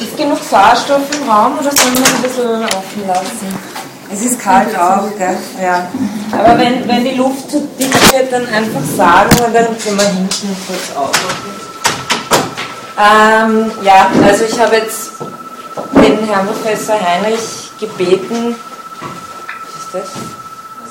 [0.00, 3.54] Ist genug Sauerstoff im Raum oder sollen wir ein bisschen offen lassen?
[4.10, 5.36] Es ist kalt auch, gell?
[5.62, 5.86] Ja.
[6.32, 10.06] Aber wenn, wenn die Luft zu dick wird, dann einfach sagen und dann können wir
[10.06, 11.52] hinten kurz aufmachen.
[12.98, 15.10] Ähm, ja, also ich habe jetzt
[15.94, 18.56] den Herrn Professor Heinrich gebeten.
[18.56, 20.02] Was ist das?
[20.02, 20.12] Das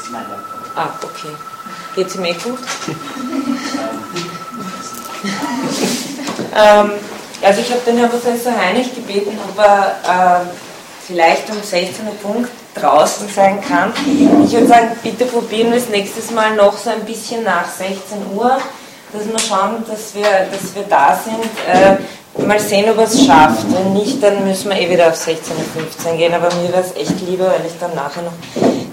[0.03, 0.59] ist mein Laptop.
[0.75, 1.35] Ah, okay.
[1.95, 2.59] Geht es ihm eh gut?
[6.55, 6.91] ähm,
[7.41, 10.45] also ich habe den Herrn Professor Heinrich gebeten, ob er äh,
[11.07, 13.93] vielleicht um 16 Uhr Punkt draußen sein kann.
[14.45, 18.35] Ich würde sagen, bitte probieren wir es nächstes Mal noch so ein bisschen nach 16
[18.35, 18.57] Uhr,
[19.11, 21.43] dass wir schauen, dass wir, dass wir da sind.
[21.67, 21.97] Äh,
[22.45, 23.65] mal sehen, ob er es schafft.
[23.71, 26.33] Wenn nicht, dann müssen wir eh wieder auf 16.15 Uhr gehen.
[26.33, 28.33] Aber mir wäre es echt lieber, weil ich dann nachher noch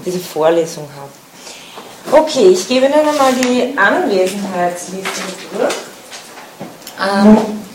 [0.05, 2.23] diese Vorlesung habe.
[2.23, 5.21] Okay, ich gebe Ihnen einmal die Anwesenheitsliste
[5.53, 5.75] durch.
[6.99, 7.66] Ähm,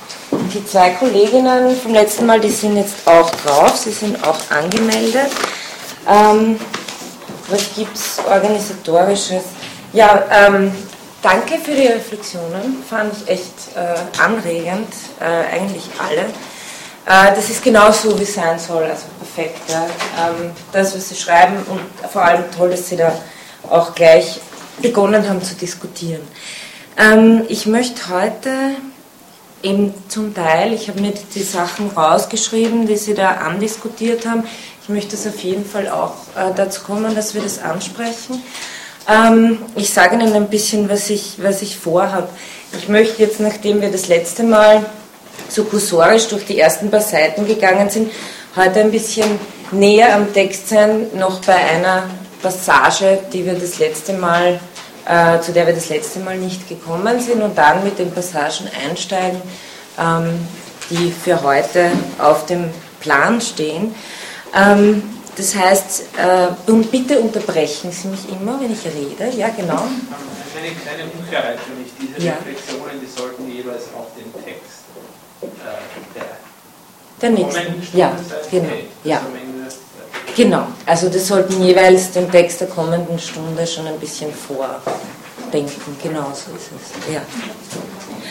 [0.53, 5.31] die zwei Kolleginnen vom letzten Mal, die sind jetzt auch drauf, sie sind auch angemeldet.
[6.07, 6.59] Ähm,
[7.47, 9.43] was gibt es organisatorisches?
[9.93, 10.71] Ja, ähm,
[11.21, 16.21] danke für die Reflexionen, fand ich echt äh, anregend, äh, eigentlich alle.
[17.05, 19.69] Äh, das ist genau so, wie es sein soll, also perfekt.
[19.69, 19.85] Ja.
[20.27, 23.13] Ähm, das, was Sie schreiben und vor allem toll, dass Sie da
[23.69, 24.39] auch gleich
[24.81, 26.21] begonnen haben zu diskutieren.
[26.97, 28.49] Ähm, ich möchte heute
[29.63, 34.43] eben zum Teil, ich habe mir die Sachen rausgeschrieben, die Sie da andiskutiert haben.
[34.83, 38.41] Ich möchte es auf jeden Fall auch äh, dazu kommen, dass wir das ansprechen.
[39.07, 42.29] Ähm, ich sage Ihnen ein bisschen, was ich, was ich vorhabe.
[42.77, 44.85] Ich möchte jetzt, nachdem wir das letzte Mal
[45.49, 48.11] so kursorisch durch die ersten paar Seiten gegangen sind,
[48.55, 49.39] heute ein bisschen
[49.71, 52.03] näher am Text sein, noch bei einer
[52.41, 54.59] Passage, die wir das letzte Mal
[55.05, 58.69] äh, zu der wir das letzte Mal nicht gekommen sind und dann mit den Passagen
[58.87, 59.41] einsteigen,
[59.99, 60.47] ähm,
[60.89, 63.95] die für heute auf dem Plan stehen.
[64.55, 65.03] Ähm,
[65.37, 69.35] das heißt, äh, und bitte unterbrechen Sie mich immer, wenn ich rede.
[69.37, 69.83] Ja, genau.
[69.83, 71.91] Eine kleine Unklarheit für mich.
[71.99, 72.33] Diese Ja.
[72.33, 74.83] Reflexionen, die sollten jeweils auf den Text
[75.41, 75.47] äh,
[76.15, 76.23] der
[77.21, 77.61] Der nächste.
[77.61, 78.11] kommenden Stunde Ja,
[78.51, 78.65] genau.
[78.65, 79.17] Okay, Ja.
[79.17, 79.21] äh,
[80.35, 85.97] Genau, also das sollten jeweils den Text der kommenden Stunde schon ein bisschen vordenken.
[86.01, 87.13] Genau so ist es.
[87.13, 87.21] Ja.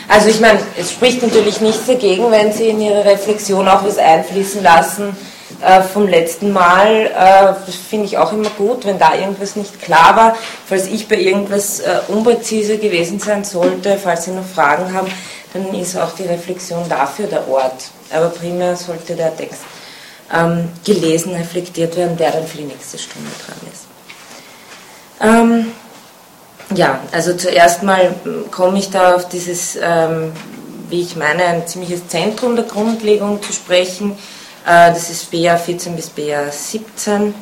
[0.07, 3.97] Also ich meine, es spricht natürlich nichts dagegen, wenn Sie in Ihre Reflexion auch was
[3.97, 5.15] einfließen lassen
[5.61, 7.05] äh, vom letzten Mal.
[7.05, 10.35] Äh, das finde ich auch immer gut, wenn da irgendwas nicht klar war.
[10.65, 15.07] Falls ich bei irgendwas äh, unpräzise gewesen sein sollte, falls Sie noch Fragen haben,
[15.53, 17.91] dann ist auch die Reflexion dafür der Ort.
[18.11, 19.61] Aber primär sollte der Text
[20.33, 23.91] ähm, gelesen, reflektiert werden, der dann für die nächste Stunde dran ist.
[25.21, 25.71] Ähm,
[26.75, 30.31] ja, also zuerst mal ähm, komme ich da auf dieses, ähm,
[30.89, 34.13] wie ich meine, ein ziemliches Zentrum der Grundlegung zu sprechen.
[34.65, 37.33] Äh, das ist BA 14 bis BA 17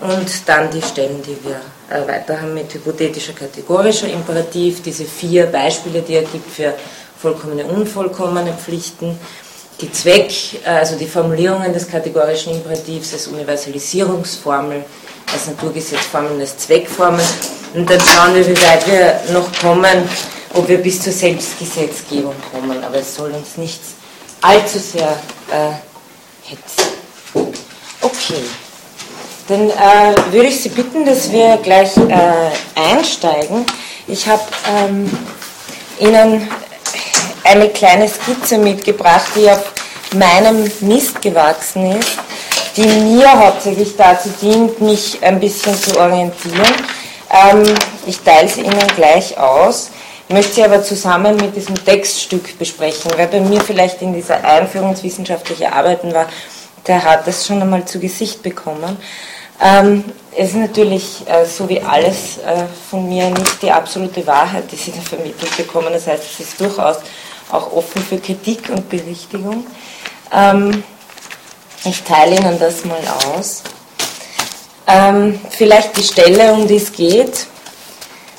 [0.00, 5.46] und dann die Stellen, die wir äh, weiter haben mit hypothetischer kategorischer Imperativ, diese vier
[5.46, 6.74] Beispiele, die er gibt für
[7.20, 9.18] vollkommene, unvollkommene Pflichten,
[9.80, 10.32] die Zweck,
[10.64, 14.84] äh, also die Formulierungen des kategorischen Imperativs als Universalisierungsformel,
[15.32, 17.24] als Naturgesetzformeln, als Zweckformel.
[17.74, 20.08] Und dann schauen wir, wie weit wir noch kommen,
[20.54, 22.82] ob wir bis zur Selbstgesetzgebung kommen.
[22.82, 23.94] Aber es soll uns nichts
[24.40, 25.16] allzu sehr
[25.50, 26.90] äh, hetzen.
[28.00, 28.42] Okay.
[29.48, 33.66] Dann äh, würde ich Sie bitten, dass wir gleich äh, einsteigen.
[34.06, 35.10] Ich habe ähm,
[35.98, 36.48] Ihnen
[37.44, 39.72] eine kleine Skizze mitgebracht, die auf
[40.14, 42.18] meinem Mist gewachsen ist,
[42.76, 46.74] die mir hauptsächlich dazu dient, mich ein bisschen zu orientieren.
[47.30, 47.62] Ähm,
[48.06, 49.90] ich teile sie Ihnen gleich aus,
[50.28, 55.72] möchte sie aber zusammen mit diesem Textstück besprechen, weil bei mir vielleicht in dieser Einführungswissenschaftlichen
[55.72, 56.26] Arbeiten war,
[56.86, 58.96] der hat das schon einmal zu Gesicht bekommen.
[59.62, 60.04] Ähm,
[60.36, 64.76] es ist natürlich, äh, so wie alles äh, von mir, nicht die absolute Wahrheit, die
[64.76, 65.88] Sie da vermittelt bekommen.
[65.92, 66.96] Das heißt, es ist durchaus
[67.52, 69.66] auch offen für Kritik und Berichtigung.
[70.32, 70.82] Ähm,
[71.84, 73.02] ich teile Ihnen das mal
[73.34, 73.62] aus.
[74.86, 77.46] Ähm, vielleicht die Stelle, um die es geht.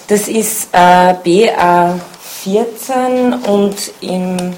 [0.07, 1.99] Das ist äh, BA
[2.43, 4.53] 14 und im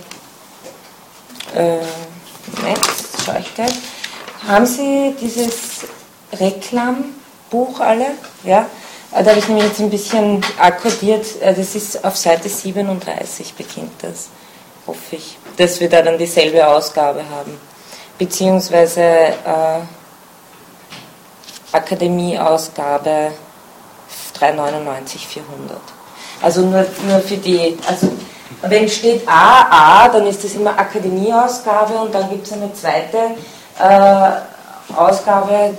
[1.56, 1.78] äh,
[2.56, 2.80] Moment,
[3.24, 3.74] schaue ich gleich.
[4.48, 5.86] Haben Sie dieses
[6.34, 8.08] Reklambuch alle?
[8.44, 8.66] Ja.
[9.12, 11.26] Äh, Da habe ich nämlich jetzt ein bisschen akkordiert.
[11.42, 14.30] Äh, Das ist auf Seite 37 beginnt das,
[14.88, 17.60] hoffe ich, dass wir da dann dieselbe Ausgabe haben.
[18.18, 19.80] Beziehungsweise äh,
[21.72, 23.32] Akademieausgabe
[24.34, 25.78] 399 400.
[26.42, 28.12] Also nur, nur für die, also
[28.62, 33.18] wenn steht AA, dann ist das immer Akademieausgabe und dann gibt es eine zweite
[33.80, 35.74] äh, Ausgabe äh,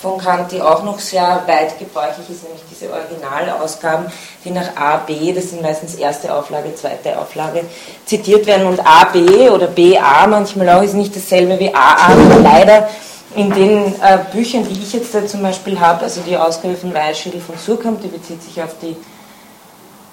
[0.00, 4.06] von Kant, die auch noch sehr weit gebräuchlich ist, nämlich diese Originalausgaben,
[4.44, 7.64] die nach A, B, das sind meistens erste Auflage, zweite Auflage,
[8.06, 8.66] zitiert werden.
[8.66, 12.88] Und AB oder BA manchmal auch ist nicht dasselbe wie AA, leider
[13.36, 16.94] in den äh, Büchern, die ich jetzt da zum Beispiel habe, also die Ausgabe von
[16.94, 18.96] Weißschädel von Surkamp, die bezieht sich auf die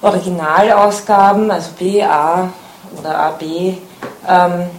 [0.01, 2.50] Originalausgaben, also BA
[3.00, 3.42] oder AB,
[4.28, 4.69] ähm,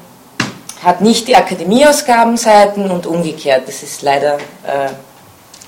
[0.83, 3.67] hat nicht die Akademieausgabenseiten und umgekehrt.
[3.67, 4.35] Das ist leider
[4.65, 4.91] äh,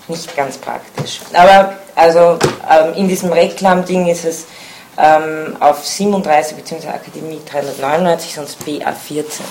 [0.08, 1.20] nicht ganz praktisch.
[1.32, 2.38] Aber also
[2.70, 4.46] ähm, in diesem Reklam-Ding ist es
[4.96, 6.88] ähm, auf 37 bzw.
[6.88, 9.44] Akademie 399, sonst BA 14.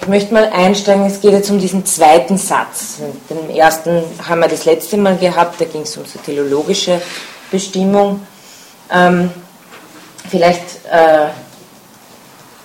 [0.00, 2.98] Ich möchte mal einsteigen, es geht jetzt um diesen zweiten Satz.
[3.30, 7.00] Den ersten haben wir das letzte Mal gehabt, da ging es um so teleologische
[7.50, 8.26] Bestimmung.
[8.92, 9.30] Ähm,
[10.28, 11.28] vielleicht äh,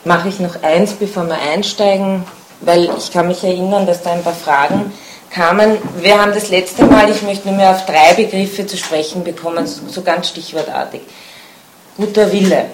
[0.05, 2.23] mache ich noch eins, bevor wir einsteigen,
[2.61, 4.91] weil ich kann mich erinnern, dass da ein paar Fragen
[5.29, 5.77] kamen.
[6.01, 9.65] Wir haben das letzte Mal, ich möchte nur mehr auf drei Begriffe zu sprechen bekommen,
[9.65, 11.01] so ganz stichwortartig.
[11.97, 12.65] Guter Wille.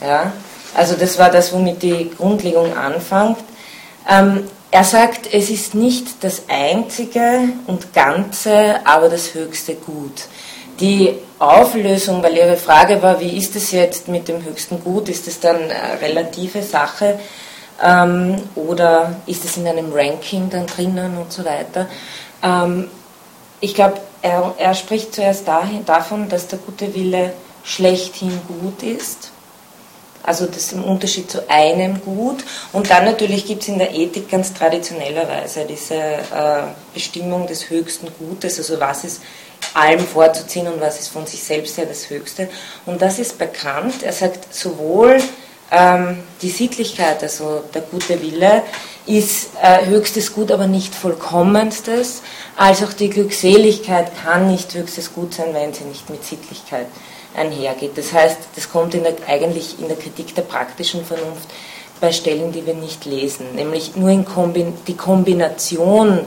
[0.00, 0.32] Ja?
[0.74, 3.38] Also das war das, womit die Grundlegung anfängt.
[4.08, 10.22] Ähm, er sagt, es ist nicht das einzige und ganze, aber das höchste Gut.
[10.80, 15.08] Die Auflösung, weil Ihre Frage war, wie ist es jetzt mit dem höchsten Gut?
[15.08, 17.18] Ist es dann eine relative Sache
[17.82, 21.88] ähm, oder ist es in einem Ranking dann drinnen und so weiter?
[22.42, 22.88] Ähm,
[23.60, 27.32] ich glaube, er, er, spricht zuerst dahin, davon, dass der gute Wille
[27.64, 29.32] schlechthin gut ist
[30.22, 32.44] also das im Unterschied zu einem Gut.
[32.72, 36.62] Und dann natürlich gibt es in der Ethik ganz traditionellerweise diese äh,
[36.94, 39.22] Bestimmung des höchsten Gutes, also was ist
[39.74, 42.48] allem vorzuziehen und was ist von sich selbst her das Höchste.
[42.86, 44.02] Und das ist bekannt.
[44.02, 45.20] Er sagt sowohl
[45.70, 48.62] ähm, die Sittlichkeit, also der gute Wille,
[49.06, 52.22] ist äh, höchstes Gut, aber nicht vollkommenstes,
[52.56, 56.86] als auch die Glückseligkeit kann nicht höchstes Gut sein, wenn sie nicht mit Sittlichkeit
[57.34, 57.96] einhergeht.
[57.96, 61.48] Das heißt, das kommt in der, eigentlich in der Kritik der praktischen Vernunft
[62.00, 66.26] bei Stellen, die wir nicht lesen, nämlich nur in Kombin die Kombination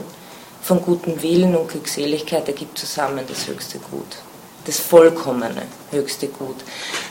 [0.66, 4.16] von gutem Willen und Glückseligkeit ergibt zusammen das höchste Gut,
[4.64, 6.56] das vollkommene höchste Gut.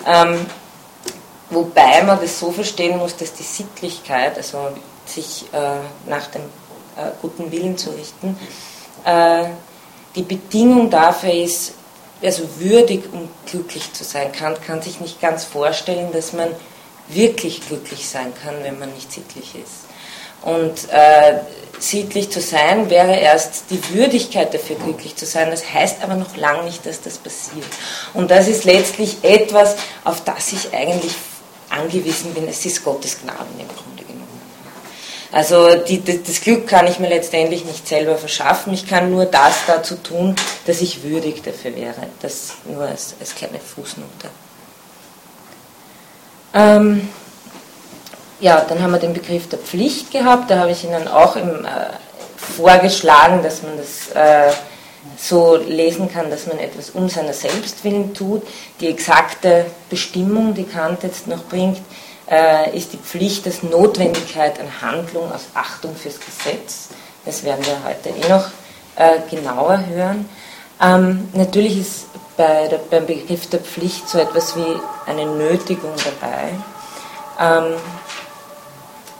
[0.05, 0.45] Ähm,
[1.49, 4.57] wobei man das so verstehen muss, dass die Sittlichkeit, also
[5.05, 6.41] sich äh, nach dem
[6.97, 8.37] äh, guten Willen zu richten,
[9.05, 9.45] äh,
[10.15, 11.73] die Bedingung dafür ist,
[12.21, 14.33] also würdig, um glücklich zu sein.
[14.33, 16.49] Kant kann sich nicht ganz vorstellen, dass man
[17.07, 19.84] wirklich glücklich sein kann, wenn man nicht sittlich ist.
[20.45, 21.39] Und äh,
[21.79, 25.51] sittlich zu sein wäre erst die Würdigkeit dafür, glücklich zu sein.
[25.51, 27.67] Das heißt aber noch lange nicht, dass das passiert.
[28.13, 29.75] Und das ist letztlich etwas,
[30.05, 31.13] auf das ich eigentlich
[31.69, 32.47] angewiesen bin.
[32.47, 33.95] Es ist Gottes Gnaden im Grunde.
[35.35, 38.73] Also die, das Glück kann ich mir letztendlich nicht selber verschaffen.
[38.73, 40.33] Ich kann nur das dazu tun,
[40.65, 42.07] dass ich würdig dafür wäre.
[42.21, 44.29] Das nur als, als kleine Fußnote.
[46.53, 47.09] Ähm,
[48.39, 50.49] ja, dann haben wir den Begriff der Pflicht gehabt.
[50.51, 51.69] Da habe ich Ihnen auch im, äh,
[52.37, 54.53] vorgeschlagen, dass man das äh,
[55.17, 58.43] so lesen kann, dass man etwas um seiner selbst willen tut.
[58.79, 61.79] Die exakte Bestimmung, die Kant jetzt noch bringt,
[62.29, 66.89] äh, ist die Pflicht als Notwendigkeit an Handlung aus Achtung fürs Gesetz.
[67.25, 68.47] Das werden wir heute eh noch
[68.95, 70.27] äh, genauer hören.
[70.81, 74.75] Ähm, natürlich ist bei der, beim Begriff der Pflicht so etwas wie
[75.05, 76.49] eine Nötigung dabei.
[77.39, 77.75] Ähm,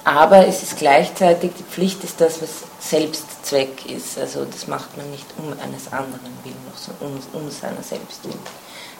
[0.06, 4.18] aber es ist gleichzeitig, die Pflicht ist das, was Selbstzweck ist.
[4.18, 8.40] Also das macht man nicht um eines anderen willen, sondern um, um seiner selbst willen.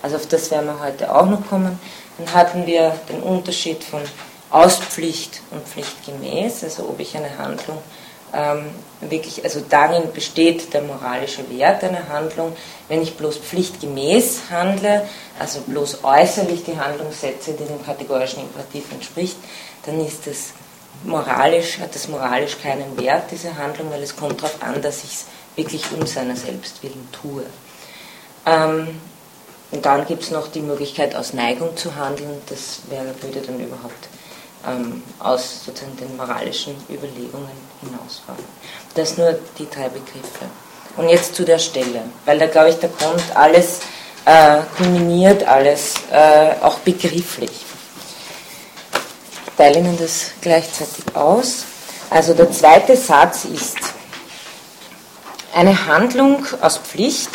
[0.02, 1.80] Also auf das werden wir heute auch noch kommen.
[2.18, 4.02] Dann hatten wir den Unterschied von
[4.50, 7.78] Auspflicht und pflichtgemäß, also ob ich eine Handlung
[8.36, 8.66] ähm,
[9.02, 12.56] wirklich, also darin besteht der moralische Wert einer Handlung.
[12.88, 15.08] Wenn ich bloß pflichtgemäß handle,
[15.40, 19.38] also bloß äußerlich die Handlung setze, die dem kategorischen Imperativ entspricht,
[19.86, 20.54] dann ist das
[21.04, 25.12] moralisch, hat das moralisch keinen Wert, diese Handlung, weil es kommt darauf an, dass ich
[25.12, 25.26] es
[25.56, 27.44] wirklich um seiner selbst willen tue.
[28.46, 29.00] Ähm,
[29.72, 32.42] und dann gibt es noch die Möglichkeit, aus Neigung zu handeln.
[32.48, 34.08] Das wäre, würde dann überhaupt
[34.68, 37.50] ähm, aus sozusagen den moralischen Überlegungen
[37.82, 38.44] hinausfahren.
[38.94, 40.46] Das nur die drei Begriffe.
[40.98, 43.82] Und jetzt zu der Stelle, weil da glaube ich, da kommt alles
[44.24, 47.52] äh, kulminiert, alles äh, auch begrifflich.
[49.58, 51.66] Teile Ihnen das gleichzeitig aus.
[52.10, 53.78] Also der zweite Satz ist,
[55.54, 57.30] eine Handlung aus Pflicht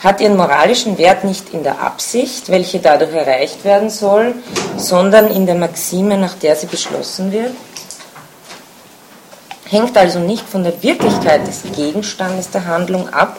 [0.00, 4.34] hat ihren moralischen Wert nicht in der Absicht, welche dadurch erreicht werden soll,
[4.76, 7.52] sondern in der Maxime, nach der sie beschlossen wird,
[9.64, 13.38] hängt also nicht von der Wirklichkeit des Gegenstandes der Handlung ab,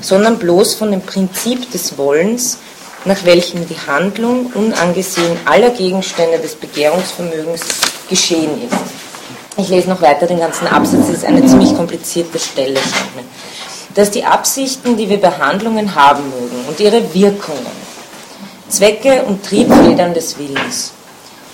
[0.00, 2.58] sondern bloß von dem Prinzip des Wollens,
[3.04, 7.62] nach welchem die Handlung unangesehen aller Gegenstände des Begehrungsvermögens
[8.08, 8.78] geschehen ist.
[9.56, 12.80] Ich lese noch weiter den ganzen Absatz, das ist eine ziemlich komplizierte Stelle.
[13.94, 17.66] Dass die Absichten, die wir bei Handlungen haben mögen und ihre Wirkungen,
[18.68, 20.92] Zwecke und Triebfedern des Willens,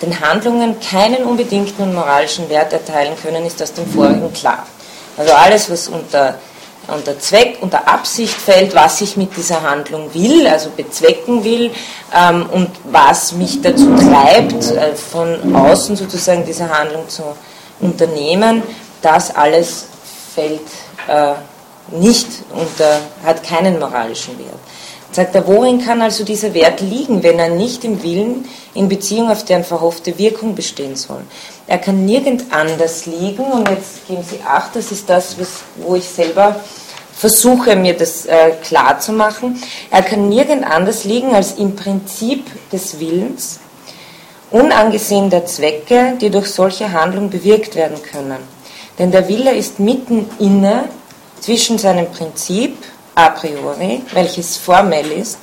[0.01, 4.65] den Handlungen keinen unbedingten und moralischen Wert erteilen können, ist aus dem vorigen klar.
[5.17, 6.35] Also alles, was unter,
[6.93, 11.71] unter Zweck, unter Absicht fällt, was ich mit dieser Handlung will, also bezwecken will
[12.15, 17.23] ähm, und was mich dazu treibt, äh, von außen sozusagen diese Handlung zu
[17.79, 18.63] unternehmen,
[19.01, 19.85] das alles
[20.33, 20.61] fällt
[21.07, 21.33] äh,
[21.91, 24.59] nicht unter, hat keinen moralischen Wert.
[25.11, 29.31] Sagt er, worin kann also dieser Wert liegen, wenn er nicht im Willen in Beziehung
[29.31, 31.23] auf deren verhoffte Wirkung bestehen soll?
[31.65, 35.95] Er kann nirgend anders liegen, und jetzt geben Sie Acht, das ist das, was, wo
[35.95, 36.59] ich selber
[37.19, 39.61] versuche, mir das äh, klar zu machen.
[39.91, 43.59] Er kann nirgend anders liegen als im Prinzip des Willens,
[44.51, 48.39] unangesehen der Zwecke, die durch solche Handlung bewirkt werden können.
[48.97, 50.85] Denn der Wille ist mitten inne
[51.41, 52.77] zwischen seinem Prinzip
[53.15, 55.39] a priori, welches formell ist,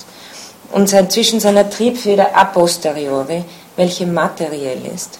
[0.73, 3.45] und sein, zwischen seiner Triebfeder a posteriori,
[3.77, 5.19] welche materiell ist.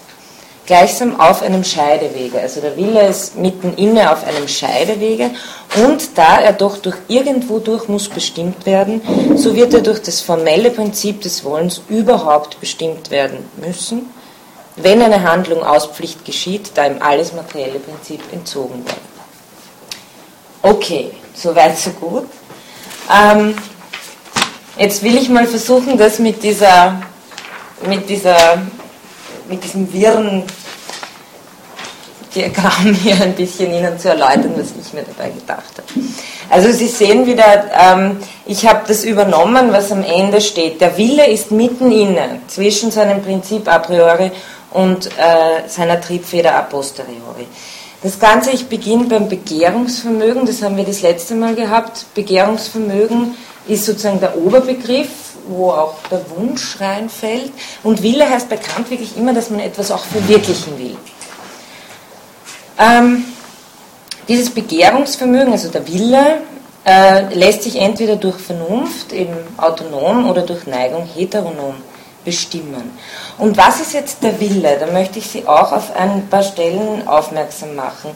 [0.67, 2.41] Gleichsam auf einem Scheidewege.
[2.41, 5.31] Also der Wille ist mitten inne auf einem Scheidewege
[5.81, 9.01] und da er doch durch irgendwo durch muss bestimmt werden,
[9.37, 14.09] so wird er durch das formelle Prinzip des Wollens überhaupt bestimmt werden müssen,
[14.75, 18.97] wenn eine Handlung aus Pflicht geschieht, da ihm alles materielle Prinzip entzogen wird.
[20.63, 22.27] Okay, soweit so gut.
[23.09, 23.55] Ähm,
[24.77, 27.01] jetzt will ich mal versuchen, das mit dieser,
[27.87, 28.61] mit dieser,
[29.49, 30.43] mit diesem wirren
[32.35, 36.05] Diagramm hier ein bisschen Ihnen zu erläutern, was ich mir dabei gedacht habe.
[36.49, 40.79] Also Sie sehen wieder, ähm, ich habe das übernommen, was am Ende steht.
[40.81, 44.31] Der Wille ist mitten inne zwischen seinem Prinzip a priori
[44.71, 47.47] und äh, seiner Triebfeder a posteriori.
[48.03, 52.05] Das Ganze, ich beginne beim Begehrungsvermögen, das haben wir das letzte Mal gehabt.
[52.13, 53.35] Begehrungsvermögen
[53.67, 55.09] ist sozusagen der Oberbegriff,
[55.47, 57.51] wo auch der Wunsch reinfällt.
[57.83, 60.97] Und Wille heißt bekannt wirklich immer, dass man etwas auch verwirklichen will.
[62.79, 63.25] Ähm,
[64.27, 66.41] dieses Begehrungsvermögen, also der Wille,
[66.85, 71.75] äh, lässt sich entweder durch Vernunft, eben autonom, oder durch Neigung heteronom
[72.23, 72.97] bestimmen.
[73.37, 74.77] Und was ist jetzt der Wille?
[74.79, 78.11] Da möchte ich Sie auch auf ein paar Stellen aufmerksam machen.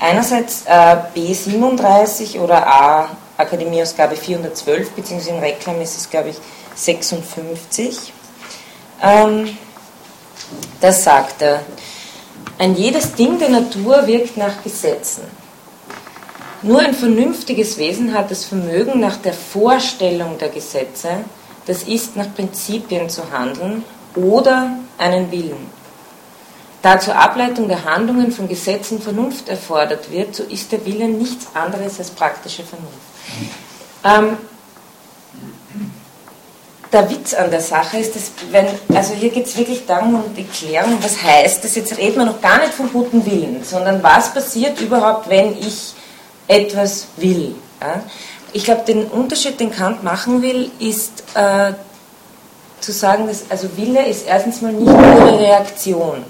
[0.00, 6.36] Einerseits äh, B37 oder A, Akademieausgabe 412, beziehungsweise in Reklam ist es, glaube ich,
[6.76, 8.12] 56.
[9.02, 9.58] Ähm,
[10.80, 11.62] da sagt er,
[12.58, 15.24] ein jedes Ding der Natur wirkt nach Gesetzen.
[16.62, 21.24] Nur ein vernünftiges Wesen hat das Vermögen, nach der Vorstellung der Gesetze
[21.66, 25.70] das ist nach Prinzipien zu handeln oder einen Willen.
[26.80, 31.48] Da zur Ableitung der Handlungen von Gesetzen Vernunft erfordert wird, so ist der Wille nichts
[31.54, 32.94] anderes als praktische Vernunft.
[34.04, 34.36] Ähm,
[36.92, 40.34] der Witz an der Sache ist, dass wenn, also hier geht es wirklich darum, um
[40.34, 41.74] die Klärung, was heißt das?
[41.74, 45.94] Jetzt reden wir noch gar nicht vom guten Willen, sondern was passiert überhaupt, wenn ich
[46.46, 47.54] etwas will.
[47.80, 48.02] Ja?
[48.56, 51.74] ich glaube, den Unterschied, den Kant machen will, ist äh,
[52.80, 56.24] zu sagen, dass also Wille ist erstens mal nicht nur Reaktion.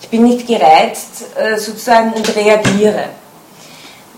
[0.00, 3.04] Ich bin nicht gereizt äh, sozusagen und reagiere.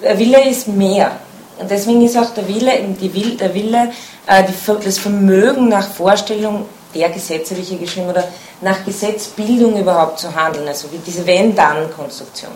[0.03, 1.12] Der Wille ist mehr.
[1.58, 3.92] Und deswegen ist auch der Wille, die Will, der Wille,
[4.26, 8.25] äh, die, das Vermögen nach Vorstellung der Gesetze, wie ich hier geschrieben oder
[8.61, 12.52] nach Gesetzbildung überhaupt zu handeln, also wie diese Wenn-Dann-Konstruktion.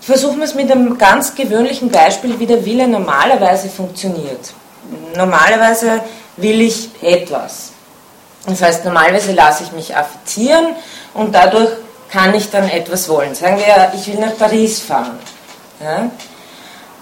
[0.00, 4.52] Versuchen wir es mit einem ganz gewöhnlichen Beispiel, wie der Wille normalerweise funktioniert.
[5.14, 6.00] Normalerweise
[6.36, 7.72] will ich etwas.
[8.46, 10.68] Das heißt, normalerweise lasse ich mich affizieren
[11.12, 11.70] und dadurch
[12.10, 13.34] kann ich dann etwas wollen.
[13.34, 15.18] Sagen wir, ich will nach Paris fahren.
[15.80, 16.10] Ja?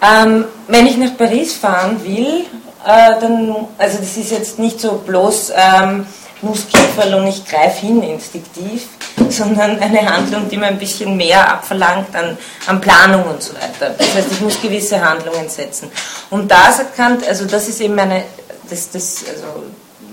[0.01, 2.45] Ähm, wenn ich nach Paris fahren will,
[2.87, 6.07] äh, dann, also das ist jetzt nicht so bloß ähm,
[6.41, 8.89] Muskelfall und ich greife hin instinktiv,
[9.29, 13.95] sondern eine Handlung, die mir ein bisschen mehr abverlangt an, an Planung und so weiter.
[13.97, 15.91] Das heißt, ich muss gewisse Handlungen setzen.
[16.31, 18.23] Und da sagt Kant, also das ist eben meine,
[18.71, 19.65] das, das, also,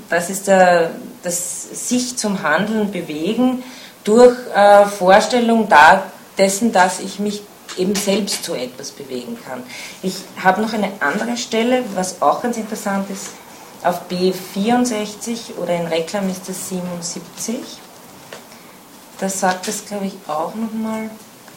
[0.09, 3.63] das ist der, das sich zum Handeln bewegen
[4.03, 5.67] durch äh, Vorstellung
[6.37, 7.41] dessen, dass ich mich
[7.77, 9.63] eben selbst zu etwas bewegen kann.
[10.01, 13.29] Ich habe noch eine andere Stelle, was auch ganz interessant ist,
[13.83, 17.55] auf B64 oder in Reklam ist das 77.
[19.19, 21.09] Da sagt es, glaube ich, auch nochmal.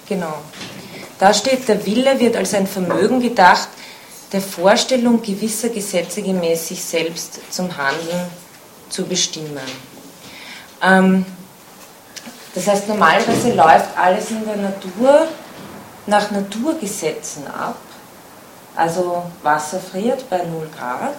[0.08, 0.34] Genau.
[1.18, 3.68] Da steht, der Wille wird als ein Vermögen gedacht,
[4.32, 8.30] der Vorstellung gewisser Gesetze gemäß sich selbst zum Handeln
[8.90, 9.58] zu bestimmen.
[10.82, 11.24] Ähm,
[12.54, 15.28] das heißt, normalerweise läuft alles in der Natur
[16.08, 17.76] nach Naturgesetzen ab.
[18.74, 21.16] Also Wasser friert bei 0 Grad,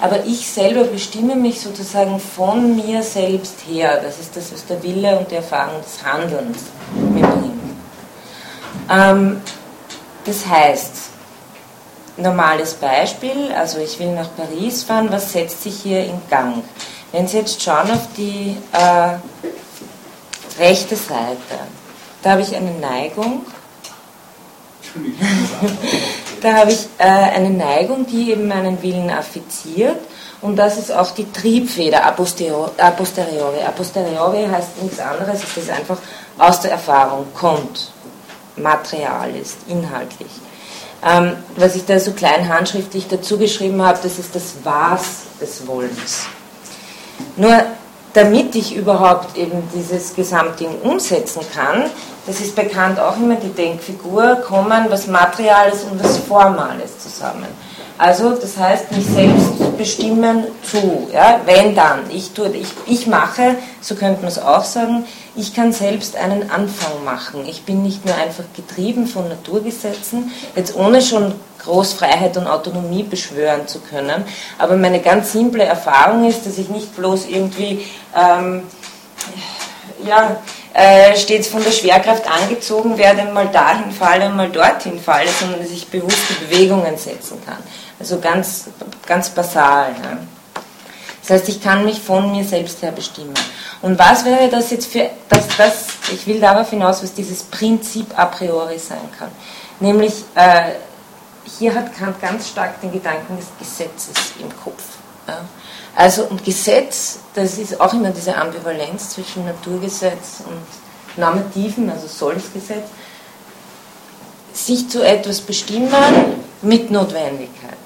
[0.00, 4.00] aber ich selber bestimme mich sozusagen von mir selbst her.
[4.02, 6.58] Das ist das, was der Wille und die Erfahrung des Handelns
[6.94, 7.58] mir bringt.
[8.90, 9.40] Ähm,
[10.24, 10.92] das heißt,
[12.18, 16.62] normales Beispiel, also ich will nach Paris fahren, was setzt sich hier in Gang?
[17.10, 21.38] Wenn Sie jetzt schauen auf die äh, rechte Seite,
[22.22, 23.46] da habe ich eine Neigung.
[26.42, 29.98] da habe ich äh, eine Neigung, die eben meinen Willen affiziert.
[30.40, 32.70] Und das ist auch die Triebfeder a posteriori.
[32.78, 35.98] A posteriori, heißt nichts anderes, es ist einfach
[36.38, 37.90] aus der Erfahrung, kommt,
[38.56, 40.30] Material ist, inhaltlich.
[41.04, 45.66] Ähm, was ich da so klein handschriftlich dazu geschrieben habe, das ist das Was des
[45.66, 46.26] Wollens.
[47.36, 47.64] Nur
[48.12, 51.84] damit ich überhaupt eben dieses Gesamtding umsetzen kann,
[52.28, 57.46] das ist bekannt auch immer die Denkfigur, kommen was Materiales und was Formales zusammen.
[57.96, 62.00] Also das heißt, mich selbst bestimmen zu, ja, wenn dann.
[62.10, 65.06] Ich, tue, ich, ich mache, so könnte man es auch sagen,
[65.36, 67.46] ich kann selbst einen Anfang machen.
[67.46, 71.32] Ich bin nicht nur einfach getrieben von Naturgesetzen, jetzt ohne schon
[71.64, 74.22] Großfreiheit und Autonomie beschwören zu können,
[74.58, 78.62] aber meine ganz simple Erfahrung ist, dass ich nicht bloß irgendwie ähm,
[80.06, 80.36] ja,
[80.74, 85.70] äh, stets von der Schwerkraft angezogen werde, mal dahin falle mal dorthin falle, sondern dass
[85.70, 87.58] ich bewusste Bewegungen setzen kann.
[87.98, 88.66] Also ganz,
[89.06, 89.90] ganz basal.
[90.02, 90.18] Ja.
[91.20, 93.34] Das heißt, ich kann mich von mir selbst her bestimmen.
[93.82, 98.18] Und was wäre das jetzt für, dass das, ich will darauf hinaus, was dieses Prinzip
[98.18, 99.30] a priori sein kann.
[99.80, 100.72] Nämlich, äh,
[101.58, 104.82] hier hat Kant ganz stark den Gedanken des Gesetzes im Kopf.
[105.26, 105.40] Ja.
[105.98, 112.86] Also, und Gesetz, das ist auch immer diese Ambivalenz zwischen Naturgesetz und Normativen, also Sollsgesetz,
[114.52, 115.90] sich zu etwas bestimmen
[116.62, 117.76] mit Notwendigkeit.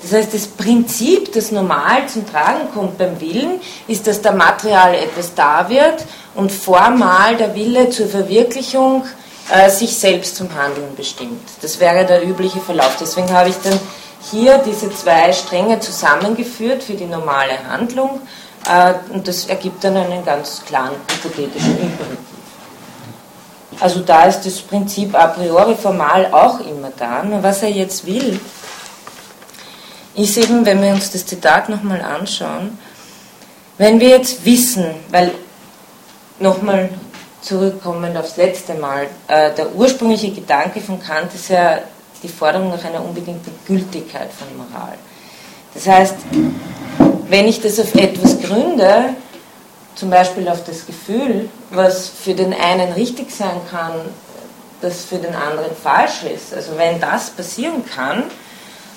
[0.00, 4.94] Das heißt, das Prinzip, das normal zum Tragen kommt beim Willen, ist, dass der Material
[4.94, 9.04] etwas da wird und formal der Wille zur Verwirklichung
[9.50, 11.50] äh, sich selbst zum Handeln bestimmt.
[11.60, 12.96] Das wäre der übliche Verlauf.
[12.98, 13.78] Deswegen habe ich dann
[14.30, 18.20] hier diese zwei Stränge zusammengeführt für die normale Handlung
[18.68, 22.18] äh, und das ergibt dann einen ganz klaren hypothetischen Imperativ.
[23.80, 27.24] Also da ist das Prinzip a priori formal auch immer da.
[27.24, 28.38] Nur was er jetzt will,
[30.14, 32.78] ist eben, wenn wir uns das Zitat nochmal anschauen,
[33.78, 35.32] wenn wir jetzt wissen, weil
[36.38, 36.90] nochmal
[37.40, 41.78] zurückkommend aufs letzte Mal, äh, der ursprüngliche Gedanke von Kant ist ja
[42.22, 44.94] die Forderung nach einer unbedingten Gültigkeit von Moral.
[45.74, 46.16] Das heißt,
[47.28, 49.14] wenn ich das auf etwas gründe,
[49.94, 53.92] zum Beispiel auf das Gefühl, was für den einen richtig sein kann,
[54.80, 58.24] das für den anderen falsch ist, also wenn das passieren kann,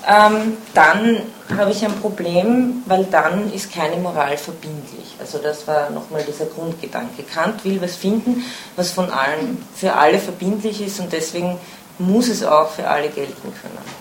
[0.06, 1.22] ähm, dann
[1.56, 5.16] habe ich ein Problem, weil dann ist keine Moral verbindlich.
[5.18, 7.22] Also das war nochmal dieser Grundgedanke.
[7.22, 8.44] Kant will was finden,
[8.76, 11.58] was von allen für alle verbindlich ist und deswegen
[11.98, 13.96] muss es auch für alle gelten können.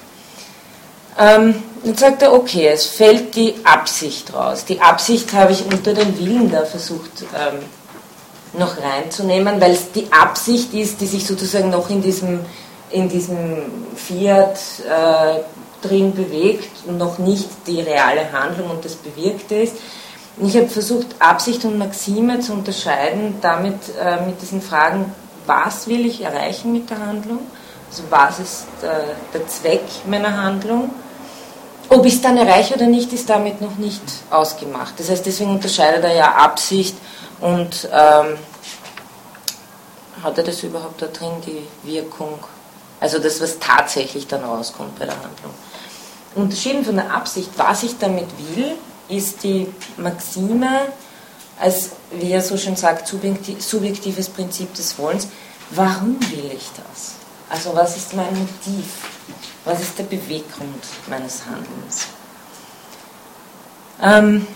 [1.17, 4.65] Ähm, jetzt sagt er, okay, es fällt die Absicht raus.
[4.65, 7.59] Die Absicht habe ich unter den Willen da versucht ähm,
[8.59, 12.41] noch reinzunehmen, weil es die Absicht ist, die sich sozusagen noch in diesem,
[12.89, 13.63] in diesem
[13.95, 15.39] Fiat äh,
[15.87, 19.75] drin bewegt und noch nicht die reale Handlung und das Bewirkte ist.
[20.41, 25.13] Ich habe versucht, Absicht und Maxime zu unterscheiden, damit äh, mit diesen Fragen,
[25.45, 27.39] was will ich erreichen mit der Handlung,
[27.95, 30.89] also was ist äh, der Zweck meiner Handlung.
[31.87, 34.95] Ob ich es dann erreiche oder nicht, ist damit noch nicht ausgemacht.
[34.97, 36.95] Das heißt, deswegen unterscheidet er ja Absicht
[37.39, 38.37] und ähm,
[40.21, 42.39] hat er das überhaupt da drin, die Wirkung,
[42.99, 45.53] also das, was tatsächlich dann rauskommt bei der Handlung.
[46.33, 48.75] Unterschieden von der Absicht, was ich damit will,
[49.07, 50.87] ist die Maxime,
[51.61, 55.27] als wie er so schön sagt, subjektives Prinzip des Wollens.
[55.69, 57.24] Warum will ich das?
[57.49, 58.85] Also was ist mein Motiv?
[59.63, 62.07] Was ist der Beweggrund meines Handelns?
[64.01, 64.47] Ähm,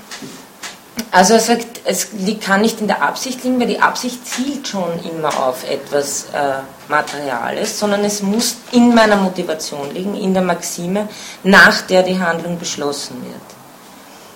[1.12, 5.04] Also er sagt, es kann nicht in der Absicht liegen, weil die Absicht zielt schon
[5.04, 11.10] immer auf etwas äh, Materiales, sondern es muss in meiner Motivation liegen, in der Maxime,
[11.44, 13.42] nach der die Handlung beschlossen wird.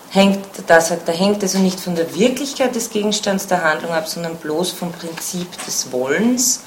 [0.09, 4.07] Hängt, da sagt er, hängt also nicht von der Wirklichkeit des Gegenstands der Handlung ab,
[4.07, 6.61] sondern bloß vom Prinzip des Wollens,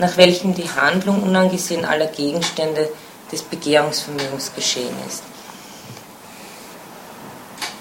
[0.00, 2.88] nach welchem die Handlung unangesehen aller Gegenstände
[3.30, 5.22] des Begehrungsvermögens geschehen ist.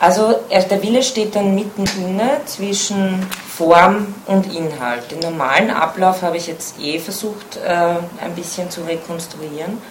[0.02, 3.26] Also der Wille steht dann mitten inne zwischen
[3.58, 5.12] Form und Inhalt.
[5.12, 9.82] Den normalen Ablauf habe ich jetzt eh versucht äh, ein bisschen zu rekonstruieren.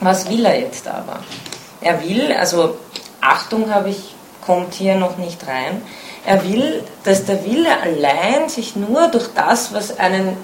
[0.00, 1.20] Was will er jetzt aber?
[1.80, 2.76] Er will, also
[3.20, 5.82] Achtung habe ich, kommt hier noch nicht rein,
[6.28, 10.36] er will, dass der Wille allein sich nur durch das, was einen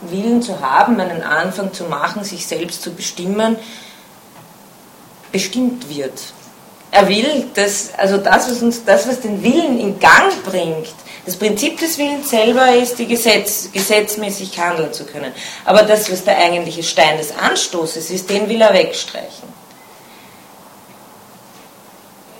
[0.00, 3.56] Willen zu haben, einen Anfang zu machen, sich selbst zu bestimmen,
[5.32, 6.18] bestimmt wird.
[6.90, 10.88] Er will, dass, also das, was uns, das, was den Willen in Gang bringt,
[11.26, 15.32] das Prinzip des Willens selber ist, die Gesetz, gesetzmäßig handeln zu können.
[15.66, 19.55] Aber das, was der eigentliche Stein des Anstoßes ist, den will er wegstreichen.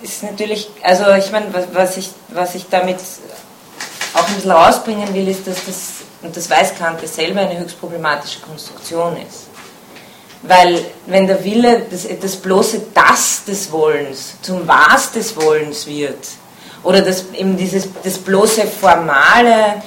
[0.01, 2.97] Ist natürlich, also ich meine, was, was, ich, was ich damit
[4.13, 5.77] auch ein bisschen rausbringen will, ist, dass das,
[6.21, 9.47] und das weiß Kant selber, eine höchst problematische Konstruktion ist.
[10.43, 16.27] Weil wenn der Wille, das, das bloße Das des Wollens zum Was des Wollens wird,
[16.83, 19.81] oder das, eben dieses, das bloße formale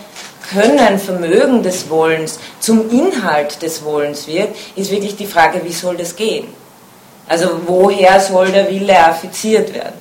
[0.52, 5.96] Können, Vermögen des Wollens zum Inhalt des Wollens wird, ist wirklich die Frage, wie soll
[5.96, 6.48] das gehen?
[7.30, 9.94] Also woher soll der Wille affiziert werden?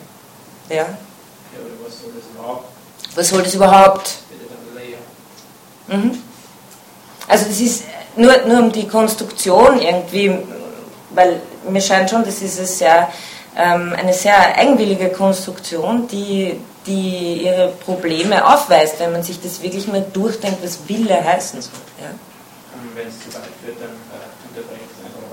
[0.68, 0.78] Ja?
[0.78, 0.86] ja
[1.86, 2.66] was soll das überhaupt?
[3.14, 4.10] Was soll das überhaupt?
[5.90, 6.24] Mhm.
[7.28, 7.84] Also das ist
[8.16, 10.40] nur, nur um die Konstruktion irgendwie,
[11.12, 11.40] weil
[11.70, 13.10] mir scheint schon, das ist eine sehr,
[13.56, 19.86] ähm, eine sehr eigenwillige Konstruktion, die, die ihre Probleme aufweist, wenn man sich das wirklich
[19.86, 21.74] mal durchdenkt, was Wille heißen soll.
[22.02, 22.10] Ja?
[22.96, 25.30] Wenn es zu weit wird, dann äh, unterbrecht es einfach.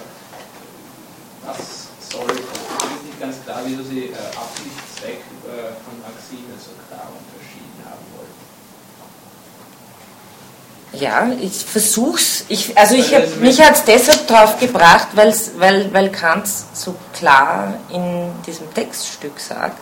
[1.58, 1.85] Was
[2.16, 6.72] soll, es ist nicht ganz klar, wieso Sie äh, Absicht, Zweck äh, von Maxime so
[6.88, 8.46] klar unterschieden haben wollten.
[10.92, 12.44] Ja, ich versuch's.
[12.48, 16.94] Ich, also ich hab, mich hat es deshalb drauf gebracht, weil's, weil, weil Kant so
[17.12, 19.78] klar in diesem Textstück sagt,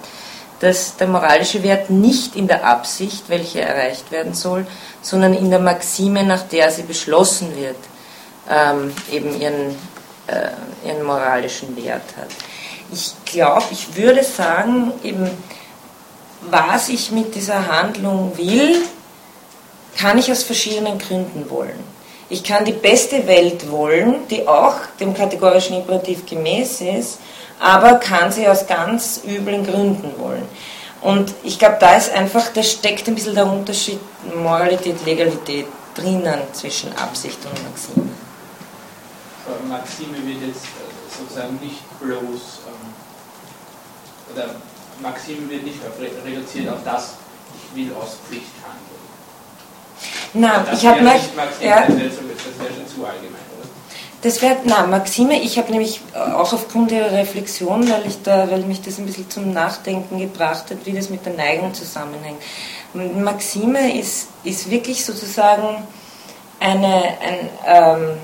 [0.61, 4.67] dass der moralische Wert nicht in der Absicht, welche erreicht werden soll,
[5.03, 7.77] sondern in der Maxime, nach der sie beschlossen wird,
[8.49, 9.77] ähm, eben ihren,
[10.27, 12.29] äh, ihren moralischen Wert hat.
[12.93, 15.31] Ich glaube, ich würde sagen, eben,
[16.51, 18.77] was ich mit dieser Handlung will,
[19.97, 21.95] kann ich aus verschiedenen Gründen wollen.
[22.29, 27.19] Ich kann die beste Welt wollen, die auch dem kategorischen Imperativ gemäß ist,
[27.61, 30.47] aber kann sie aus ganz üblen Gründen wollen.
[31.01, 34.01] Und ich glaube, da ist einfach, da steckt ein bisschen der Unterschied
[34.35, 38.09] Moralität, Legalität drinnen zwischen Absicht und Maxime.
[39.69, 44.55] Maxime wird jetzt äh, sozusagen nicht bloß, ähm, oder
[45.03, 45.79] Maxime wird nicht
[46.25, 47.15] reduziert auf das,
[47.55, 49.05] ich will aus Pflicht handeln
[50.35, 51.15] Nein, ich habe mir.
[51.61, 53.69] Ja, das wäre schon zu allgemein, oder?
[54.23, 58.63] Das wäre, na, Maxime, ich habe nämlich auch aufgrund ihrer Reflexion, weil, ich da, weil
[58.63, 62.41] mich das ein bisschen zum Nachdenken gebracht hat, wie das mit der Neigung zusammenhängt.
[62.95, 65.87] Maxime ist, ist wirklich sozusagen
[66.59, 68.19] eine, ein, ähm,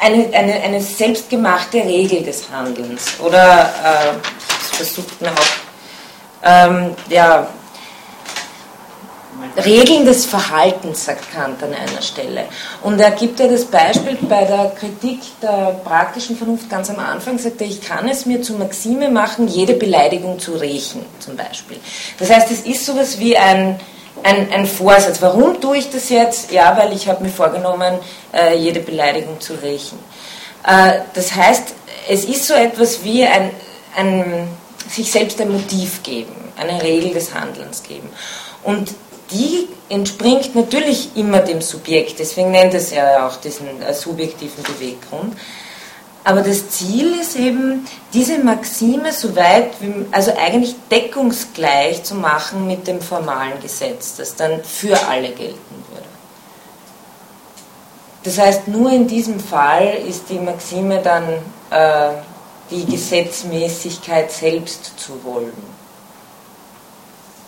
[0.00, 3.18] eine, eine, eine selbstgemachte Regel des Handelns.
[3.20, 4.28] Oder äh,
[4.70, 7.48] ich versucht mir auch, ähm, ja,
[9.64, 12.46] Regeln des Verhaltens, sagt Kant an einer Stelle.
[12.82, 17.38] Und er gibt ja das Beispiel bei der Kritik der praktischen Vernunft ganz am Anfang,
[17.38, 21.78] sagt er, ich kann es mir zur Maxime machen, jede Beleidigung zu rächen, zum Beispiel.
[22.18, 23.78] Das heißt, es ist sowas wie ein,
[24.22, 25.20] ein, ein Vorsatz.
[25.20, 26.52] Warum tue ich das jetzt?
[26.52, 27.98] Ja, weil ich habe mir vorgenommen,
[28.32, 29.98] äh, jede Beleidigung zu rächen.
[30.66, 31.74] Äh, das heißt,
[32.08, 33.50] es ist so etwas wie ein,
[33.96, 34.48] ein
[34.88, 38.08] sich selbst ein Motiv geben, eine Regel des Handelns geben.
[38.62, 38.94] Und
[39.30, 45.34] die entspringt natürlich immer dem Subjekt, deswegen nennt es ja auch diesen äh, subjektiven Beweggrund.
[46.26, 52.66] Aber das Ziel ist eben, diese Maxime so weit, wie, also eigentlich deckungsgleich zu machen
[52.66, 56.08] mit dem formalen Gesetz, das dann für alle gelten würde.
[58.22, 61.28] Das heißt, nur in diesem Fall ist die Maxime dann
[61.70, 62.14] äh,
[62.70, 65.52] die Gesetzmäßigkeit selbst zu wollen.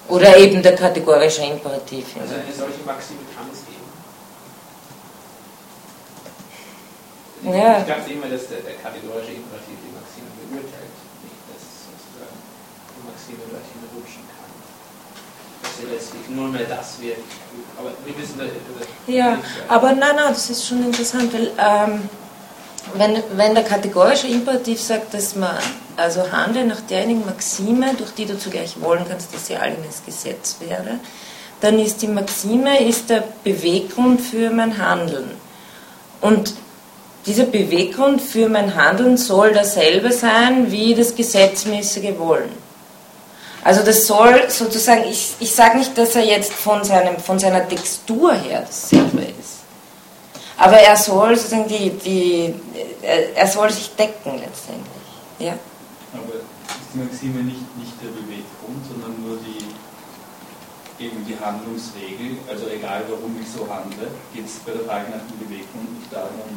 [0.08, 2.06] Oder eben der kategorische Imperativ.
[2.20, 3.76] Also eine solche Maxime kann es geben.
[7.46, 7.78] Ja.
[7.78, 12.38] Ich dachte immer, dass der, der kategorische Imperativ die Maxime beurteilt, nicht dass sozusagen
[12.90, 14.50] die Maxime dorthin rutschen kann.
[15.78, 17.18] sie letztlich nur mehr das wird.
[17.78, 18.44] Aber wir wissen da.
[19.06, 22.09] Ja, aber nein, nein, das ist schon interessant, weil ähm,
[22.94, 25.56] wenn, wenn der kategorische Imperativ sagt, dass man
[25.96, 30.56] also handle nach derjenigen Maxime, durch die du zugleich wollen kannst, dass sie allgemeines Gesetz
[30.61, 30.98] wäre,
[31.61, 35.30] dann ist die Maxime ist der Beweggrund für mein Handeln.
[36.20, 36.54] Und
[37.26, 42.50] dieser Beweggrund für mein Handeln soll dasselbe sein wie das gesetzmäßige Wollen.
[43.64, 47.68] Also das soll sozusagen, ich, ich sage nicht, dass er jetzt von, seinem, von seiner
[47.68, 49.56] Textur her dasselbe ist.
[50.56, 52.54] Aber er soll sozusagen die, die,
[53.34, 54.86] er soll sich decken letztendlich.
[55.40, 55.54] Ja?
[56.14, 62.68] Aber ist die Maxime nicht, nicht der Beweggrund, sondern nur die, eben die Handlungsregel, also
[62.68, 66.54] egal warum ich so handle, geht es bei der Frage nach dem Beweggrund nicht darum,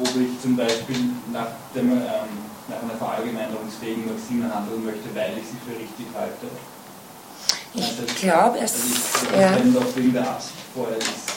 [0.00, 2.32] ob ich zum Beispiel nach, dem, ähm,
[2.68, 6.46] nach einer verallgemeinerungsfähigen Maxime handeln möchte, weil ich sie für richtig halte.
[7.74, 9.54] Ich also, glaube, es also ich, ja.
[9.54, 11.36] Wenn doch wegen der Absicht vorher ist.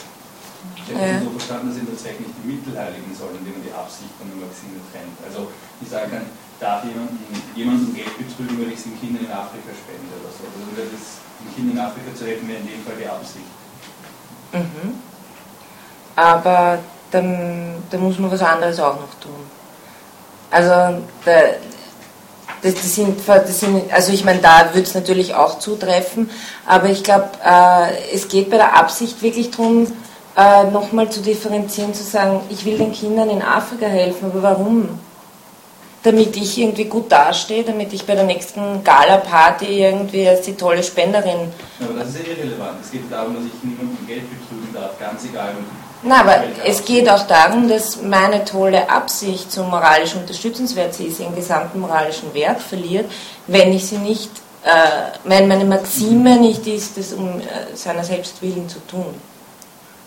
[0.76, 1.20] Ich hätte ja.
[1.22, 4.10] so verstanden, dass in der Zweck nicht die Mittel heiligen soll, indem man die Absicht
[4.18, 5.18] von der Maxime trennt.
[5.22, 6.26] Also ich sage dann,
[6.58, 7.18] darf jemanden,
[7.54, 10.42] jemanden Geld betrügen, weil ich es den Kindern in Afrika spende oder so.
[10.46, 13.50] Also das, den Kindern in Afrika zu helfen, wäre in dem Fall die Absicht.
[14.54, 14.94] Mhm.
[16.14, 16.78] Aber
[17.12, 19.32] dann, dann muss man was anderes auch noch tun.
[20.50, 20.70] Also
[21.24, 21.32] da,
[22.62, 26.30] das, das, sind, das sind, also ich meine, da würde es natürlich auch zutreffen,
[26.66, 29.86] aber ich glaube, äh, es geht bei der Absicht wirklich darum,
[30.36, 34.98] äh, nochmal zu differenzieren, zu sagen, ich will den Kindern in Afrika helfen, aber warum?
[36.04, 40.82] Damit ich irgendwie gut dastehe, damit ich bei der nächsten Gala-Party irgendwie als die tolle
[40.82, 41.52] Spenderin.
[41.80, 42.80] Aber das ist irrelevant.
[42.82, 45.54] Es geht darum, dass ich niemandem Geld betrügen darf, ganz egal.
[46.04, 51.20] Na, aber es geht auch darum, dass meine tolle Absicht so moralisch unterstützenswert sie ist,
[51.20, 53.10] ihren gesamten moralischen Wert verliert,
[53.46, 54.30] wenn ich sie nicht,
[54.64, 59.14] äh, wenn meine Maxime nicht ist, das um äh, seiner selbst willen zu tun.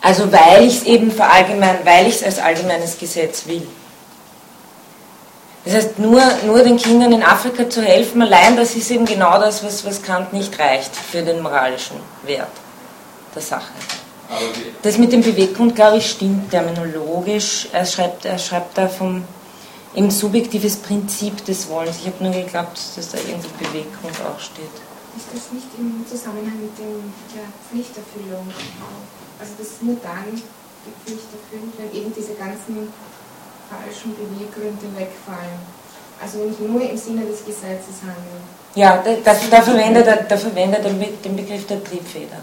[0.01, 3.65] Also weil ich es eben verallgemein, weil ich es als allgemeines Gesetz will.
[5.63, 9.39] Das heißt, nur, nur den Kindern in Afrika zu helfen, allein das ist eben genau
[9.39, 12.51] das, was, was Kant nicht reicht für den moralischen Wert
[13.33, 13.71] der Sache.
[14.81, 17.67] Das mit dem Beweggrund, glaube ich, stimmt terminologisch.
[17.71, 19.23] Er schreibt, er schreibt da vom
[19.93, 21.97] im subjektives Prinzip des Wollens.
[22.01, 24.75] Ich habe nur geglaubt, dass da irgendwie Beweggrund auch steht.
[25.15, 28.51] Ist das nicht im Zusammenhang mit dem, der Pflichterfüllung
[29.39, 32.87] also das ist nur dann die Pflicht erfüllt, wenn eben diese ganzen
[33.69, 35.59] falschen Beweggründe wegfallen.
[36.21, 38.39] Also wenn ich nur im Sinne des Gesetzes handle.
[38.75, 42.39] Ja, da, da, da verwendet er, da verwendet er den Begriff der Triebfeder.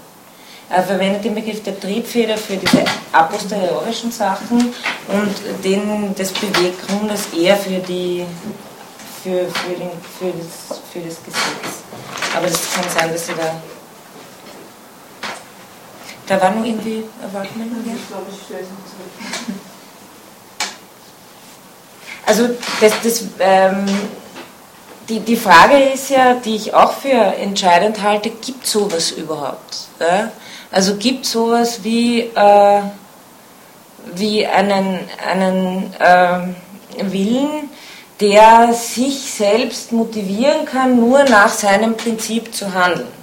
[0.73, 2.83] Er verwendet den Begriff der Triebfeder für diese
[3.13, 4.73] aposteriorischen Sachen
[5.09, 8.25] und den des Beweggrundes eher für, die,
[9.23, 11.83] für, für, den, für, das, für das Gesetz.
[12.35, 13.55] Aber es kann sein, dass sie da
[16.27, 17.85] da war noch irgendwie eine Wortmeldung.
[17.85, 17.93] Ja?
[17.95, 19.61] Ich glaube, ich stelle es noch zurück.
[22.25, 22.49] Also
[22.81, 23.85] das, das, ähm,
[25.09, 29.89] die, die Frage ist ja, die ich auch für entscheidend halte, gibt sowas überhaupt?
[30.01, 30.31] Ja?
[30.73, 32.83] Also gibt sowas wie, äh,
[34.15, 37.71] wie einen, einen äh, Willen,
[38.21, 43.23] der sich selbst motivieren kann, nur nach seinem Prinzip zu handeln?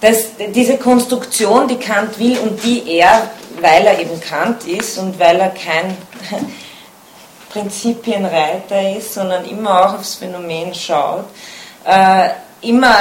[0.00, 5.18] dass diese Konstruktion, die Kant will und die er, weil er eben Kant ist und
[5.18, 5.96] weil er kein
[7.50, 11.24] Prinzipienreiter ist, sondern immer auch aufs Phänomen schaut,
[11.84, 12.28] äh,
[12.60, 12.94] immer,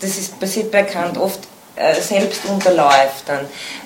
[0.00, 1.40] das ist, passiert bei Kant oft,
[2.00, 3.40] selbst unterläuft dann.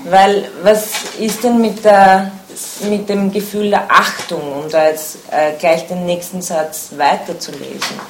[0.05, 2.33] Weil was ist denn mit, der,
[2.89, 8.01] mit dem Gefühl der Achtung, um da jetzt äh, gleich den nächsten Satz weiterzulesen?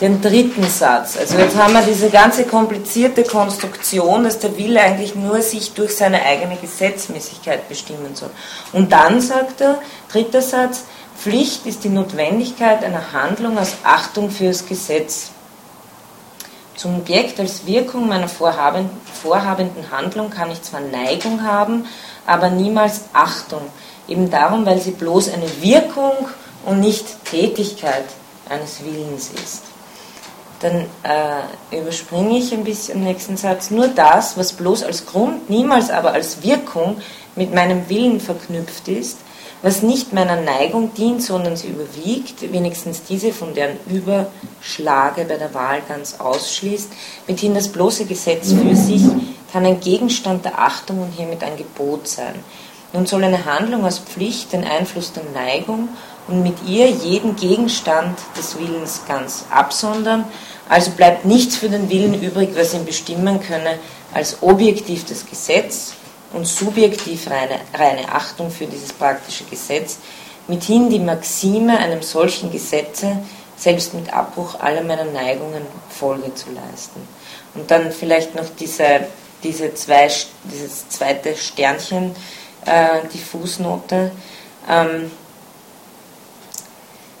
[0.00, 1.16] den dritten Satz.
[1.16, 5.96] Also jetzt haben wir diese ganze komplizierte Konstruktion, dass der Wille eigentlich nur sich durch
[5.96, 8.30] seine eigene Gesetzmäßigkeit bestimmen soll.
[8.72, 10.84] Und dann sagt er, dritter Satz,
[11.20, 15.30] Pflicht ist die Notwendigkeit einer Handlung aus Achtung fürs Gesetz.
[16.78, 21.84] Zum Objekt als Wirkung meiner vorhabenden Handlung kann ich zwar Neigung haben,
[22.26, 23.62] aber niemals Achtung.
[24.06, 26.12] Eben darum, weil sie bloß eine Wirkung
[26.64, 28.04] und nicht Tätigkeit
[28.48, 29.64] eines Willens ist
[30.60, 33.70] dann äh, überspringe ich ein bisschen den nächsten Satz.
[33.70, 37.00] Nur das, was bloß als Grund, niemals aber als Wirkung
[37.36, 39.18] mit meinem Willen verknüpft ist,
[39.62, 45.52] was nicht meiner Neigung dient, sondern sie überwiegt, wenigstens diese, von deren Überschlage bei der
[45.54, 46.90] Wahl ganz ausschließt,
[47.26, 49.02] mithin das bloße Gesetz für sich
[49.52, 52.34] kann ein Gegenstand der Achtung und hiermit ein Gebot sein.
[52.92, 55.88] Nun soll eine Handlung aus Pflicht den Einfluss der Neigung
[56.26, 60.24] und mit ihr jeden Gegenstand des Willens ganz absondern.
[60.68, 63.78] Also bleibt nichts für den Willen übrig, was ihn bestimmen könne,
[64.14, 65.94] als objektiv das Gesetz
[66.32, 69.98] und subjektiv reine, reine Achtung für dieses praktische Gesetz,
[70.46, 73.18] mithin die Maxime einem solchen Gesetze,
[73.56, 77.00] selbst mit Abbruch aller meiner Neigungen Folge zu leisten.
[77.54, 79.06] Und dann vielleicht noch diese,
[79.42, 80.08] diese zwei,
[80.44, 82.14] dieses zweite Sternchen,
[82.64, 84.12] äh, die Fußnote.
[84.70, 85.10] Ähm,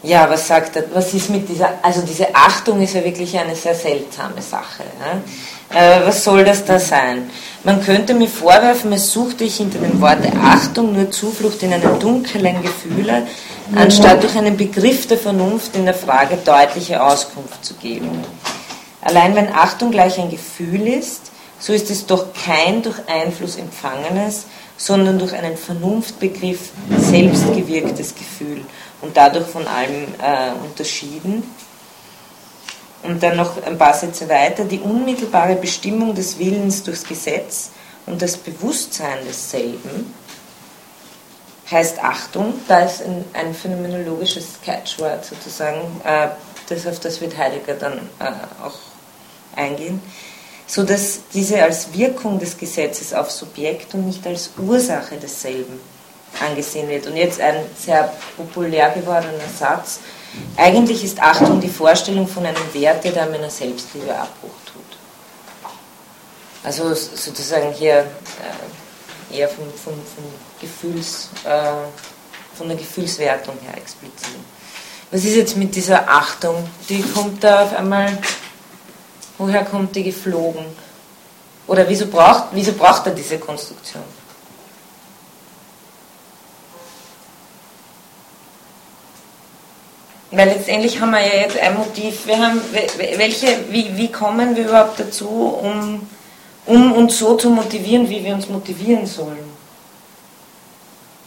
[0.02, 0.84] ja, was sagt er?
[0.94, 4.84] Was ist mit dieser, also diese Achtung ist ja wirklich eine sehr seltsame Sache.
[5.00, 5.20] Ja?
[5.76, 7.28] Äh, was soll das da sein?
[7.64, 11.98] Man könnte mir vorwerfen, es suchte ich hinter dem Worte Achtung nur Zuflucht in einen
[11.98, 13.26] dunklen Gefühle,
[13.74, 18.24] anstatt durch einen Begriff der Vernunft in der Frage deutliche Auskunft zu geben.
[19.02, 24.46] Allein wenn Achtung gleich ein Gefühl ist, so ist es doch kein durch Einfluss empfangenes,
[24.76, 28.64] sondern durch einen Vernunftbegriff selbstgewirktes Gefühl
[29.00, 31.42] und dadurch von allem äh, unterschieden.
[33.02, 37.70] Und dann noch ein paar Sätze weiter, die unmittelbare Bestimmung des Willens durchs Gesetz
[38.06, 40.12] und das Bewusstsein desselben
[41.70, 46.28] heißt Achtung, da ist ein, ein phänomenologisches Catchword sozusagen, äh,
[46.68, 48.78] das, auf das wird Heidegger dann äh, auch
[49.54, 50.00] eingehen,
[50.66, 55.80] so dass diese als Wirkung des Gesetzes auf Subjekt und nicht als Ursache desselben
[56.40, 57.06] angesehen wird.
[57.06, 60.00] Und jetzt ein sehr populär gewordener Satz.
[60.56, 64.82] Eigentlich ist Achtung die Vorstellung von einem Wert, der meiner Selbstliebe Abbruch tut.
[66.62, 68.04] Also sozusagen hier
[69.30, 70.24] äh, eher vom, vom, vom
[70.60, 74.36] Gefühls, äh, von der Gefühlswertung her explizit.
[75.10, 76.68] Was ist jetzt mit dieser Achtung?
[76.88, 78.18] Die kommt da auf einmal
[79.38, 80.64] Woher kommt die geflogen?
[81.68, 84.02] Oder wieso braucht, wieso braucht er diese Konstruktion?
[90.30, 92.26] Weil letztendlich haben wir ja jetzt ein Motiv.
[92.26, 92.60] Wir haben,
[93.16, 96.06] welche, wie, wie kommen wir überhaupt dazu, um,
[96.66, 99.48] um uns so zu motivieren, wie wir uns motivieren sollen?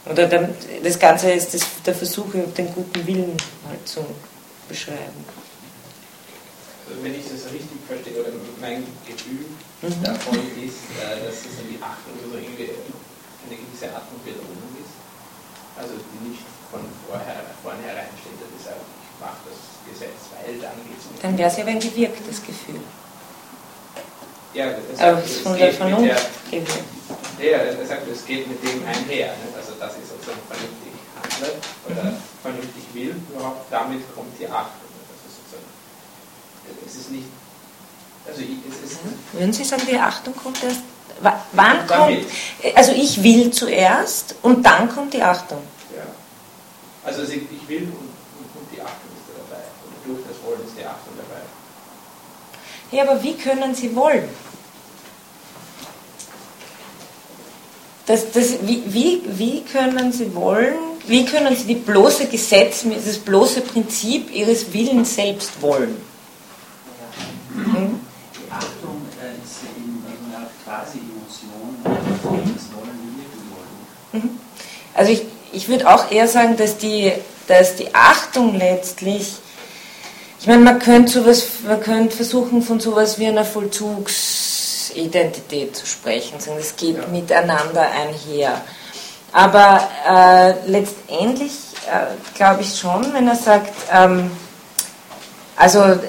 [0.05, 0.49] Oder der,
[0.83, 3.37] das Ganze ist das, der Versuch, den guten Willen
[3.67, 4.05] halt zu
[4.67, 5.25] beschreiben
[6.99, 9.47] wenn ich das richtig verstehe, oder mein Gefühl
[9.79, 10.03] mhm.
[10.03, 12.75] davon ist, äh, dass es die Achtung also irgendwie
[13.47, 14.91] eine gewisse Art von Belohnung ist.
[15.79, 18.35] Also die nicht von vorher, vornherein steht,
[18.75, 19.59] ich mache das
[19.91, 22.81] Gesetz, weil dann geht es Dann wäre es ja ein gewirktes Gefühl.
[24.53, 26.29] Ja, das Aber ist von der Vernunft.
[27.39, 29.27] Ja, er sagt, es geht mit dem einher.
[29.27, 29.47] Ne?
[29.55, 31.55] Also dass ich sozusagen vernünftig handle
[31.87, 32.17] oder mhm.
[32.41, 34.91] vernünftig will, überhaupt damit kommt die Achtung
[36.85, 37.27] es ist nicht.
[38.27, 38.99] Also es ist
[39.33, 40.81] Würden Sie sagen, die Achtung kommt erst?
[41.51, 42.25] Wann kommt.
[42.75, 45.61] Also ich will zuerst und dann kommt die Achtung.
[45.95, 46.03] Ja.
[47.03, 49.61] Also ich will und die Achtung ist dabei.
[49.85, 51.41] Und durch das Wollen ist die Achtung dabei.
[52.91, 54.27] Ja, aber wie können Sie wollen?
[58.05, 60.75] Das, das, wie, wie, wie können Sie wollen,
[61.07, 65.95] wie können Sie die bloße Gesetz, das bloße Prinzip Ihres Willens selbst wollen?
[67.53, 67.99] Mhm.
[68.35, 74.23] Die Achtung äh, ist eben eine quasi Emotion, das Wollen wie Wollen.
[74.23, 74.39] Mhm.
[74.93, 75.23] Also ich,
[75.53, 77.11] ich würde auch eher sagen, dass die,
[77.47, 79.35] dass die Achtung letztlich,
[80.41, 86.39] ich meine, man könnte sowas, man könnte versuchen von sowas wie einer Vollzugsidentität zu sprechen,
[86.39, 87.05] sagen, das geht ja.
[87.07, 88.59] miteinander einher.
[89.31, 91.51] Aber äh, letztendlich
[91.85, 94.31] äh, glaube ich schon, wenn er sagt, ähm,
[95.55, 95.99] also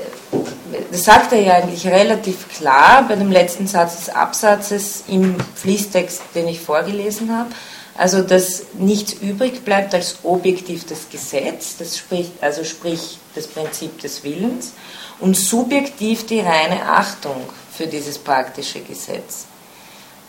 [0.91, 6.23] das sagt er ja eigentlich relativ klar bei dem letzten Satz des Absatzes im Fließtext,
[6.35, 7.51] den ich vorgelesen habe.
[7.97, 14.01] Also, dass nichts übrig bleibt als objektiv das Gesetz, das spricht, also sprich das Prinzip
[14.01, 14.73] des Willens,
[15.21, 19.47] und subjektiv die reine Achtung für dieses praktische Gesetz.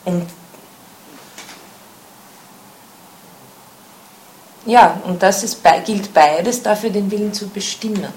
[0.04, 0.28] Und
[4.65, 8.13] ja, und das ist, gilt beides dafür, den Willen zu bestimmen.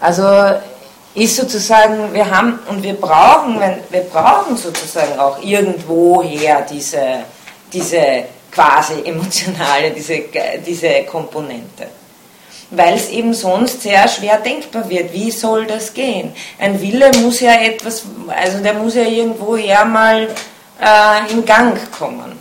[0.00, 0.24] Also
[1.14, 7.24] ist sozusagen, wir haben und wir brauchen, wir brauchen sozusagen auch irgendwoher diese,
[7.72, 10.24] diese quasi emotionale, diese,
[10.64, 11.88] diese Komponente.
[12.70, 15.12] Weil es eben sonst sehr schwer denkbar wird.
[15.12, 16.32] Wie soll das gehen?
[16.58, 20.28] Ein Wille muss ja etwas, also der muss ja irgendwoher mal
[20.80, 22.38] äh, in Gang kommen.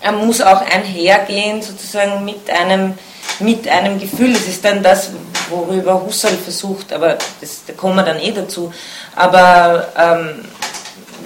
[0.00, 2.94] Er muss auch einhergehen sozusagen mit einem,
[3.38, 4.32] mit einem Gefühl.
[4.32, 5.10] Das ist dann das,
[5.50, 8.72] worüber Husserl versucht, aber das, da kommen wir dann eh dazu.
[9.14, 10.44] Aber ähm,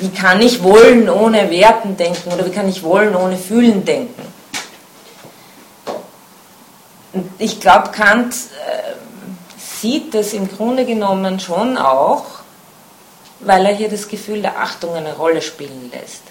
[0.01, 4.23] wie kann ich wollen ohne Werten denken oder wie kann ich wollen ohne Fühlen denken?
[7.13, 8.93] Und ich glaube, Kant äh,
[9.59, 12.25] sieht das im Grunde genommen schon auch,
[13.41, 16.23] weil er hier das Gefühl der Achtung eine Rolle spielen lässt.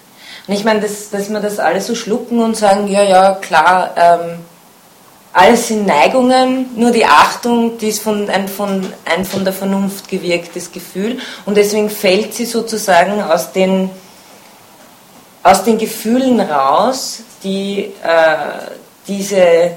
[0.47, 3.91] Und ich meine, dass, dass wir das alles so schlucken und sagen, ja, ja, klar,
[3.95, 4.39] ähm,
[5.31, 10.07] alles sind Neigungen, nur die Achtung, die ist von, ein, von, ein von der Vernunft
[10.09, 13.91] gewirktes Gefühl und deswegen fällt sie sozusagen aus den,
[15.43, 18.71] aus den Gefühlen raus, die äh,
[19.07, 19.71] diese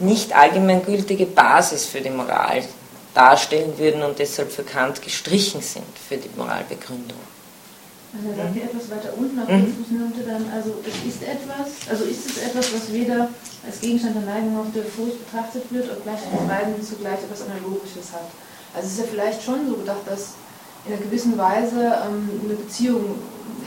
[0.00, 2.64] nicht allgemeingültige Basis für die Moral
[3.14, 7.18] darstellen würden und deshalb für Kant gestrichen sind für die Moralbegründung.
[8.10, 9.64] Also er sagt ja etwas weiter unten auf mhm.
[9.64, 13.28] der Fußnote dann, also es ist etwas, also ist es etwas, was weder
[13.62, 18.10] als Gegenstand der Neigung noch der Furcht betrachtet wird, obgleich in beiden zugleich etwas Analogisches
[18.10, 18.26] hat.
[18.74, 20.34] Also es ist ja vielleicht schon so gedacht, dass
[20.86, 23.14] in einer gewissen Weise ähm, eine Beziehung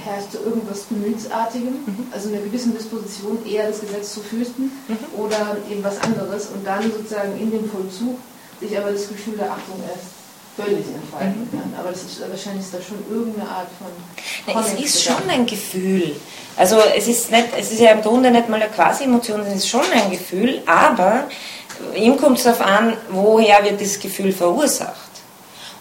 [0.03, 2.07] herrscht zu irgendwas Gemütsartigem, mhm.
[2.11, 4.97] also in einer gewissen Disposition eher das Gesetz zu fürchten mhm.
[5.15, 8.17] oder eben was anderes und dann sozusagen in dem Vollzug
[8.59, 10.22] sich aber das Gefühl der Achtung erst
[10.55, 11.73] völlig entfalten kann.
[11.79, 14.63] Aber das ist, wahrscheinlich ist da schon irgendeine Art von.
[14.63, 16.15] es ist schon ein Gefühl.
[16.55, 19.69] Also es ist, nicht, es ist ja im Grunde nicht mal eine Quasi-Emotion, es ist
[19.69, 21.25] schon ein Gefühl, aber
[21.95, 24.93] ihm kommt es darauf an, woher wird das Gefühl verursacht.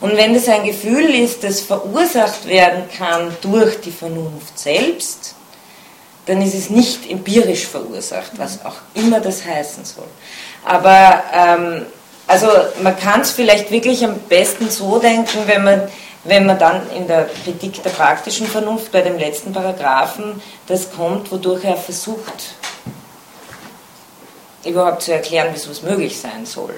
[0.01, 5.35] Und wenn das ein Gefühl ist, das verursacht werden kann durch die Vernunft selbst,
[6.27, 10.09] dann ist es nicht empirisch verursacht, was auch immer das heißen soll.
[10.65, 11.87] Aber ähm,
[12.27, 12.49] also
[12.83, 15.89] man kann es vielleicht wirklich am besten so denken, wenn man,
[16.25, 21.31] wenn man dann in der Kritik der praktischen Vernunft bei dem letzten Paragraphen das kommt,
[21.33, 22.55] wodurch er versucht,
[24.65, 26.75] überhaupt zu erklären, wie sowas möglich sein soll.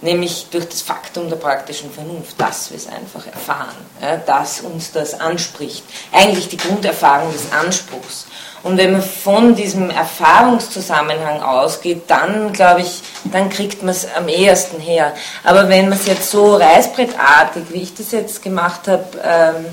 [0.00, 4.92] Nämlich durch das Faktum der praktischen Vernunft, dass wir es einfach erfahren, ja, dass uns
[4.92, 5.82] das anspricht.
[6.12, 8.26] Eigentlich die Grunderfahrung des Anspruchs.
[8.62, 14.28] Und wenn man von diesem Erfahrungszusammenhang ausgeht, dann glaube ich, dann kriegt man es am
[14.28, 15.12] ehesten her.
[15.44, 19.66] Aber wenn man es jetzt so reißbrettartig, wie ich das jetzt gemacht habe, ähm,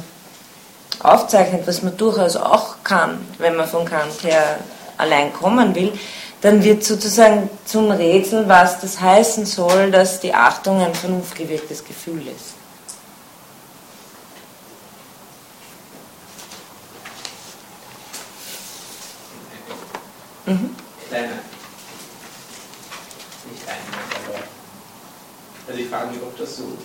[0.99, 4.59] aufzeichnet, was man durchaus auch kann, wenn man von Kant her
[4.97, 5.91] allein kommen will,
[6.41, 12.21] dann wird sozusagen zum Rätsel, was das heißen soll, dass die Achtung ein vernunftgewirktes Gefühl
[12.27, 12.54] ist.
[20.45, 20.75] Mhm.
[21.07, 21.39] Kleiner.
[23.49, 24.39] Nicht Einwand, aber.
[25.67, 26.77] Also ich frage mich, ob das so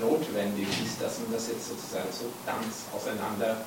[0.00, 3.62] notwendig ist, dass man das jetzt sozusagen so ganz auseinander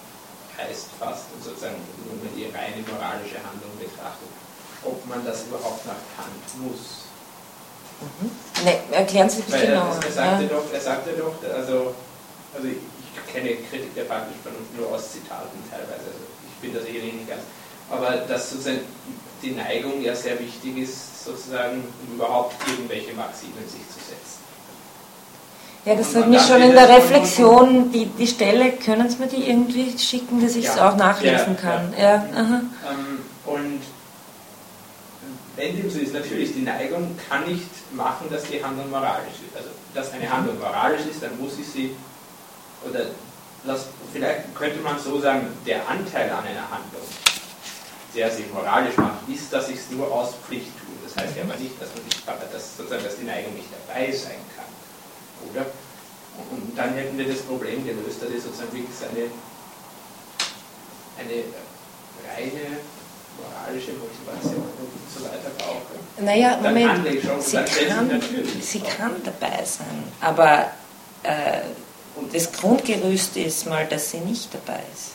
[0.60, 4.28] heißt fast und sozusagen nur die reine moralische Handlung betrachtet.
[4.84, 7.08] Ob man das überhaupt nach Kant muss.
[8.00, 8.32] Mhm.
[8.64, 9.88] Ne, erklären Sie bitte genau.
[9.88, 10.50] Er, er, sagte ja.
[10.50, 11.96] doch, er sagte doch, also,
[12.56, 16.74] also ich, ich kenne Kritik der praktischen Vernunft nur aus Zitaten teilweise, also ich bin
[16.74, 17.44] da sicherlich nicht ganz.
[17.90, 18.82] Aber dass sozusagen
[19.42, 24.40] die Neigung ja sehr wichtig ist, sozusagen, um überhaupt irgendwelche Maximen sich zu setzen.
[25.86, 29.50] Ja, das hat mich schon in der Reflexion, die, die Stelle, können Sie mir die
[29.50, 31.94] irgendwie schicken, dass ich es ja, auch nachlesen ja, kann?
[31.98, 32.04] Ja.
[32.04, 33.82] ja ähm, und
[35.56, 39.56] wenn dem so ist, natürlich, die Neigung kann nicht machen, dass die Handlung moralisch ist.
[39.56, 41.96] Also, dass eine Handlung moralisch ist, dann muss ich sie,
[42.88, 43.06] oder
[43.66, 47.02] das, vielleicht könnte man so sagen, der Anteil an einer Handlung
[48.16, 50.96] der sich moralisch macht, ist, dass ich es nur aus Pflicht tue.
[51.04, 54.12] Das heißt ja aber nicht, dass, man nicht, dass, sozusagen, dass die Neigung nicht dabei
[54.12, 54.70] sein kann.
[55.50, 55.66] Oder?
[56.52, 59.30] Und dann hätten wir das Problem gelöst, dass ich sozusagen wirklich eine,
[61.20, 61.44] eine
[62.32, 62.80] reine
[63.40, 66.24] moralische Motivation und so weiter brauche.
[66.24, 67.06] Naja, Moment,
[67.42, 68.22] sie, kann,
[68.62, 70.72] sie kann dabei sein, aber
[71.24, 71.62] äh,
[72.34, 75.09] das Grundgerüst ist mal, dass sie nicht dabei ist.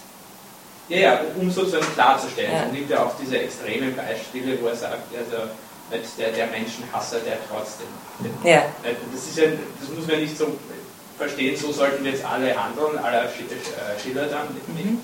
[0.89, 2.53] Ja, ja, um sozusagen klarzustellen.
[2.53, 2.67] Ja.
[2.67, 5.49] Nimmt ja auch diese extremen Beispiele, wo er sagt, also
[6.19, 7.87] der, der Menschenhasser, der trotzdem.
[8.43, 8.65] Ja.
[8.83, 9.45] Das, ist ja,
[9.81, 10.57] das muss man nicht so
[11.17, 13.29] verstehen, so sollten jetzt alle handeln, aller äh,
[14.03, 14.99] Schiller dann, mhm.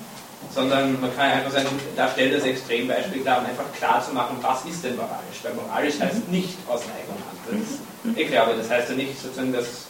[0.53, 4.37] sondern man kann einfach sagen, da stellt das Extrembeispiel klar, um einfach klar zu machen,
[4.41, 5.39] was ist denn moralisch.
[5.43, 6.33] Weil moralisch heißt mhm.
[6.33, 7.67] nicht aus Neigung handeln.
[8.03, 8.17] Mhm.
[8.17, 9.87] Ich glaube, das heißt ja nicht sozusagen, dass,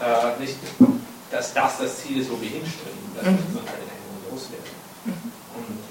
[0.00, 0.56] äh, nicht,
[1.30, 3.54] dass das das Ziel ist, wo wir hinstreben, dass mhm.
[3.54, 4.71] man alle Neigung loswerden.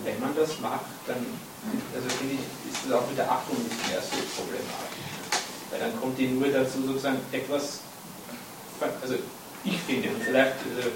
[0.04, 1.26] Wenn man das macht, dann
[1.94, 5.12] also finde ich, ist das auch mit der Achtung nicht mehr so problematisch.
[5.70, 7.80] Weil dann kommt die nur dazu, sozusagen etwas,
[8.80, 9.16] also
[9.64, 10.90] ich finde, vielleicht, also,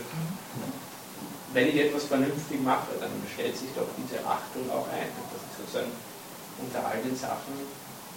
[1.53, 5.07] wenn ich etwas vernünftig mache, dann stellt sich doch diese Achtung auch ein.
[5.31, 5.91] Dass ich sozusagen
[6.59, 7.53] unter all den Sachen,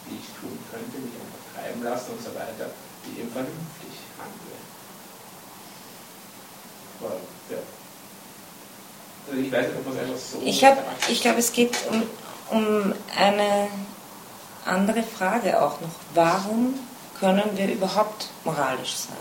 [0.09, 2.73] die ich tun könnte, mich einfach treiben lassen und so weiter,
[3.05, 4.57] die eben vernünftig handle.
[6.99, 7.21] Aber,
[7.55, 7.78] ja.
[9.31, 10.39] Also ich weiß nicht, ob man es einfach so.
[10.45, 12.03] Ich, ich glaube, es geht um,
[12.51, 13.69] um eine
[14.65, 15.91] andere Frage auch noch.
[16.15, 16.75] Warum
[17.21, 19.17] können wir überhaupt moralisch sein?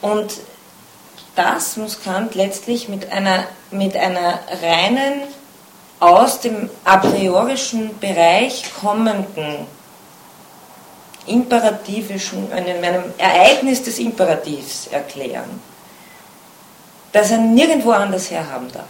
[0.00, 0.34] Und
[1.34, 5.22] das muss Kant letztlich mit einer, mit einer reinen,
[6.00, 9.66] aus dem a priorischen Bereich kommenden,
[11.26, 15.60] imperativischen, einem, einem Ereignis des Imperativs erklären,
[17.14, 18.84] das er nirgendwo anders herhaben darf.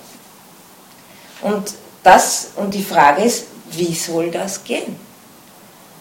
[1.43, 4.97] Und, das, und die Frage ist, wie soll das gehen?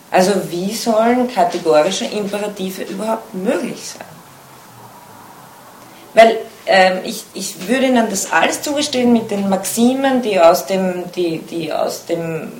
[0.09, 4.07] Also wie sollen kategorische Imperative überhaupt möglich sein?
[6.13, 11.11] Weil ähm, ich, ich würde Ihnen das alles zugestehen mit den Maximen, die aus dem,
[11.11, 12.51] die, die aus dem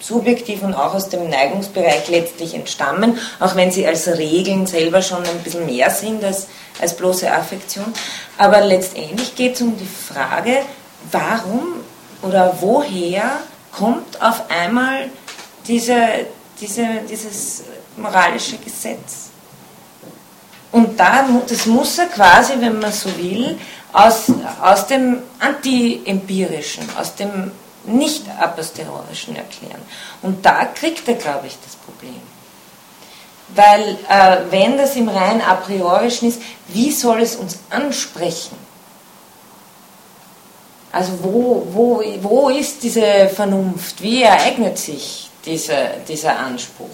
[0.00, 5.22] subjektiven und auch aus dem Neigungsbereich letztlich entstammen, auch wenn sie als Regeln selber schon
[5.22, 6.48] ein bisschen mehr sind als,
[6.80, 7.92] als bloße Affektion.
[8.38, 10.62] Aber letztendlich geht es um die Frage,
[11.10, 11.80] warum
[12.22, 13.40] oder woher
[13.72, 15.10] kommt auf einmal
[15.66, 15.96] diese,
[16.60, 17.64] diese, dieses
[17.96, 19.30] moralische Gesetz?
[20.70, 23.58] Und da, das muss er quasi, wenn man so will,
[23.92, 27.52] aus, aus dem Anti-Empirischen, aus dem
[27.84, 29.82] Nicht-Aposteriorischen erklären.
[30.22, 32.20] Und da kriegt er, glaube ich, das Problem.
[33.54, 38.56] Weil äh, wenn das im rein a priorischen ist, wie soll es uns ansprechen?
[40.90, 44.02] Also wo, wo, wo ist diese Vernunft?
[44.02, 45.74] Wie ereignet sich diese,
[46.06, 46.88] dieser Anspruch?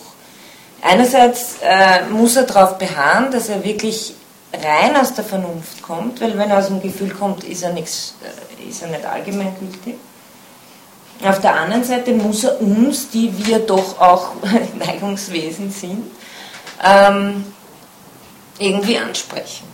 [0.80, 4.14] Einerseits äh, muss er darauf beharren, dass er wirklich
[4.52, 8.14] rein aus der Vernunft kommt, weil wenn er aus dem Gefühl kommt, ist er, nix,
[8.22, 9.96] äh, ist er nicht allgemeingültig.
[11.24, 14.30] Auf der anderen Seite muss er uns, die wir doch auch
[14.78, 16.04] Neigungswesen sind,
[16.84, 17.52] ähm,
[18.58, 19.66] irgendwie ansprechen.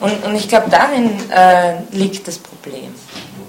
[0.00, 2.92] Und, und ich glaube, darin äh, liegt das Problem.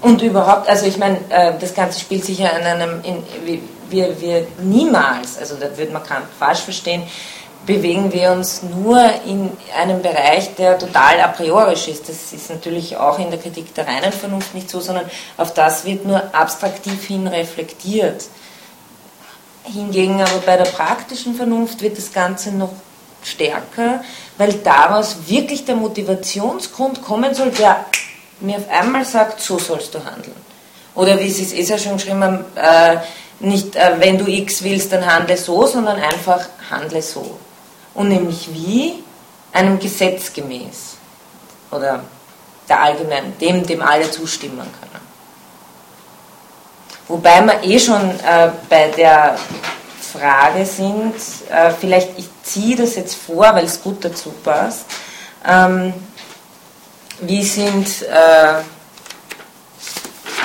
[0.00, 3.22] Und überhaupt, also ich meine, äh, das Ganze spielt sich ja in einem, in,
[3.90, 7.02] wir, wir niemals, also da würde man Kant falsch verstehen,
[7.66, 12.08] bewegen wir uns nur in einem Bereich, der total a priorisch ist.
[12.08, 15.84] Das ist natürlich auch in der Kritik der reinen Vernunft nicht so, sondern auf das
[15.84, 18.26] wird nur abstraktiv hin reflektiert.
[19.64, 22.72] Hingegen aber bei der praktischen Vernunft wird das Ganze noch
[23.22, 24.04] stärker,
[24.36, 27.86] weil daraus wirklich der Motivationsgrund kommen soll, der
[28.40, 30.36] mir auf einmal sagt, so sollst du handeln.
[30.94, 32.98] Oder wie es eh schon geschrieben äh,
[33.40, 37.38] nicht, äh, wenn du X willst, dann handle so, sondern einfach handle so.
[37.94, 39.02] Und nämlich wie?
[39.52, 40.96] Einem Gesetz gemäß.
[41.70, 42.04] Oder
[42.68, 45.03] der allgemeinen, dem, dem alle zustimmen können.
[47.08, 49.36] Wobei wir eh schon äh, bei der
[50.12, 51.14] Frage sind,
[51.50, 54.86] äh, vielleicht ich ziehe das jetzt vor, weil es gut dazu passt.
[55.46, 55.92] Ähm,
[57.20, 58.62] wie sind äh,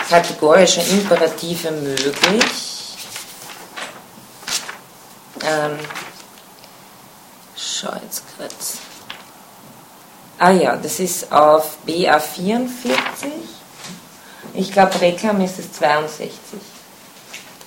[0.09, 2.95] kategorische Imperative möglich?
[5.41, 5.79] Ähm,
[7.55, 8.77] schau jetzt kurz.
[10.37, 13.58] Ah ja, das ist auf BA44.
[14.53, 16.31] Ich glaube, Reklam ist es 62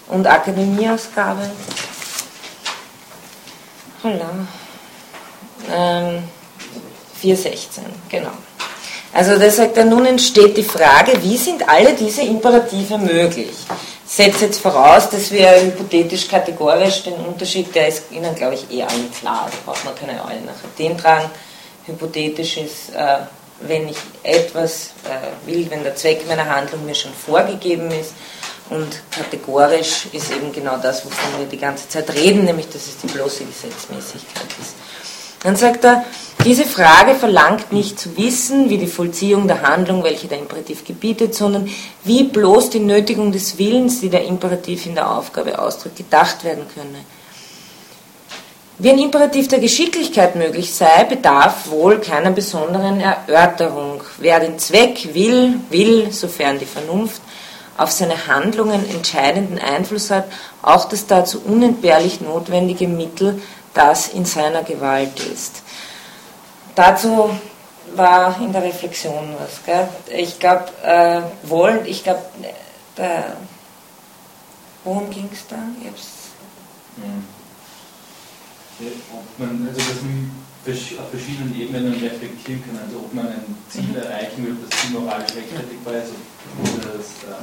[0.09, 1.51] und Akademieausgabe.
[4.03, 4.31] Holla.
[5.73, 6.25] Ähm,
[7.21, 8.33] 416, genau.
[9.13, 13.51] Also da sagt er, nun entsteht die Frage, wie sind alle diese Imperative möglich?
[14.07, 18.71] Ich setze jetzt voraus, dass wir hypothetisch kategorisch den Unterschied, der ist Ihnen, glaube ich,
[18.71, 21.31] eh allen klar, da braucht man keine Eulen nach Athen tragen.
[21.87, 23.19] Hypothetisch ist, äh,
[23.67, 28.13] wenn ich etwas äh, will, wenn der Zweck meiner Handlung mir schon vorgegeben ist,
[28.71, 32.97] und kategorisch ist eben genau das, wovon wir die ganze Zeit reden, nämlich dass es
[32.99, 34.75] die bloße Gesetzmäßigkeit ist.
[35.43, 36.05] Dann sagt er,
[36.45, 41.35] diese Frage verlangt nicht zu wissen, wie die Vollziehung der Handlung, welche der Imperativ gebietet,
[41.35, 41.69] sondern
[42.05, 46.65] wie bloß die Nötigung des Willens, die der Imperativ in der Aufgabe ausdrückt, gedacht werden
[46.73, 47.05] könne.
[48.79, 54.03] Wie ein Imperativ der Geschicklichkeit möglich sei, bedarf wohl keiner besonderen Erörterung.
[54.19, 57.21] Wer den Zweck will, will, sofern die Vernunft
[57.77, 60.25] auf seine Handlungen entscheidenden Einfluss hat,
[60.63, 63.41] auch das dazu unentbehrlich notwendige Mittel,
[63.75, 65.63] das in seiner Gewalt ist.
[66.75, 67.31] Dazu
[67.95, 69.65] war in der Reflexion was.
[69.65, 69.89] Gell?
[70.17, 72.23] Ich glaube, äh, wollen, ich glaube,
[72.97, 73.23] äh,
[74.85, 75.57] worum ging es da?
[75.81, 76.09] Ich hab's
[76.97, 77.25] hm.
[79.13, 80.31] Ob man, also man
[80.65, 83.97] auf verschiedenen Ebenen reflektieren kann, also ob man ein Ziel mhm.
[83.97, 86.15] erreichen will, das Ziel moralisch rechtfertigbar ist,
[86.63, 87.43] oder das, äh,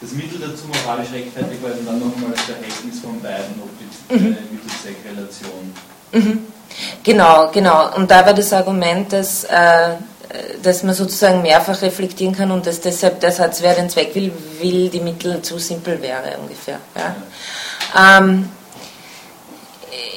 [0.00, 4.14] das Mittel dazu moralisch rechtfertigbar ist und dann nochmal das Verhältnis von beiden, ob die
[4.14, 4.36] mhm.
[4.52, 5.72] Mittel-Zweck-Relation.
[6.12, 6.46] Mhm.
[7.02, 7.96] Genau, genau.
[7.96, 9.96] Und da war das Argument, dass äh,
[10.62, 14.32] dass man sozusagen mehrfach reflektieren kann und dass deshalb der Satz, wer den Zweck will,
[14.60, 16.78] will die Mittel zu simpel wäre ungefähr.
[16.94, 18.18] Ja.
[18.18, 18.48] Ähm,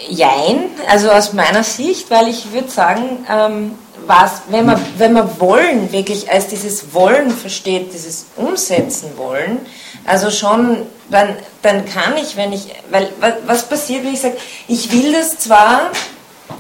[0.10, 5.40] jein, also aus meiner Sicht, weil ich würde sagen, ähm, was, wenn man, wenn man
[5.40, 9.60] wollen wirklich als dieses Wollen versteht, dieses Umsetzen wollen,
[10.06, 13.10] also schon, dann, dann kann ich, wenn ich, weil
[13.46, 14.38] was passiert, wenn ich sage,
[14.68, 15.92] ich will das zwar,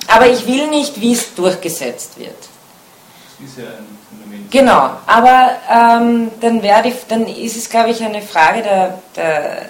[0.07, 2.35] aber ich will nicht, wie es durchgesetzt wird.
[3.39, 4.47] Das ist ja ein Phänomen.
[4.51, 9.65] Genau, aber ähm, dann, werde ich, dann ist es, glaube ich, eine Frage der, der,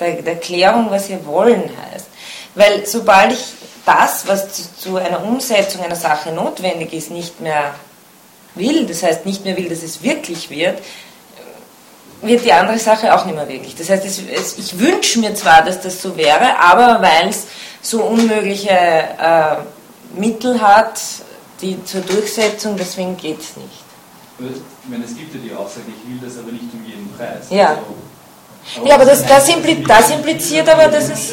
[0.00, 2.06] der, der Klärung, was hier wollen heißt.
[2.56, 3.44] Weil sobald ich
[3.84, 7.74] das, was zu, zu einer Umsetzung einer Sache notwendig ist, nicht mehr
[8.54, 10.78] will, das heißt nicht mehr will, dass es wirklich wird,
[12.22, 13.76] wird die andere Sache auch nicht mehr wirklich.
[13.76, 17.46] Das heißt, es, es, ich wünsche mir zwar, dass das so wäre, aber weil es
[17.82, 19.56] so unmögliche äh,
[20.18, 21.00] Mittel hat,
[21.60, 23.84] die zur Durchsetzung, deswegen geht es nicht.
[24.38, 27.46] Ich meine, es gibt ja die Aussage, ich will das aber nicht um jeden Preis.
[27.50, 27.68] Ja.
[27.68, 27.80] Also,
[28.76, 31.32] aber ja, aber das, das, impli das impliziert aber, dass es,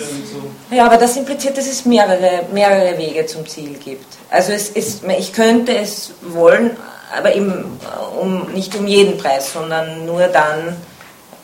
[0.73, 4.05] ja, aber das impliziert, dass es mehrere, mehrere Wege zum Ziel gibt.
[4.29, 6.71] Also es ist, ich könnte es wollen,
[7.15, 7.79] aber eben
[8.19, 10.75] um, nicht um jeden Preis, sondern nur dann.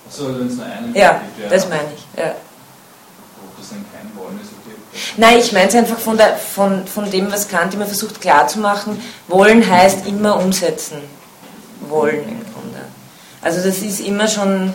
[0.10, 2.20] So, wenn es nur einen ja, gibt, ja, das meine ich.
[2.20, 2.32] Ja.
[2.32, 4.76] Ob das dann kein Wollen ist, okay.
[5.18, 9.02] Nein, ich meine es einfach von, der, von, von dem, was Kant immer versucht klarzumachen.
[9.28, 10.98] Wollen heißt immer umsetzen.
[11.88, 12.80] Wollen im Grunde.
[13.42, 14.74] Also das ist immer schon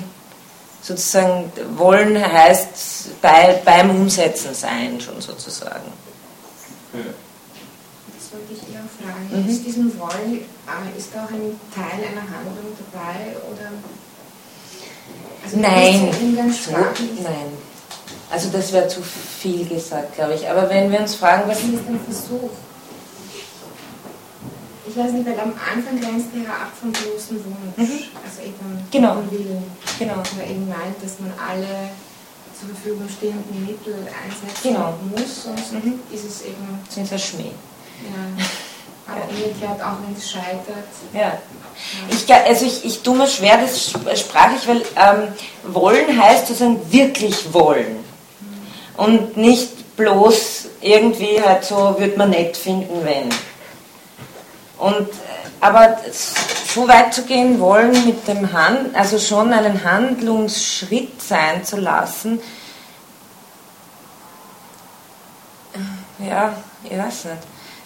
[0.84, 5.90] sozusagen, wollen heißt bei, beim Umsetzen sein, schon sozusagen.
[6.92, 7.00] Ja.
[8.14, 9.44] Das wollte ich eher fragen.
[9.44, 9.48] Mhm.
[9.48, 13.36] Ist diesem Wollen, äh, ist da auch ein Teil einer Handlung dabei?
[13.50, 13.72] Oder
[15.42, 16.10] also nein,
[16.52, 16.72] so,
[17.22, 17.52] nein.
[18.30, 20.48] Also das wäre zu viel gesagt, glaube ich.
[20.48, 22.50] Aber wenn wir uns fragen, was ist ein Versuch?
[24.94, 27.76] Ich weiß nicht, weil am Anfang grenzt er ab vom bloßen Wunsch.
[27.76, 27.98] Mhm.
[28.22, 29.16] Also eben genau.
[29.28, 29.64] Willen.
[29.98, 30.12] Genau.
[30.12, 31.90] Aber eben meint, dass man alle
[32.56, 34.94] zur Verfügung stehenden Mittel einsetzen genau.
[35.10, 35.98] muss, sonst mhm.
[36.12, 36.78] ist es eben.
[36.88, 37.50] Sonst ein Schmäh.
[38.04, 39.12] Ja.
[39.12, 40.88] Aber umgekehrt, auch wenn es scheitert.
[41.12, 41.38] Ja.
[42.08, 43.90] Ich, also ich, ich tue mir schwer, das
[44.20, 45.28] sprach ich, weil ähm,
[45.74, 47.96] wollen heißt sozusagen wirklich wollen.
[47.96, 49.04] Mhm.
[49.04, 53.28] Und nicht bloß irgendwie halt so, würde man nett finden, wenn.
[54.84, 55.08] Und,
[55.60, 61.78] aber so weit zu gehen wollen mit dem Hand, also schon einen Handlungsschritt sein zu
[61.78, 62.38] lassen,
[66.18, 66.54] ja,
[66.84, 67.38] ich weiß nicht.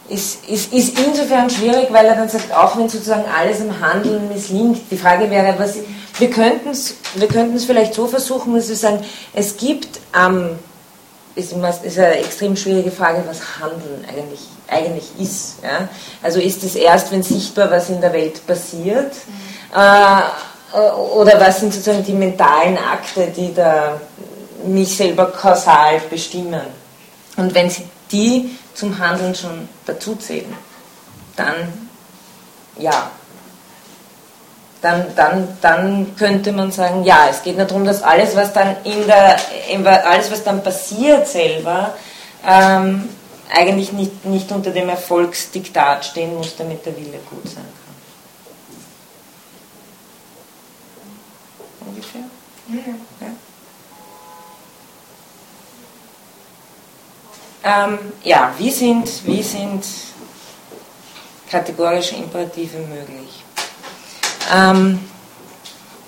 [0.09, 4.26] Ist, ist, ist insofern schwierig, weil er dann sagt, auch wenn sozusagen alles im Handeln
[4.28, 5.76] misslingt, die Frage wäre, was,
[6.18, 10.59] wir könnten es wir vielleicht so versuchen, dass wir sagen, es gibt am
[11.39, 15.62] ist, ist eine extrem schwierige Frage, was Handeln eigentlich, eigentlich ist.
[15.62, 15.89] Ja?
[16.22, 19.78] Also ist es erst, wenn sichtbar was in der Welt passiert, mhm.
[19.78, 20.80] äh,
[21.14, 23.99] oder was sind sozusagen die mentalen Akte, die da
[24.66, 26.61] mich selber kausal bestimmen?
[27.36, 30.53] Und wenn sie die zum Handeln schon dazuzählen,
[31.36, 31.89] dann
[32.78, 33.11] ja,
[34.81, 38.76] dann, dann, dann könnte man sagen, ja, es geht nur darum, dass alles, was dann
[38.85, 39.37] in der,
[40.07, 41.95] alles, was dann passiert selber,
[42.47, 43.09] ähm,
[43.51, 47.72] eigentlich nicht, nicht unter dem Erfolgsdiktat stehen muss, damit der Wille gut sein kann.
[51.89, 52.20] Ungefähr?
[52.68, 52.76] Ja.
[57.64, 59.85] Ja, ähm, ja wie, sind, wie sind
[61.51, 63.45] kategorische Imperative möglich?
[64.55, 65.01] Ähm,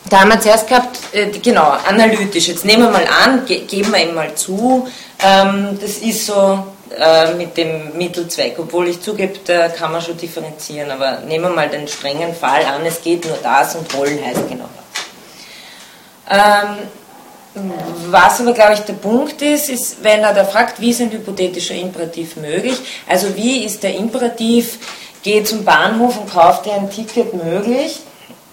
[0.09, 2.49] da haben wir zuerst gehabt, äh, genau, analytisch.
[2.49, 4.89] Jetzt nehmen wir mal an, ge geben wir ihm mal zu,
[5.21, 6.65] ähm, das ist so
[6.99, 11.51] äh, mit dem Mittelzweck, obwohl ich zugebe, da kann man schon differenzieren, aber nehmen wir
[11.51, 14.69] mal den strengen Fall an, es geht nur das und wollen heißt genau
[16.27, 16.39] das.
[16.39, 16.79] Ähm,
[18.11, 21.11] was aber, glaube ich, der Punkt ist, ist, wenn er da fragt, wie ist ein
[21.11, 22.79] hypothetischer Imperativ möglich,
[23.09, 24.79] also wie ist der Imperativ,
[25.23, 28.01] geh zum Bahnhof und kauf dir ein Ticket möglich,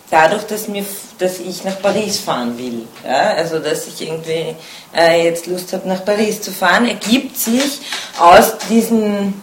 [0.10, 0.86] dadurch, dass, mir,
[1.20, 4.56] dass ich nach Paris fahren will, ja, also dass ich irgendwie
[4.96, 7.80] äh, jetzt Lust habe, nach Paris zu fahren, ergibt sich
[8.20, 9.34] aus diesem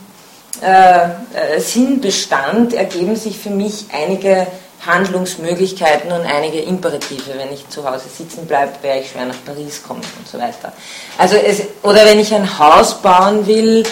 [0.62, 4.47] äh, äh, Sinnbestand, ergeben sich für mich einige
[4.87, 7.33] Handlungsmöglichkeiten und einige Imperative.
[7.37, 10.73] Wenn ich zu Hause sitzen bleibe, werde ich schwer nach Paris kommen und so weiter.
[11.19, 13.83] Also es, oder wenn ich ein Haus bauen will,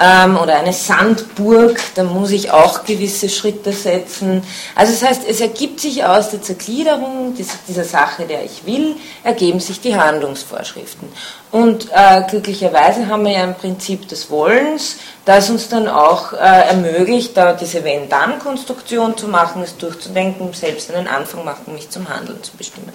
[0.00, 4.44] oder eine Sandburg, da muss ich auch gewisse Schritte setzen.
[4.76, 8.94] Also das heißt, es ergibt sich aus der Zergliederung dieser Sache, der ich will,
[9.24, 11.08] ergeben sich die Handlungsvorschriften.
[11.50, 16.36] Und äh, glücklicherweise haben wir ja ein Prinzip des Wollens, das uns dann auch äh,
[16.36, 22.40] ermöglicht, da diese Wenn-Dann-Konstruktion zu machen, es durchzudenken, selbst einen Anfang machen, mich zum Handeln
[22.44, 22.92] zu bestimmen.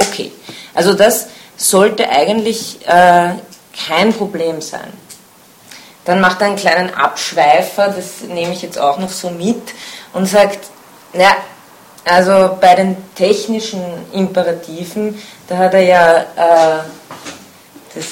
[0.00, 0.32] Okay,
[0.74, 3.34] also das sollte eigentlich äh,
[3.86, 4.92] kein Problem sein.
[6.04, 9.62] Dann macht er einen kleinen Abschweifer, das nehme ich jetzt auch noch so mit,
[10.12, 10.70] und sagt,
[11.12, 11.36] ja,
[12.04, 13.82] also bei den technischen
[14.12, 16.82] Imperativen, da hat er ja äh,
[17.94, 18.06] das,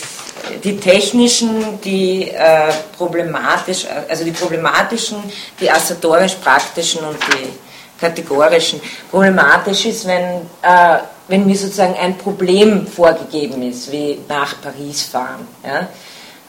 [0.62, 5.18] die technischen, die äh, problematisch, also die problematischen,
[5.58, 7.58] die assatorisch-praktischen und die
[7.98, 8.80] kategorischen.
[9.10, 15.46] Problematisch ist, wenn, äh, wenn mir sozusagen ein Problem vorgegeben ist, wie nach Paris fahren.
[15.64, 15.88] Ja?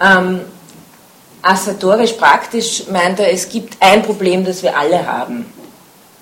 [0.01, 0.41] Ähm,
[1.41, 5.45] assatorisch praktisch meint er, es gibt ein Problem, das wir alle haben,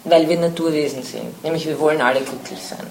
[0.04, 2.86] weil wir Naturwesen sind, nämlich wir wollen alle glücklich sein.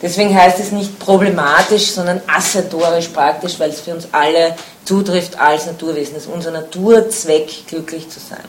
[0.00, 4.54] Deswegen heißt es nicht problematisch, sondern assatorisch praktisch, weil es für uns alle
[4.84, 6.14] zutrifft als Naturwesen.
[6.14, 8.44] Das ist unser Naturzweck, glücklich zu sein.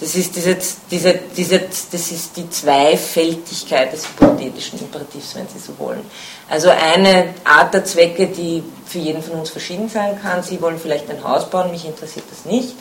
[0.00, 0.56] Das ist, diese,
[0.90, 6.00] diese, diese, das ist die Zweifältigkeit des hypothetischen Imperativs, wenn Sie so wollen.
[6.48, 10.42] Also eine Art der Zwecke, die für jeden von uns verschieden sein kann.
[10.42, 12.76] Sie wollen vielleicht ein Haus bauen, mich interessiert das nicht,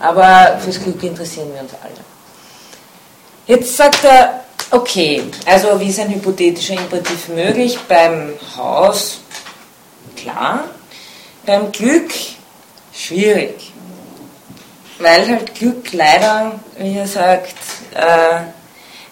[0.00, 1.92] aber fürs Glück interessieren wir uns alle.
[3.46, 7.78] Jetzt sagt er, okay, also wie ist ein hypothetischer Imperativ möglich?
[7.88, 9.20] Beim Haus,
[10.16, 10.64] klar,
[11.46, 12.10] beim Glück,
[12.92, 13.73] schwierig
[14.98, 17.54] weil halt Glück leider, wie er sagt,
[17.94, 18.40] äh,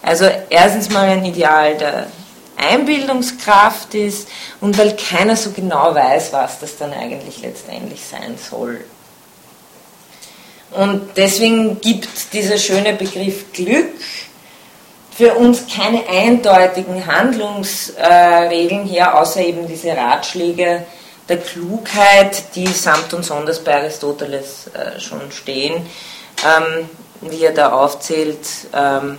[0.01, 2.07] also erstens mal ein Ideal der
[2.57, 4.27] Einbildungskraft ist
[4.61, 8.83] und weil keiner so genau weiß, was das dann eigentlich letztendlich sein soll.
[10.71, 13.89] Und deswegen gibt dieser schöne Begriff Glück
[15.15, 20.85] für uns keine eindeutigen Handlungsregeln her, außer eben diese Ratschläge,
[21.29, 25.85] der Klugheit, die samt und sonders bei Aristoteles äh, schon stehen,
[26.45, 26.89] ähm,
[27.21, 29.17] wie er da aufzählt, ähm,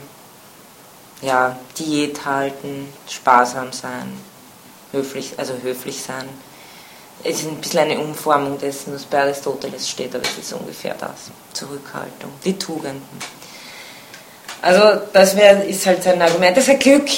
[1.23, 4.13] ja, Diät halten, sparsam sein,
[4.93, 6.29] höflich, also höflich sein.
[7.23, 10.95] Es ist ein bisschen eine Umformung dessen, was bei Aristoteles steht, aber es ist ungefähr
[10.95, 11.31] das.
[11.55, 13.03] Zurückhaltung, die Tugenden.
[14.61, 16.57] Also das wär, ist halt sein Argument.
[16.57, 17.09] Das ist ein Glück.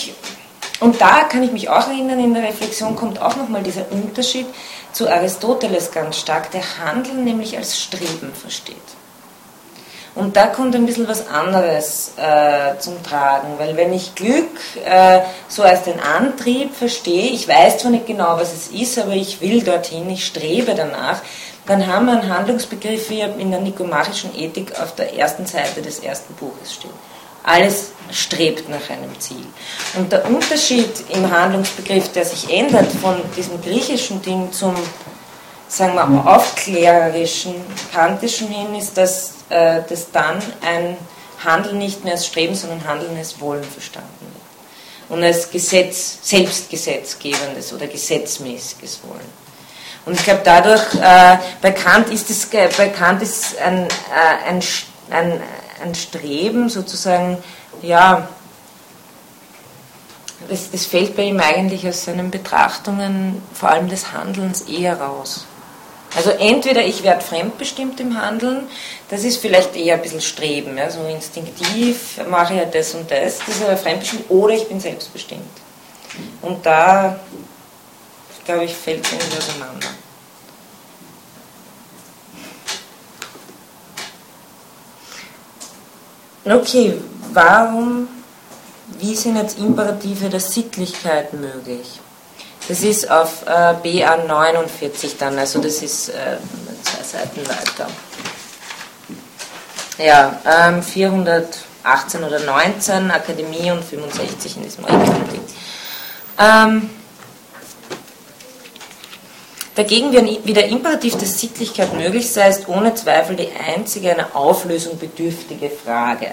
[0.80, 4.46] Und da kann ich mich auch erinnern, in der Reflexion kommt auch nochmal dieser Unterschied
[4.96, 8.76] zu Aristoteles ganz stark, der Handeln nämlich als Streben versteht.
[10.14, 14.48] Und da kommt ein bisschen was anderes äh, zum Tragen, weil wenn ich Glück
[14.86, 19.12] äh, so als den Antrieb verstehe, ich weiß zwar nicht genau, was es ist, aber
[19.12, 21.20] ich will dorthin, ich strebe danach,
[21.66, 25.82] dann haben wir einen Handlungsbegriff, wie er in der nikomachischen Ethik auf der ersten Seite
[25.82, 26.90] des ersten Buches steht.
[27.46, 29.46] Alles strebt nach einem Ziel.
[29.96, 34.74] Und der Unterschied im Handlungsbegriff, der sich ändert von diesem griechischen Ding zum,
[35.68, 37.54] sagen wir, aufklärerischen,
[37.92, 40.96] kantischen hin, ist, dass, äh, dass dann ein
[41.44, 45.16] Handeln nicht mehr als Streben, sondern Handeln als Wollen verstanden wird.
[45.16, 49.46] Und als Gesetz, selbstgesetzgebendes oder gesetzmäßiges Wollen.
[50.04, 54.60] Und ich glaube, dadurch, äh, bei Kant ist, es, bei Kant ist ein, äh, ein,
[55.10, 55.40] ein
[55.82, 57.38] ein Streben sozusagen,
[57.82, 58.28] ja,
[60.48, 65.46] das, das fällt bei ihm eigentlich aus seinen Betrachtungen, vor allem des Handelns, eher raus.
[66.14, 68.68] Also entweder ich werde fremdbestimmt im Handeln,
[69.10, 73.10] das ist vielleicht eher ein bisschen Streben, ja, so instinktiv mache ich ja das und
[73.10, 75.42] das, das ist aber fremdbestimmt, oder ich bin selbstbestimmt.
[76.42, 77.20] Und da,
[78.44, 79.88] glaube ich, fällt es irgendwie auseinander.
[86.48, 86.94] Okay,
[87.32, 88.06] warum,
[89.00, 92.00] wie sind jetzt Imperative der Sittlichkeit möglich?
[92.68, 96.36] Das ist auf äh, BA 49 dann, also das ist äh,
[96.84, 97.88] zwei Seiten weiter.
[99.98, 105.50] Ja, ähm, 418 oder 19, Akademie und 65 in diesem Regelpunkt.
[106.38, 106.90] Ähm,
[109.76, 110.12] Dagegen
[110.44, 115.70] wie der Imperativ der Sittlichkeit möglich sei, ist ohne Zweifel die einzige einer Auflösung bedürftige
[115.70, 116.32] Frage.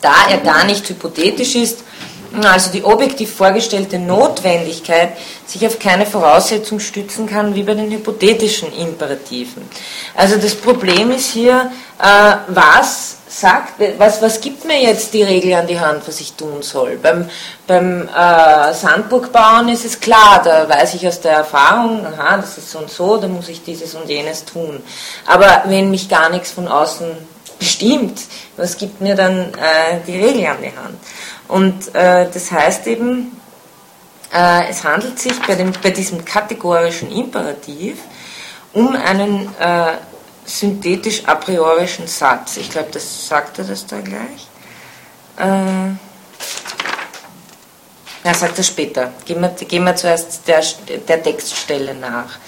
[0.00, 1.84] Da er gar nicht hypothetisch ist,
[2.42, 5.16] Also die objektiv vorgestellte Notwendigkeit
[5.46, 9.62] sich auf keine Voraussetzung stützen kann, wie bei den hypothetischen Imperativen.
[10.14, 15.54] Also das Problem ist hier, äh, was sagt, was, was gibt mir jetzt die Regel
[15.54, 16.96] an die Hand, was ich tun soll?
[16.96, 17.28] Beim,
[17.66, 22.70] beim äh, Sandburgbauen ist es klar, da weiß ich aus der Erfahrung, aha, das ist
[22.70, 24.82] so und so, da muss ich dieses und jenes tun.
[25.26, 27.06] Aber wenn mich gar nichts von außen
[27.58, 28.20] bestimmt,
[28.56, 30.98] was gibt mir dann äh, die Regel an die Hand?
[31.46, 33.40] Und äh, das heißt eben,
[34.34, 37.98] äh, es handelt sich bei, dem, bei diesem kategorischen Imperativ
[38.74, 39.48] um einen
[40.48, 42.56] äh, synthetisch a priorischen Satz.
[42.56, 44.48] Ich glaube, das sagt er das da gleich.
[45.38, 45.94] Äh,
[48.24, 49.12] er sagt er später.
[49.24, 50.62] Gehen wir, gehen wir zuerst der,
[51.06, 52.38] der Textstelle nach.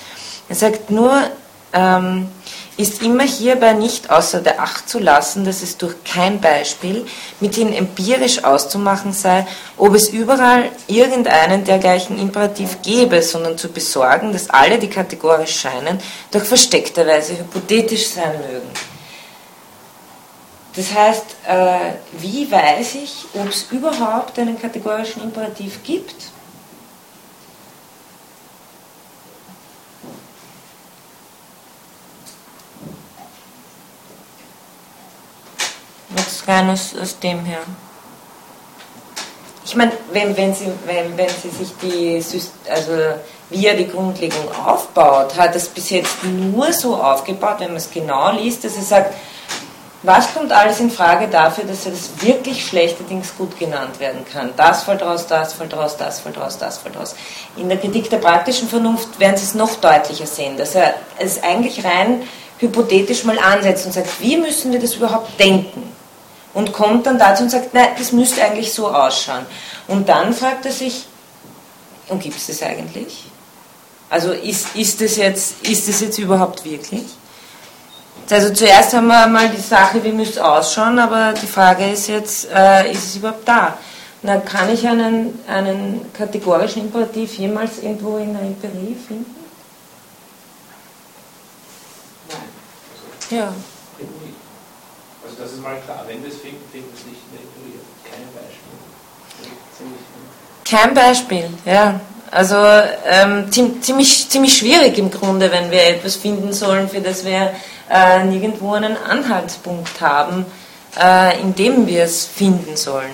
[0.48, 1.30] Er sagt nur,
[1.72, 2.28] ähm,
[2.76, 7.06] ist immer hierbei nicht außer der Acht zu lassen, dass es durch kein Beispiel
[7.40, 9.46] mithin empirisch auszumachen sei,
[9.76, 15.98] ob es überall irgendeinen dergleichen Imperativ gebe, sondern zu besorgen, dass alle, die kategorisch scheinen,
[16.30, 18.70] durch versteckte Weise hypothetisch sein mögen.
[20.76, 26.14] Das heißt, äh, wie weiß ich, ob es überhaupt einen kategorischen Imperativ gibt?
[36.16, 36.92] Jetzt rein aus,
[37.22, 37.60] dem her.
[39.64, 42.22] Ich meine, wenn, wenn, sie, wenn, wenn sie sich die,
[42.68, 42.92] also
[43.50, 47.90] wie er die Grundlegung aufbaut, hat es bis jetzt nur so aufgebaut, wenn man es
[47.90, 49.14] genau liest, dass er sagt,
[50.02, 54.24] was kommt alles in Frage dafür, dass er das wirklich schlechte Dings gut genannt werden
[54.24, 54.50] kann?
[54.56, 57.14] Das fällt raus, das fällt raus, das fällt raus, das fällt raus.
[57.56, 61.42] In der Kritik der praktischen Vernunft werden Sie es noch deutlicher sehen, dass er es
[61.42, 62.22] eigentlich rein
[62.58, 65.82] hypothetisch mal ansetzt und sagt, wie müssen wir das überhaupt denken?
[66.54, 69.46] Und kommt dann dazu und sagt, nein, das müsste eigentlich so ausschauen.
[69.86, 71.06] Und dann fragt er sich,
[72.08, 73.26] und gibt es das eigentlich?
[74.08, 77.04] Also ist, ist, das jetzt, ist das jetzt überhaupt wirklich?
[78.28, 82.08] Also zuerst haben wir mal die Sache, wie müsste es ausschauen, aber die Frage ist
[82.08, 83.78] jetzt, äh, ist es überhaupt da?
[84.22, 89.34] Und dann kann ich einen, einen kategorischen Imperativ jemals irgendwo in der Empirie finden?
[92.28, 93.38] Nein.
[93.38, 93.52] Ja
[95.40, 96.04] das ist mal klar.
[96.06, 97.84] Wenn wir es finden, finden wir es nicht ignoriert.
[98.04, 98.80] Kein Beispiel.
[100.64, 102.00] Kein Beispiel, ja.
[102.30, 102.56] Also
[103.08, 107.52] ähm, ziemlich, ziemlich schwierig im Grunde, wenn wir etwas finden sollen, für das wir
[107.90, 110.46] äh, nirgendwo einen Anhaltspunkt haben,
[111.00, 113.10] äh, in dem wir es finden sollen.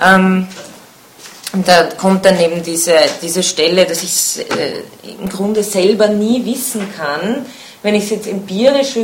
[0.00, 0.46] Ähm,
[1.52, 4.82] da kommt dann eben diese, diese Stelle, dass ich äh,
[5.20, 7.44] im Grunde selber nie wissen kann,
[7.82, 8.96] wenn ich es jetzt empirisch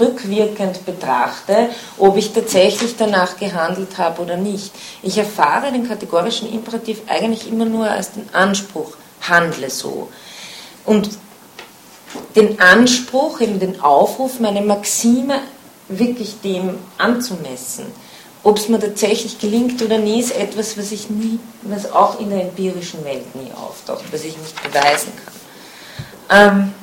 [0.00, 4.72] rückwirkend betrachte, ob ich tatsächlich danach gehandelt habe oder nicht.
[5.02, 10.08] Ich erfahre den kategorischen Imperativ eigentlich immer nur als den Anspruch, handle so.
[10.84, 11.08] Und
[12.36, 15.40] den Anspruch, eben den Aufruf, meine Maxime
[15.88, 17.86] wirklich dem anzumessen.
[18.44, 22.30] Ob es mir tatsächlich gelingt oder nie, ist etwas, was ich nie, was auch in
[22.30, 25.34] der empirischen Welt nie auftaucht, was ich nicht beweisen kann.
[26.30, 26.74] Ähm,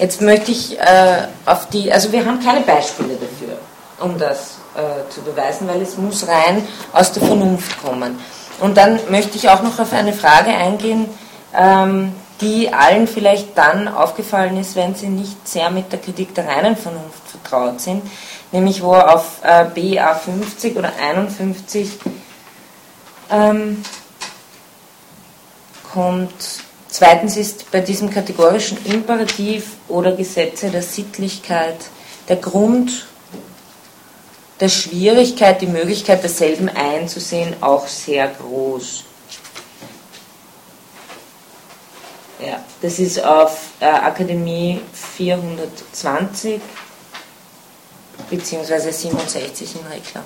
[0.00, 3.58] Jetzt möchte ich äh, auf die, also wir haben keine Beispiele dafür,
[4.00, 8.18] um das äh, zu beweisen, weil es muss rein aus der Vernunft kommen.
[8.60, 11.06] Und dann möchte ich auch noch auf eine Frage eingehen,
[11.54, 16.48] ähm, die allen vielleicht dann aufgefallen ist, wenn sie nicht sehr mit der Kritik der
[16.48, 18.02] reinen Vernunft vertraut sind,
[18.52, 21.98] nämlich wo auf äh, BA 50 oder 51
[23.30, 23.84] ähm,
[25.92, 31.76] kommt Zweitens ist bei diesem kategorischen Imperativ oder Gesetze der Sittlichkeit
[32.28, 33.06] der Grund
[34.58, 39.04] der Schwierigkeit, die Möglichkeit derselben einzusehen, auch sehr groß.
[42.46, 44.80] Ja, das ist auf äh, Akademie
[45.16, 46.60] 420
[48.28, 48.90] bzw.
[48.90, 50.24] 67 in Reklam.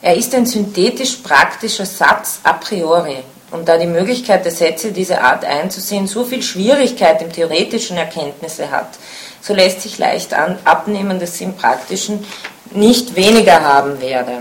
[0.00, 5.22] Er ist ein synthetisch praktischer Satz a priori, und da die Möglichkeit der Sätze dieser
[5.22, 8.98] Art einzusehen so viel Schwierigkeit im theoretischen Erkenntnisse hat,
[9.40, 12.26] so lässt sich leicht an, abnehmen, dass sie im praktischen
[12.72, 14.38] nicht weniger haben werde.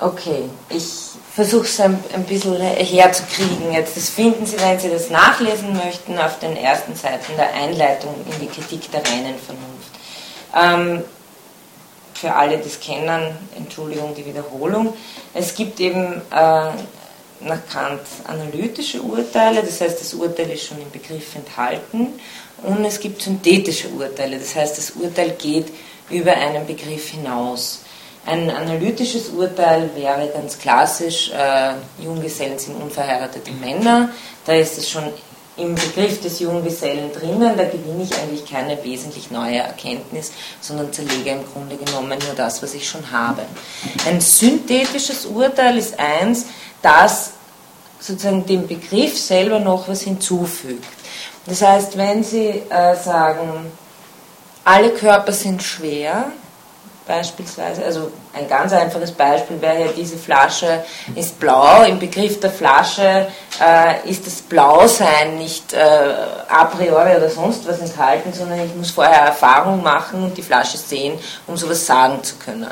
[0.00, 0.84] Okay, ich
[1.34, 3.96] versuche es ein, ein bisschen herzukriegen jetzt.
[3.96, 8.40] Das finden Sie, wenn Sie das nachlesen möchten, auf den ersten Seiten der Einleitung in
[8.40, 9.94] die Kritik der reinen Vernunft.
[10.54, 11.04] Ähm,
[12.14, 14.94] für alle, die es kennen, Entschuldigung die Wiederholung.
[15.32, 16.70] Es gibt eben äh,
[17.40, 22.08] nach Kant analytische Urteile, das heißt, das Urteil ist schon im Begriff enthalten,
[22.62, 25.66] und es gibt synthetische Urteile, das heißt, das Urteil geht
[26.10, 27.80] über einen Begriff hinaus.
[28.26, 34.08] Ein analytisches Urteil wäre ganz klassisch, äh, Junggesellen sind unverheiratete Männer.
[34.46, 35.04] Da ist es schon
[35.56, 41.30] im Begriff des Junggesellen drinnen, da gewinne ich eigentlich keine wesentlich neue Erkenntnis, sondern zerlege
[41.30, 43.42] im Grunde genommen nur das, was ich schon habe.
[44.06, 46.46] Ein synthetisches Urteil ist eins,
[46.82, 47.30] das
[48.00, 50.84] sozusagen dem Begriff selber noch was hinzufügt.
[51.46, 53.70] Das heißt, wenn Sie äh, sagen,
[54.64, 56.32] alle Körper sind schwer,
[57.06, 60.84] beispielsweise, also ein ganz einfaches Beispiel wäre ja, diese Flasche
[61.14, 61.82] ist blau.
[61.82, 63.26] Im Begriff der Flasche
[63.60, 65.78] äh, ist das Blausein nicht äh,
[66.48, 70.78] a priori oder sonst was enthalten, sondern ich muss vorher Erfahrung machen und die Flasche
[70.78, 72.70] sehen, um sowas sagen zu können.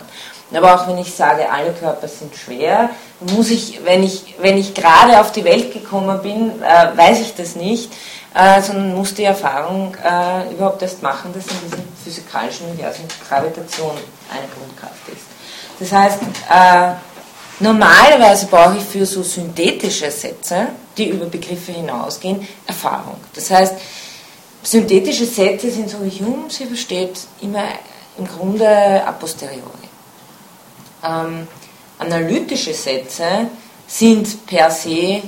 [0.54, 4.74] Aber auch wenn ich sage, alle Körper sind schwer, muss ich, wenn ich, wenn ich
[4.74, 7.90] gerade auf die Welt gekommen bin, äh, weiß ich das nicht,
[8.34, 13.92] äh, sondern muss die Erfahrung äh, überhaupt erst machen, dass in diesem physikalischen Universum Gravitation
[14.30, 15.26] eine Grundkraft ist.
[15.78, 16.92] Das heißt, äh,
[17.60, 23.16] normalerweise brauche ich für so synthetische Sätze, die über Begriffe hinausgehen, Erfahrung.
[23.34, 23.74] Das heißt,
[24.62, 27.64] synthetische Sätze sind so wie Hume sie versteht, immer
[28.16, 29.88] im Grunde a posteriori.
[31.04, 31.48] Ähm,
[31.98, 33.48] analytische Sätze
[33.86, 35.22] sind per se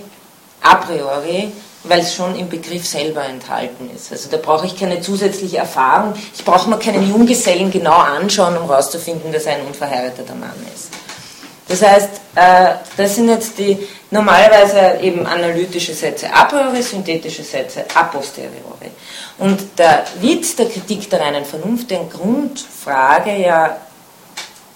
[0.62, 1.52] a priori
[1.84, 4.10] weil es schon im Begriff selber enthalten ist.
[4.10, 6.14] Also da brauche ich keine zusätzliche Erfahrung.
[6.34, 10.88] Ich brauche mir keinen Junggesellen genau anschauen, um herauszufinden, dass er ein unverheirateter Mann ist.
[11.68, 13.78] Das heißt, äh, das sind jetzt die
[14.10, 18.90] normalerweise eben analytische Sätze a priori, synthetische Sätze a posteriori.
[19.38, 23.78] Und der Witz der Kritik der reinen Vernunft, der Grundfrage ja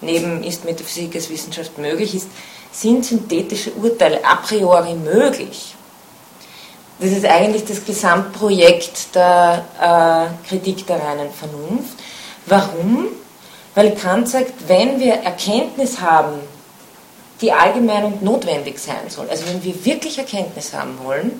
[0.01, 2.27] neben ist Metaphysik als Wissenschaft möglich ist,
[2.71, 5.75] sind synthetische Urteile a priori möglich?
[6.99, 11.97] Das ist eigentlich das Gesamtprojekt der äh, Kritik der reinen Vernunft.
[12.45, 13.07] Warum?
[13.73, 16.39] Weil Kant sagt, wenn wir Erkenntnis haben,
[17.39, 21.39] die allgemein und notwendig sein soll, also wenn wir wirklich Erkenntnis haben wollen,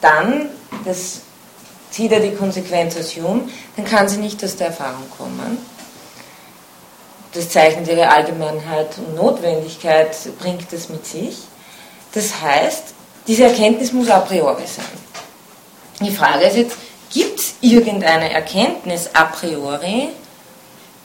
[0.00, 0.48] dann,
[0.86, 1.20] das
[1.90, 3.42] zieht er die Konsequenz aus Hume,
[3.76, 5.58] dann kann sie nicht aus der Erfahrung kommen.
[7.34, 11.38] Das zeichnet ihre Allgemeinheit und Notwendigkeit, bringt es mit sich.
[12.12, 12.94] Das heißt,
[13.26, 14.84] diese Erkenntnis muss a priori sein.
[16.00, 16.76] Die Frage ist jetzt,
[17.12, 20.08] gibt es irgendeine Erkenntnis a priori,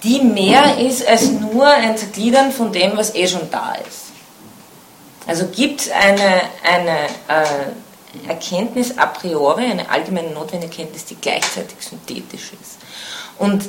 [0.04, 4.08] die mehr ist als nur ein Zergliedern von dem, was eh schon da ist?
[5.28, 11.78] Also gibt es eine, eine äh, Erkenntnis a priori, eine allgemeine notwendige Erkenntnis, die gleichzeitig
[11.80, 12.80] synthetisch ist?
[13.38, 13.64] Und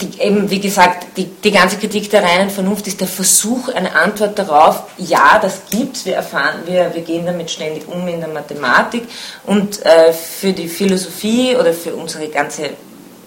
[0.00, 3.94] die, eben, wie gesagt, die, die ganze Kritik der reinen Vernunft ist der Versuch, eine
[3.94, 8.28] Antwort darauf, ja, das gibt's, wir erfahren, wir, wir gehen damit ständig um in der
[8.28, 9.04] Mathematik
[9.46, 12.70] und äh, für die Philosophie oder für unsere ganze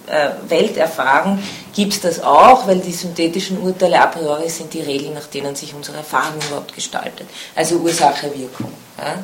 [0.07, 1.39] äh, Welterfahrung
[1.73, 5.55] gibt es das auch, weil die synthetischen Urteile a priori sind die Regeln, nach denen
[5.55, 7.27] sich unsere Erfahrung überhaupt gestaltet.
[7.55, 8.71] Also Ursache, Wirkung.
[8.97, 9.23] Ja.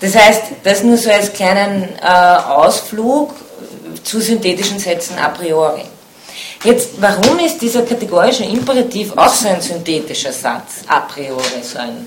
[0.00, 3.34] Das heißt, das nur so als kleinen äh, Ausflug
[4.02, 5.84] zu synthetischen Sätzen a priori.
[6.62, 12.06] Jetzt, warum ist dieser kategorische Imperativ auch so ein synthetischer Satz, a priori, so, ein,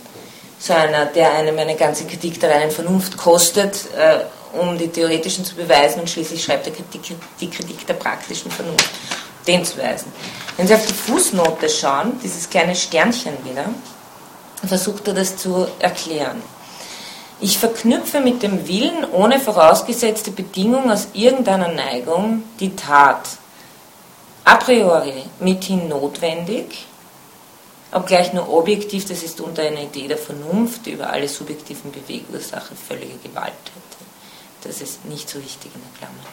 [0.59, 4.19] so einer, der einem eine ganze Kritik der reinen Vernunft kostet, äh,
[4.59, 8.91] um die theoretischen zu beweisen und schließlich schreibt er Kritik, die Kritik der praktischen Vernunft,
[9.47, 10.13] den zu weisen.
[10.55, 13.65] Wenn Sie auf die Fußnote schauen, dieses kleine Sternchen wieder,
[14.67, 16.43] versucht er das zu erklären.
[17.41, 23.21] Ich verknüpfe mit dem Willen ohne vorausgesetzte Bedingung aus irgendeiner Neigung die Tat
[24.43, 26.85] a priori mithin notwendig,
[27.91, 33.17] obgleich nur objektiv, das ist unter einer Idee der Vernunft, über alle subjektiven Bewegursachen völlige
[33.23, 34.03] Gewalt hätte.
[34.63, 36.23] Das ist nicht so wichtig in der Klammer.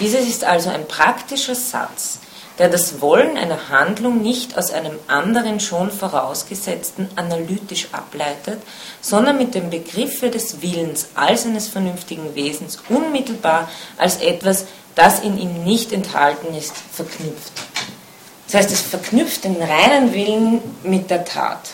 [0.00, 2.20] Dieses ist also ein praktischer Satz,
[2.58, 8.62] der das Wollen einer Handlung nicht aus einem anderen schon vorausgesetzten analytisch ableitet,
[9.00, 15.38] sondern mit dem Begriffe des Willens als eines vernünftigen Wesens unmittelbar als etwas das in
[15.38, 17.52] ihm nicht enthalten ist, verknüpft.
[18.46, 21.70] Das heißt, es verknüpft den reinen Willen mit der Tat.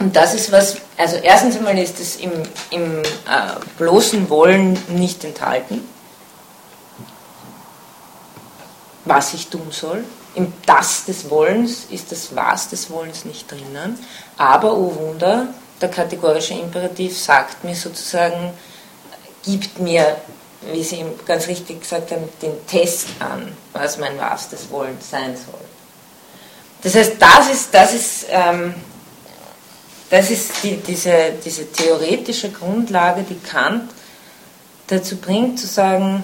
[0.00, 2.32] Und das ist was, also erstens einmal ist es im,
[2.70, 3.04] im äh,
[3.78, 5.80] bloßen Wollen nicht enthalten,
[9.08, 10.04] was ich tun soll.
[10.34, 13.98] Im Das des Wollens ist das Was des Wollens nicht drinnen.
[14.36, 15.48] Aber, oh Wunder,
[15.80, 18.52] der kategorische Imperativ sagt mir sozusagen,
[19.44, 20.16] gibt mir
[20.72, 25.60] wie Sie ganz richtig gesagt haben, den Test an, was mein wahrhaftes Wollen sein soll.
[26.82, 28.74] Das heißt, das ist, das ist, ähm,
[30.10, 33.90] das ist die, diese, diese theoretische Grundlage, die Kant
[34.86, 36.22] dazu bringt, zu sagen,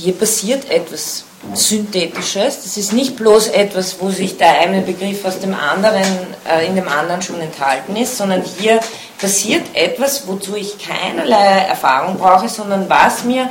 [0.00, 1.24] hier passiert etwas
[1.54, 2.62] Synthetisches.
[2.62, 6.04] Das ist nicht bloß etwas, wo sich der eine Begriff aus dem anderen,
[6.46, 8.80] äh, in dem anderen schon enthalten ist, sondern hier
[9.18, 13.48] passiert etwas, wozu ich keinerlei Erfahrung brauche, sondern was mir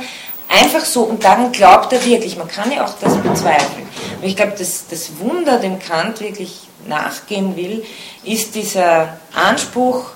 [0.48, 3.88] einfach so, und daran glaubt er wirklich, man kann ja auch das bezweifeln.
[4.18, 7.84] Aber ich glaube, das, das Wunder, dem Kant wirklich nachgehen will,
[8.24, 10.10] ist dieser Anspruch,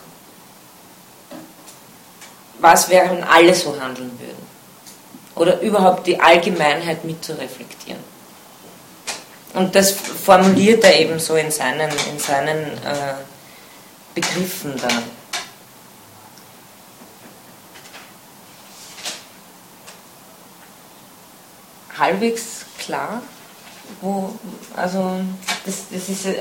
[2.61, 4.44] was wäre, wenn alle so handeln würden?
[5.35, 8.03] Oder überhaupt die Allgemeinheit mitzureflektieren.
[9.55, 13.15] Und das formuliert er eben so in seinen, in seinen äh,
[14.15, 15.03] Begriffen dann.
[21.97, 23.23] Halbwegs klar,
[24.01, 24.35] wo,
[24.77, 25.21] also
[25.65, 26.35] das, das ist, äh,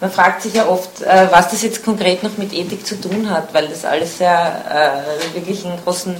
[0.00, 3.28] man fragt sich ja oft, äh, was das jetzt konkret noch mit Ethik zu tun
[3.30, 6.16] hat, weil das alles ja äh, wirklich einen großen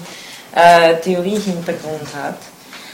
[0.55, 2.38] äh, Theoriehintergrund hat.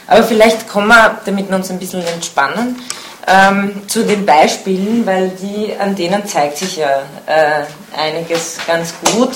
[0.07, 2.79] Aber vielleicht kommen wir, damit wir uns ein bisschen entspannen,
[3.27, 7.63] ähm, zu den Beispielen, weil die, an denen zeigt sich ja äh,
[7.97, 9.31] einiges ganz gut.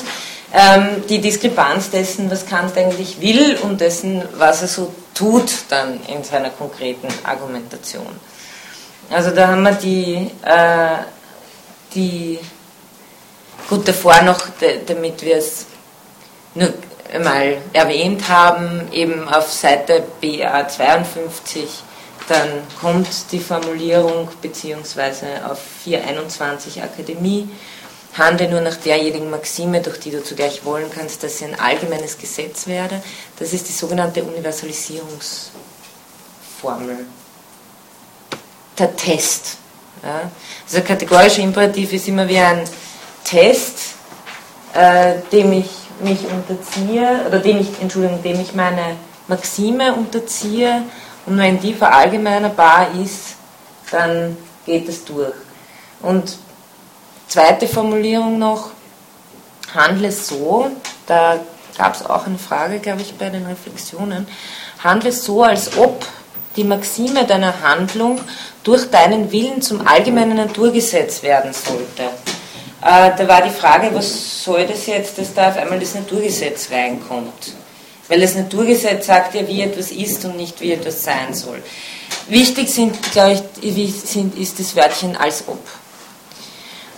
[0.53, 5.99] Ähm, die Diskrepanz dessen, was Kant eigentlich will und dessen, was er so tut dann
[6.07, 8.07] in seiner konkreten Argumentation.
[9.11, 10.97] Also da haben wir die, äh,
[11.93, 12.39] die
[13.67, 14.41] gut davor noch,
[14.87, 15.65] damit wir es
[16.55, 16.73] nur
[17.23, 21.67] mal erwähnt haben, eben auf Seite BA 52,
[22.27, 22.49] dann
[22.79, 27.49] kommt die Formulierung beziehungsweise auf 421 Akademie,
[28.15, 32.15] handle nur nach derjenigen Maxime, durch die du zugleich wollen kannst, dass sie ein allgemeines
[32.17, 33.01] Gesetz werde.
[33.37, 37.07] Das ist die sogenannte Universalisierungsformel.
[38.77, 39.57] Der Test.
[40.03, 40.29] Ja.
[40.65, 42.63] Also kategorischer Imperativ ist immer wie ein
[43.23, 43.95] Test,
[44.73, 48.95] äh, dem ich mich unterziehe, oder dem ich, Entschuldigung, dem ich meine
[49.27, 50.83] Maxime unterziehe
[51.25, 53.35] und wenn die verallgemeinerbar ist,
[53.91, 55.33] dann geht es durch.
[56.01, 56.37] Und
[57.27, 58.71] zweite Formulierung noch,
[59.73, 60.71] handle so,
[61.05, 61.39] da
[61.77, 64.27] gab es auch eine Frage, glaube ich, bei den Reflexionen,
[64.83, 66.05] handle so, als ob
[66.55, 68.19] die Maxime deiner Handlung
[68.63, 72.03] durch deinen Willen zum allgemeinen Naturgesetz werden sollte.
[72.81, 76.71] Äh, da war die Frage, was soll das jetzt, dass da auf einmal das Naturgesetz
[76.71, 77.53] reinkommt?
[78.07, 81.61] Weil das Naturgesetz sagt ja, wie etwas ist und nicht wie etwas sein soll.
[82.27, 85.59] Wichtig sind, glaube ich, sind, ist das Wörtchen als ob.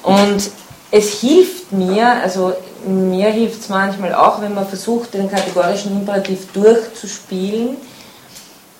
[0.04, 0.52] Und
[0.92, 2.54] es hilft mir, also
[2.86, 7.78] mir hilft es manchmal auch, wenn man versucht, den kategorischen Imperativ durchzuspielen,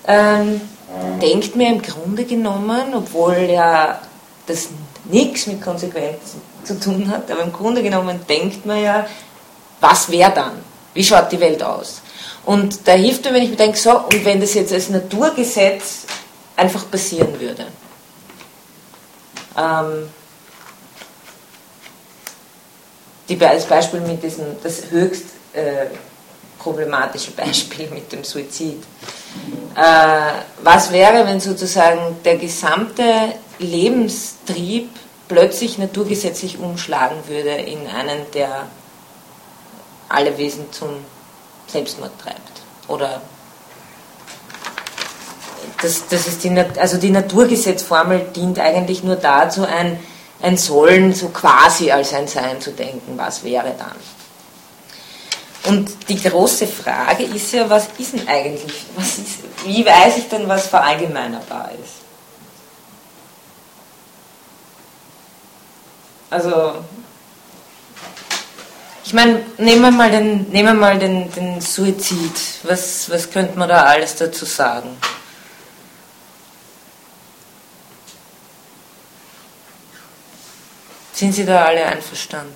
[0.06, 0.60] ähm,
[1.20, 4.00] denkt mir im Grunde genommen, obwohl ja
[4.46, 4.68] das
[5.04, 9.06] nichts mit Konsequenzen zu tun hat, aber im Grunde genommen denkt man ja,
[9.80, 10.52] was wäre dann?
[10.94, 12.02] Wie schaut die Welt aus?
[12.44, 16.06] Und da hilft mir, wenn ich mir denke, so, und wenn das jetzt als Naturgesetz
[16.56, 17.66] einfach passieren würde.
[19.56, 20.08] Ähm,
[23.28, 25.86] die, das Beispiel mit diesem, das höchst äh,
[26.58, 28.82] problematische Beispiel mit dem Suizid.
[29.74, 30.32] Äh,
[30.62, 33.04] was wäre, wenn sozusagen der gesamte
[33.58, 34.90] Lebenstrieb
[35.28, 38.66] plötzlich naturgesetzlich umschlagen würde in einen, der
[40.08, 40.90] alle Wesen zum
[41.66, 42.40] Selbstmord treibt?
[42.88, 43.22] Oder
[45.80, 49.98] das, das ist die, also die Naturgesetzformel dient eigentlich nur dazu, ein,
[50.40, 53.16] ein Sollen so quasi als ein Sein zu denken.
[53.16, 53.96] Was wäre dann?
[55.64, 60.28] Und die große Frage ist ja, was ist denn eigentlich, was ist, wie weiß ich
[60.28, 62.01] denn, was verallgemeinerbar ist?
[66.32, 66.82] Also,
[69.04, 72.32] ich meine, nehmen wir mal den, nehmen wir mal den, den Suizid.
[72.62, 74.96] Was, was könnte man da alles dazu sagen?
[81.12, 82.54] Sind Sie da alle einverstanden?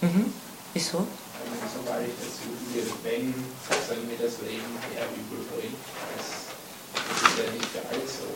[0.00, 0.34] Mhm.
[0.74, 1.06] Wieso?
[1.72, 2.36] Sobald ich das
[3.06, 3.32] wenn
[3.70, 5.78] sozusagen mir das Leben her übel bringt,
[6.16, 6.26] das,
[6.92, 8.28] das ist ja nicht für alles so.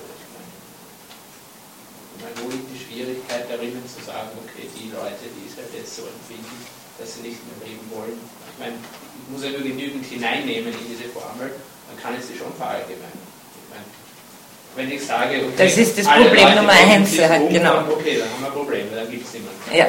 [2.16, 5.72] Ich meine, wo liegt die Schwierigkeit darin zu sagen, okay, die Leute, die es halt
[5.72, 6.56] jetzt so empfinden,
[7.00, 8.16] dass sie nicht mehr leben wollen.
[8.20, 12.36] Ich meine, ich muss ja nur genügend hineinnehmen in diese Formel, dann kann ich sie
[12.36, 13.24] schon verallgemeinern.
[13.56, 13.88] Ich meine,
[14.76, 17.88] wenn ich sage, okay, das ist das Problem Nummer eins, halt, genau.
[17.88, 19.60] Okay, dann haben wir ein Problem, weil dann gibt es niemanden.
[19.72, 19.88] Ja.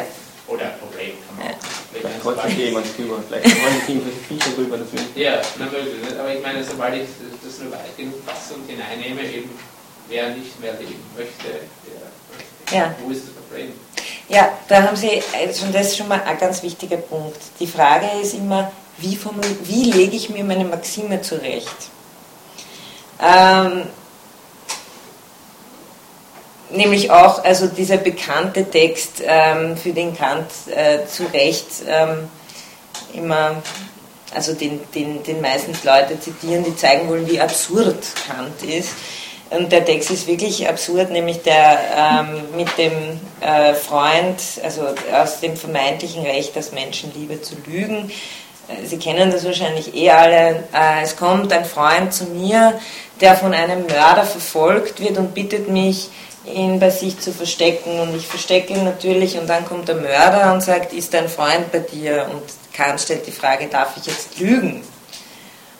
[0.52, 1.54] Oder ein Problem, kann man ja.
[1.94, 6.20] Vielleicht trotzdem jemand drüber, vielleicht wollen die Viecher drüber, will Ja, natürlich.
[6.20, 7.08] Aber ich meine, sobald ich
[7.44, 9.50] das nur weit genug fasse und hineinnehme, eben
[10.10, 11.48] wer nicht mehr leben möchte,
[12.68, 12.96] der, ja.
[13.02, 13.72] wo ist das Problem?
[14.28, 17.40] Ja, da haben Sie, also das ist schon mal ein ganz wichtiger Punkt.
[17.60, 19.18] Die Frage ist immer, wie,
[19.64, 21.90] wie lege ich mir meine Maxime zurecht.
[23.22, 23.84] Ähm,
[26.74, 32.30] nämlich auch also dieser bekannte Text, ähm, für den Kant äh, zu Recht ähm,
[33.14, 33.62] immer,
[34.34, 38.94] also den, den, den meistens Leute zitieren, die zeigen wollen, wie absurd Kant ist.
[39.50, 42.94] Und der Text ist wirklich absurd, nämlich der ähm, mit dem
[43.42, 44.84] äh, Freund, also
[45.14, 48.10] aus dem vermeintlichen Recht, aus Menschenliebe zu lügen.
[48.70, 50.64] Äh, Sie kennen das wahrscheinlich eh alle.
[50.74, 52.80] Äh, es kommt ein Freund zu mir,
[53.20, 56.10] der von einem Mörder verfolgt wird und bittet mich,
[56.46, 58.00] ihn bei sich zu verstecken.
[58.00, 61.72] Und ich verstecke ihn natürlich und dann kommt der Mörder und sagt, ist dein Freund
[61.72, 62.28] bei dir?
[62.32, 62.42] Und
[62.74, 64.84] Kant stellt die Frage, darf ich jetzt lügen?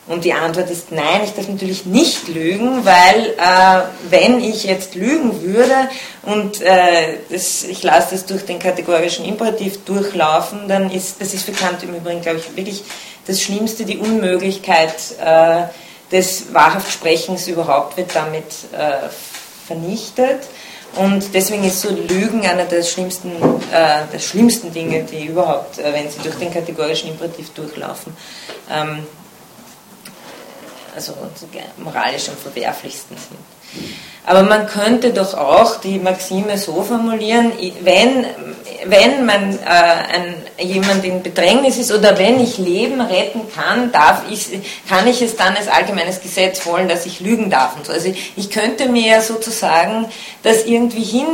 [0.08, 4.96] Und die Antwort ist nein, ich darf natürlich nicht lügen, weil äh, wenn ich jetzt
[4.96, 5.88] lügen würde
[6.24, 11.46] und äh, das, ich lasse das durch den kategorischen Imperativ durchlaufen, dann ist, das ist
[11.56, 12.82] Kant im Übrigen, glaube ich, wirklich
[13.28, 14.92] das Schlimmste, die Unmöglichkeit
[15.24, 15.62] äh,
[16.10, 19.08] des wahrhaft Sprechens überhaupt wird damit äh,
[19.72, 20.42] vernichtet.
[20.96, 23.30] Und deswegen ist so Lügen einer der schlimmsten,
[23.72, 28.14] äh, der schlimmsten Dinge, die überhaupt, äh, wenn sie durch den kategorischen Imperativ durchlaufen,
[28.70, 29.06] ähm,
[30.94, 31.14] also
[31.78, 33.38] moralisch am verwerflichsten sind.
[34.24, 37.50] Aber man könnte doch auch die Maxime so formulieren,
[37.80, 38.24] wenn,
[38.84, 44.22] wenn man äh, ein, jemand in Bedrängnis ist oder wenn ich Leben retten kann, darf
[44.30, 47.76] ich, kann ich es dann als allgemeines Gesetz wollen, dass ich lügen darf.
[47.76, 47.92] Und so.
[47.92, 50.06] Also ich könnte mir sozusagen
[50.44, 51.24] das irgendwie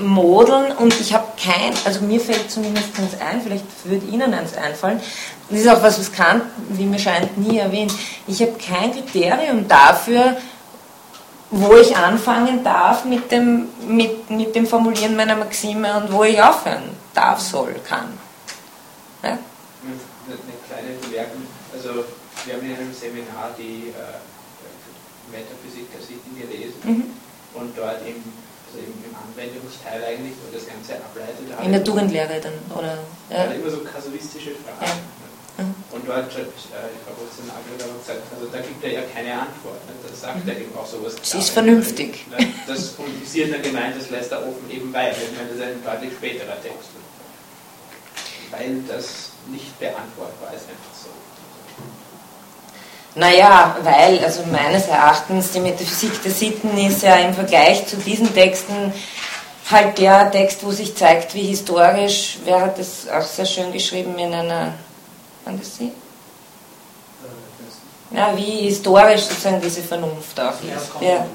[0.00, 4.34] hinmodeln äh, und ich habe kein, also mir fällt zumindest eins ein, vielleicht würde Ihnen
[4.34, 5.00] eins einfallen,
[5.48, 7.92] das ist auch was, was Kant, wie mir scheint, nie erwähnt.
[8.26, 10.36] Ich habe kein Kriterium dafür,
[11.50, 16.40] wo ich anfangen darf mit dem, mit, mit dem Formulieren meiner Maxime und wo ich
[16.42, 18.18] aufhören darf, soll, kann.
[19.22, 19.30] Ja?
[19.30, 19.38] Eine,
[20.68, 21.42] kleine Bemerkung.
[21.72, 22.04] Also,
[22.44, 24.20] wir haben in einem Seminar die äh,
[25.32, 27.04] Metaphysik der Sitten gelesen mhm.
[27.54, 28.20] und dort im,
[28.68, 31.48] also im, im, Anwendungsteil eigentlich, wo das Ganze ableitet.
[31.64, 32.98] In der Tugendlehre dann, oder?
[33.30, 33.44] Ja.
[33.44, 34.84] immer so kasuistische Fragen.
[34.84, 35.27] Ja.
[35.58, 35.74] Mhm.
[35.90, 39.82] Und dort hat äh, Frau Professor Nagel gesagt, also da gibt er ja keine Antwort.
[39.90, 39.92] Ne?
[40.06, 40.50] Da sagt mhm.
[40.50, 41.16] er eben auch sowas.
[41.20, 42.26] Sie ist vernünftig.
[42.30, 42.46] Ne?
[42.66, 45.10] Das, hat dann gemeint, das lässt er offen eben weil.
[45.10, 46.90] Ich meine, das ist ein deutlich späterer Text.
[48.50, 51.08] Weil das nicht beantwortbar ist, einfach so.
[53.16, 58.32] Naja, weil, also meines Erachtens, die Metaphysik der Sitten ist ja im Vergleich zu diesen
[58.32, 58.92] Texten
[59.68, 64.16] halt der Text, wo sich zeigt, wie historisch, wer hat das auch sehr schön geschrieben
[64.18, 64.74] in einer
[65.48, 65.92] kann das Sie?
[68.10, 70.90] Ja, wie historisch sozusagen diese Vernunft auch ist.
[71.00, 71.26] Ja.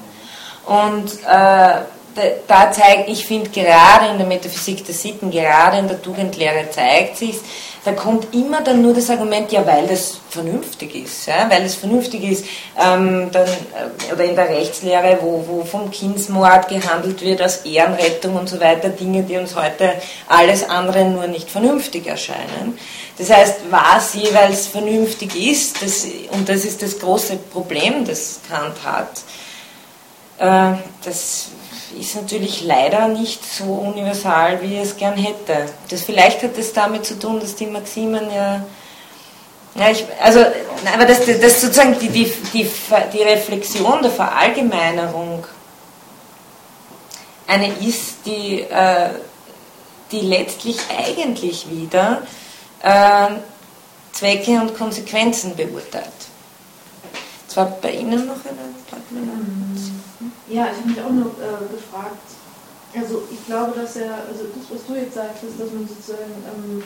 [0.66, 6.00] Und äh, da zeigt, ich finde gerade in der Metaphysik der Sitten, gerade in der
[6.00, 7.40] Tugendlehre zeigt sich,
[7.84, 11.74] da kommt immer dann nur das Argument, ja, weil das vernünftig ist, ja, weil es
[11.74, 12.46] vernünftig ist,
[12.78, 18.36] ähm, dann, äh, oder in der Rechtslehre, wo, wo vom Kindsmord gehandelt wird als Ehrenrettung
[18.36, 19.92] und so weiter, Dinge, die uns heute
[20.28, 22.78] alles andere nur nicht vernünftig erscheinen.
[23.18, 28.76] Das heißt, was jeweils vernünftig ist, das, und das ist das große Problem, das Kant
[28.82, 29.20] hat,
[30.38, 31.48] äh, das
[31.98, 35.66] ist natürlich leider nicht so universal, wie er es gern hätte.
[35.88, 38.64] Das, vielleicht hat es damit zu tun, dass die Maximen ja.
[39.74, 40.40] ja ich, also,
[40.92, 42.70] aber dass das sozusagen die, die, die,
[43.12, 45.44] die Reflexion der Verallgemeinerung
[47.46, 49.10] eine ist, die, äh,
[50.10, 52.22] die letztlich eigentlich wieder
[52.82, 53.28] äh,
[54.12, 56.04] Zwecke und Konsequenzen beurteilt.
[57.48, 58.74] Zwar bei Ihnen noch eine
[60.48, 62.20] Ja, ich habe mich auch noch äh, gefragt,
[62.94, 66.36] also ich glaube, dass er, also das, was du jetzt sagst, ist, dass man sozusagen,
[66.46, 66.82] ähm,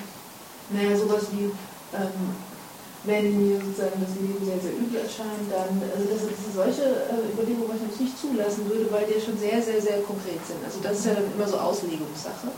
[0.71, 1.51] naja, sowas wie,
[1.93, 2.39] ähm,
[3.05, 7.35] wenn mir sozusagen das Leben sehr, sehr übel erscheint, dann, also dass er solche äh,
[7.35, 10.63] Überlegungen wahrscheinlich nicht zulassen würde, weil die ja schon sehr, sehr, sehr konkret sind.
[10.65, 12.49] Also das ist ja dann immer so Auslegungssache.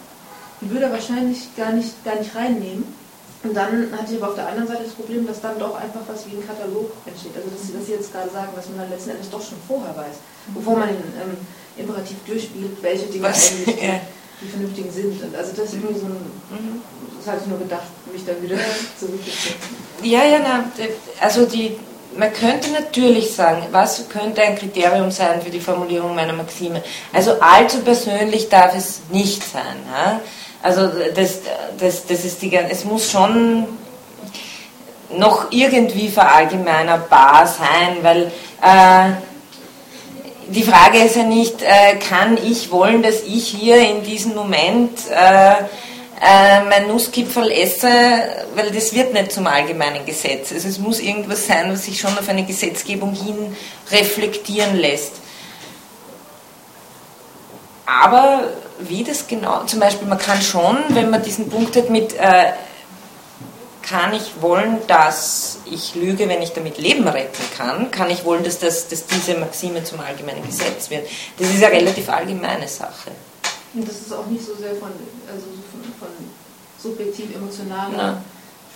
[0.60, 2.84] Die würde er wahrscheinlich gar nicht, gar nicht reinnehmen.
[3.42, 6.00] Und dann hatte ich aber auf der anderen Seite das Problem, dass dann doch einfach
[6.06, 7.32] was wie ein Katalog entsteht.
[7.34, 9.56] Also dass Sie, dass Sie jetzt gerade sagen, was man dann letzten Endes doch schon
[9.66, 10.20] vorher weiß,
[10.54, 11.36] bevor man den ähm,
[11.78, 13.52] Imperativ durchspielt, welche Dinge was?
[13.52, 15.22] eigentlich die, die, vernünftigen sind.
[15.22, 16.82] Und also das ist irgendwie so ein, mhm.
[17.16, 18.56] das hatte ich nur gedacht, mich dann wieder
[18.98, 19.56] zurückzuziehen.
[20.02, 20.64] Ja, ja, na,
[21.20, 21.78] also die,
[22.16, 26.82] man könnte natürlich sagen, was könnte ein Kriterium sein für die Formulierung meiner Maxime?
[27.12, 29.76] Also allzu persönlich darf es nicht sein.
[29.90, 30.20] Ja?
[30.62, 31.40] Also das,
[31.78, 33.66] das, das ist die, es muss schon
[35.16, 38.30] noch irgendwie verallgemeinerbar sein, weil
[38.62, 39.12] äh,
[40.48, 44.98] die Frage ist ja nicht, äh, kann ich wollen, dass ich hier in diesem Moment
[45.10, 45.52] äh,
[46.20, 47.88] äh, mein Nusskipferl esse,
[48.54, 50.52] weil das wird nicht zum allgemeinen Gesetz.
[50.52, 53.56] Also es muss irgendwas sein, was sich schon auf eine Gesetzgebung hin
[53.90, 55.14] reflektieren lässt.
[57.86, 58.44] Aber
[58.88, 62.52] wie das genau, zum Beispiel, man kann schon, wenn man diesen Punkt hat mit, äh,
[63.82, 68.44] kann ich wollen, dass ich lüge, wenn ich damit Leben retten kann, kann ich wollen,
[68.44, 71.08] dass, das, dass diese Maxime zum allgemeinen Gesetz wird.
[71.38, 73.10] Das ist eine relativ allgemeine Sache.
[73.74, 74.90] Und das ist auch nicht so sehr von,
[75.26, 76.08] also von, von
[76.78, 78.22] subjektiv emotionaler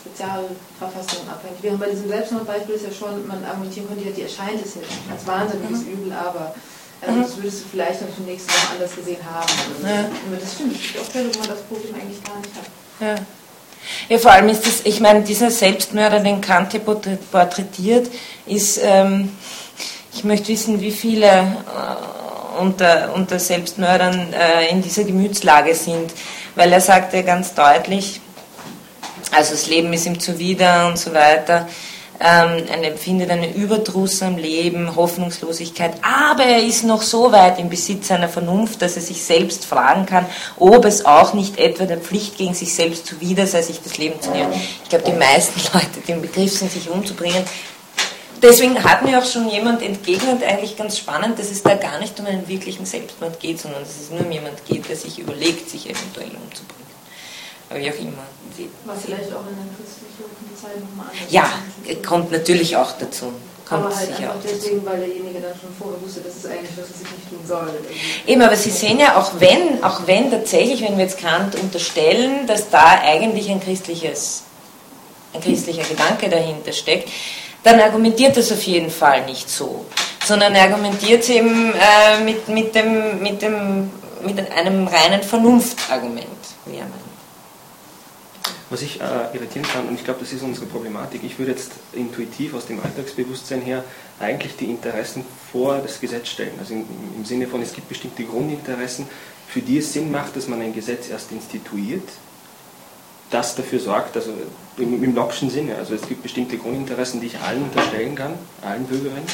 [0.00, 1.58] Spezialverfassung abhängig.
[1.62, 4.92] Während bei diesem Selbstmordbeispiel ist ja schon, man argumentieren könnte, ja, die erscheint es jetzt
[5.10, 5.92] als wahnsinniges mhm.
[5.92, 6.54] Übel, aber
[7.00, 9.52] also das würdest du vielleicht dann schon nächste Woche anders gesehen haben.
[9.82, 9.98] Ja.
[10.00, 12.66] Aber das stimmt, es gibt auch Fälle, wo man das Problem eigentlich gar nicht hat.
[13.00, 13.24] Ja.
[14.08, 18.08] Ja, vor allem ist das, ich meine, dieser Selbstmörder, den Kant hier porträtiert,
[18.46, 19.30] ist, ähm,
[20.14, 26.12] ich möchte wissen, wie viele äh, unter, unter Selbstmördern äh, in dieser Gemütslage sind,
[26.54, 28.20] weil er sagt ja ganz deutlich,
[29.32, 31.68] also das Leben ist ihm zuwider und so weiter
[32.26, 37.68] ähm, er empfindet einen Überdruss am Leben, Hoffnungslosigkeit, aber er ist noch so weit im
[37.68, 40.24] Besitz seiner Vernunft, dass er sich selbst fragen kann,
[40.58, 44.18] ob es auch nicht etwa der Pflicht gegen sich selbst zuwider sei, sich das Leben
[44.22, 44.52] zu nehmen.
[44.82, 47.44] Ich glaube, die meisten Leute, die im Begriff sind, sich umzubringen,
[48.42, 52.20] Deswegen hat mir auch schon jemand entgegnet, eigentlich ganz spannend, dass es da gar nicht
[52.20, 55.70] um einen wirklichen Selbstmord geht, sondern dass es nur um jemand geht, der sich überlegt,
[55.70, 56.83] sich eventuell umzubringen.
[57.74, 58.22] Aber wie auch immer.
[58.84, 61.50] Was vielleicht auch in der christlichen Zeit nochmal anders Ja,
[62.06, 63.32] kommt natürlich auch dazu.
[63.68, 66.70] Kommt aber halt sicher auch deswegen, weil derjenige dann schon vorher wusste, dass es eigentlich
[66.76, 67.70] was, was ich nicht tun soll.
[68.26, 72.46] Eben, aber Sie sehen ja, auch wenn, auch wenn tatsächlich, wenn wir jetzt Kant unterstellen,
[72.46, 74.44] dass da eigentlich ein christliches,
[75.32, 77.08] ein christlicher Gedanke dahinter steckt,
[77.64, 79.86] dann argumentiert das auf jeden Fall nicht so,
[80.24, 83.90] sondern er argumentiert es eben äh, mit, mit, dem, mit, dem,
[84.22, 86.26] mit einem reinen Vernunftargument,
[86.66, 87.03] wie er meint.
[88.74, 91.74] Was ich äh, irritieren kann, und ich glaube, das ist unsere Problematik, ich würde jetzt
[91.92, 93.84] intuitiv aus dem Alltagsbewusstsein her
[94.18, 96.54] eigentlich die Interessen vor das Gesetz stellen.
[96.58, 96.84] Also im,
[97.16, 99.06] im Sinne von, es gibt bestimmte Grundinteressen,
[99.46, 102.02] für die es Sinn macht, dass man ein Gesetz erst instituiert
[103.34, 104.30] das dafür sorgt, also
[104.78, 108.84] im, im Locke'schen Sinne, also es gibt bestimmte Grundinteressen, die ich allen unterstellen kann, allen
[108.84, 109.26] Bürgerinnen,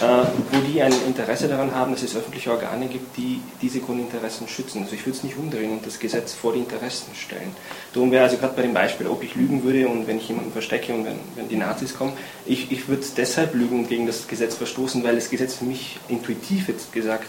[0.00, 4.48] äh, wo die ein Interesse daran haben, dass es öffentliche Organe gibt, die diese Grundinteressen
[4.48, 4.82] schützen.
[4.82, 7.56] Also ich würde es nicht umdrehen und das Gesetz vor die Interessen stellen.
[7.94, 10.52] Darum wäre also gerade bei dem Beispiel, ob ich lügen würde und wenn ich jemanden
[10.52, 12.12] verstecke und wenn, wenn die Nazis kommen,
[12.44, 15.98] ich, ich würde deshalb lügen und gegen das Gesetz verstoßen, weil das Gesetz für mich
[16.08, 17.28] intuitiv jetzt gesagt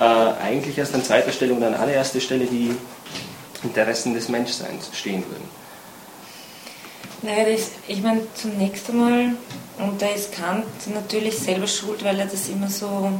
[0.00, 2.74] äh, eigentlich erst an zweiter Stelle und an allererster Stelle die
[3.62, 5.48] Interessen des Menschseins stehen würden.
[7.22, 9.34] Naja, das, ich meine, zunächst einmal,
[9.78, 10.64] und da ist Kant
[10.94, 13.12] natürlich selber schuld, weil er das immer so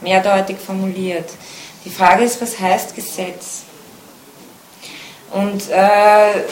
[0.00, 1.28] mehrdeutig formuliert.
[1.84, 3.62] Die Frage ist, was heißt Gesetz?
[5.32, 6.44] Und äh,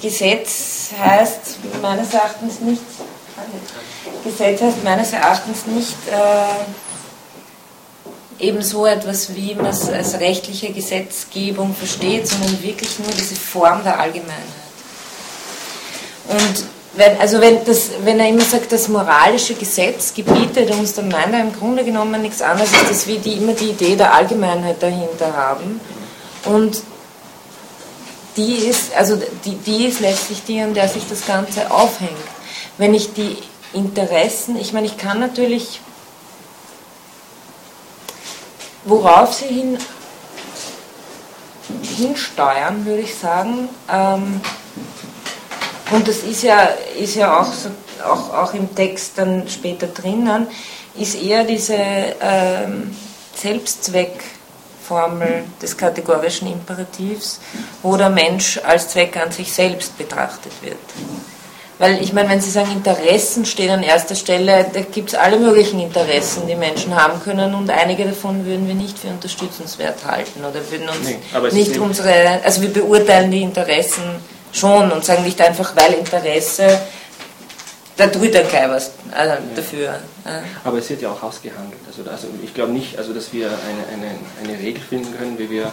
[0.00, 2.82] Gesetz heißt meines Erachtens nicht,
[4.22, 6.89] Gesetz heißt meines Erachtens nicht äh,
[8.40, 13.82] eben so etwas, wie man es als rechtliche Gesetzgebung versteht, sondern wirklich nur diese Form
[13.84, 14.36] der Allgemeinheit.
[16.28, 16.64] Und
[16.94, 21.32] wenn, also wenn, das, wenn er immer sagt, das moralische Gesetz gebietet uns, dann meint
[21.32, 24.82] er im Grunde genommen nichts anderes, als dass wir die, immer die Idee der Allgemeinheit
[24.82, 25.80] dahinter haben.
[26.44, 26.82] Und
[28.36, 32.10] die ist, also die, die ist letztlich die, an der sich das Ganze aufhängt.
[32.78, 33.36] Wenn ich die
[33.72, 35.80] Interessen, ich meine, ich kann natürlich
[38.84, 39.78] worauf sie hin,
[41.82, 43.68] hinsteuern, würde ich sagen.
[43.90, 44.40] Ähm,
[45.90, 47.70] und das ist ja, ist ja auch, so,
[48.04, 50.46] auch, auch im Text dann später drinnen,
[50.96, 51.76] ist eher diese
[52.20, 52.96] ähm,
[53.34, 57.40] Selbstzweckformel des kategorischen Imperativs,
[57.82, 60.78] wo der Mensch als Zweck an sich selbst betrachtet wird.
[61.80, 65.38] Weil ich meine, wenn Sie sagen, Interessen stehen an erster Stelle, da gibt es alle
[65.38, 70.40] möglichen Interessen, die Menschen haben können und einige davon würden wir nicht für unterstützenswert halten
[70.40, 74.02] oder würden uns nee, nicht unsere, also wir beurteilen die Interessen
[74.52, 76.82] schon und sagen nicht einfach, weil Interesse,
[77.96, 80.00] da tut er gleich was also dafür.
[80.62, 81.80] Aber es wird ja auch ausgehandelt.
[81.86, 85.48] Also, also ich glaube nicht, also dass wir eine, eine, eine Regel finden können, wie
[85.48, 85.72] wir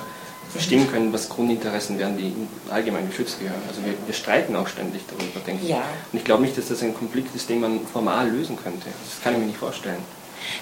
[0.52, 2.34] verstehen können, was Grundinteressen wären, die
[2.70, 3.62] allgemein geschützt gehören.
[3.68, 5.70] Also wir, wir streiten auch ständig darüber, denke ich.
[5.70, 5.84] Ja.
[6.12, 8.88] Und ich glaube nicht, dass das ein Konflikt ist, den man formal lösen könnte.
[8.88, 10.02] Das kann ich mir nicht vorstellen.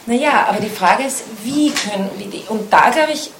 [0.05, 3.31] Naja, aber die Frage ist, wie können wir die, und da glaube ich,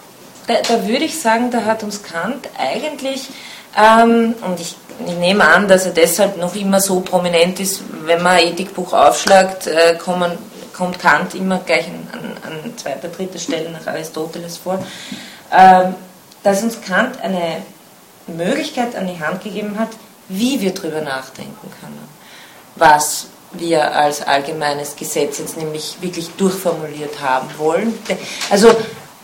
[0.48, 3.30] da, da, würde ich sagen, da hat uns Kant eigentlich,
[3.78, 8.22] ähm, und ich, ich, nehme an, dass er deshalb noch immer so prominent ist, wenn
[8.22, 10.32] man ein Ethikbuch aufschlagt, äh, kommen,
[10.74, 14.86] kommt Kant immer gleich an, an, an zweiter, dritter Stelle nach Aristoteles vor.
[15.52, 15.96] Ähm,
[16.46, 17.64] dass uns Kant eine
[18.28, 19.90] Möglichkeit an die Hand gegeben hat,
[20.30, 22.08] wie wir darüber nachdenken können,
[22.76, 27.98] was wir als allgemeines Gesetz jetzt nämlich wirklich durchformuliert haben wollen.
[28.52, 28.76] Also,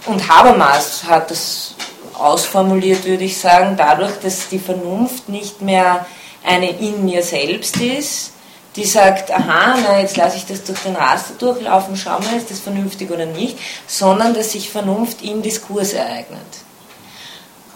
[0.07, 1.75] und Habermas hat das
[2.15, 6.07] ausformuliert, würde ich sagen, dadurch, dass die Vernunft nicht mehr
[6.43, 8.31] eine in mir selbst ist,
[8.75, 12.49] die sagt, aha, na, jetzt lasse ich das durch den Raster durchlaufen, schau mal, ist
[12.49, 16.39] das vernünftig oder nicht, sondern dass sich Vernunft im Diskurs ereignet.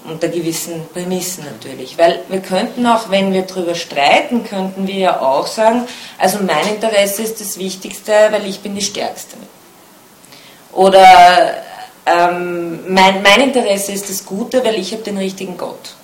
[0.07, 1.97] Unter gewissen Prämissen natürlich.
[1.97, 5.87] Weil wir könnten auch, wenn wir darüber streiten, könnten wir ja auch sagen,
[6.17, 9.35] also mein Interesse ist das Wichtigste, weil ich bin die Stärkste.
[10.73, 11.55] Oder
[12.05, 15.95] ähm, mein, mein Interesse ist das Gute, weil ich habe den richtigen Gott.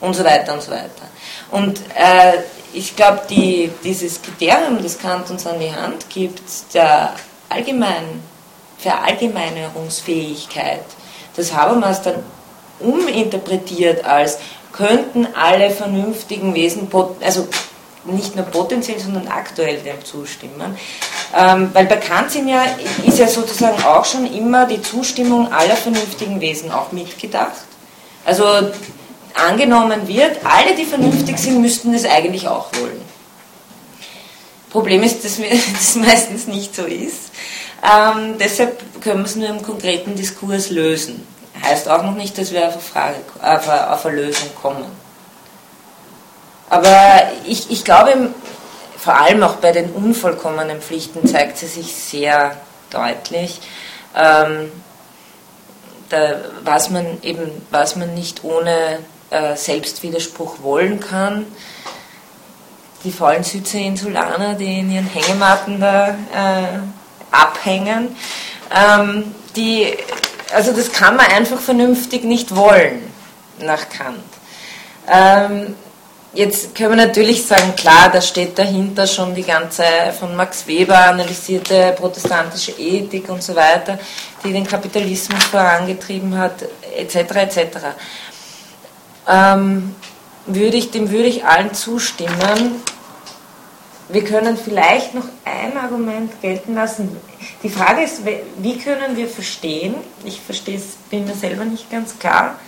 [0.00, 0.90] Und so weiter und so weiter.
[1.52, 2.38] Und äh,
[2.74, 6.42] ich glaube, die, dieses Kriterium, das Kant uns an die Hand gibt,
[6.74, 7.14] der
[7.48, 8.22] allgemeinen
[8.78, 10.84] Verallgemeinerungsfähigkeit,
[11.36, 12.16] das Habermas dann
[12.82, 14.38] uminterpretiert als
[14.72, 16.88] könnten alle vernünftigen Wesen,
[17.20, 17.46] also
[18.04, 20.76] nicht nur potenziell, sondern aktuell dem zustimmen.
[21.36, 22.64] Ähm, weil bei Kant sind ja,
[23.04, 27.52] ist ja sozusagen auch schon immer die Zustimmung aller vernünftigen Wesen auch mitgedacht.
[28.24, 28.44] Also
[29.34, 33.00] angenommen wird, alle, die vernünftig sind, müssten es eigentlich auch wollen.
[34.70, 35.38] Problem ist, dass
[35.72, 37.30] das meistens nicht so ist.
[37.82, 41.26] Ähm, deshalb können wir es nur im konkreten Diskurs lösen.
[41.62, 44.84] Heißt auch noch nicht, dass wir auf eine, Frage, auf eine, auf eine Lösung kommen.
[46.68, 48.30] Aber ich, ich glaube,
[48.96, 52.56] vor allem auch bei den unvollkommenen Pflichten zeigt sie sich sehr
[52.90, 53.60] deutlich.
[54.16, 54.72] Ähm,
[56.08, 58.98] da, was man eben, was man nicht ohne
[59.30, 61.46] äh, Selbstwiderspruch wollen kann.
[63.04, 66.78] Die faulen Südseeinsulaner, die in ihren Hängematten da äh,
[67.30, 68.14] abhängen,
[68.70, 69.96] ähm, die,
[70.54, 73.02] also das kann man einfach vernünftig nicht wollen,
[73.60, 74.18] nach Kant.
[75.10, 75.74] Ähm,
[76.34, 79.84] Jetzt können wir natürlich sagen, klar, da steht dahinter schon die ganze
[80.18, 83.98] von Max Weber analysierte protestantische Ethik und so weiter,
[84.42, 86.54] die den Kapitalismus vorangetrieben hat,
[86.96, 87.16] etc.
[87.16, 87.78] etc
[89.28, 89.94] ähm,
[90.46, 92.82] würde ich, dem würde ich allen zustimmen.
[94.08, 97.16] Wir können vielleicht noch ein Argument gelten lassen.
[97.62, 98.22] Die Frage ist,
[98.58, 102.58] wie können wir verstehen, ich verstehe es, bin mir selber nicht ganz klar,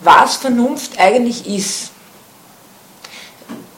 [0.00, 1.90] was Vernunft eigentlich ist.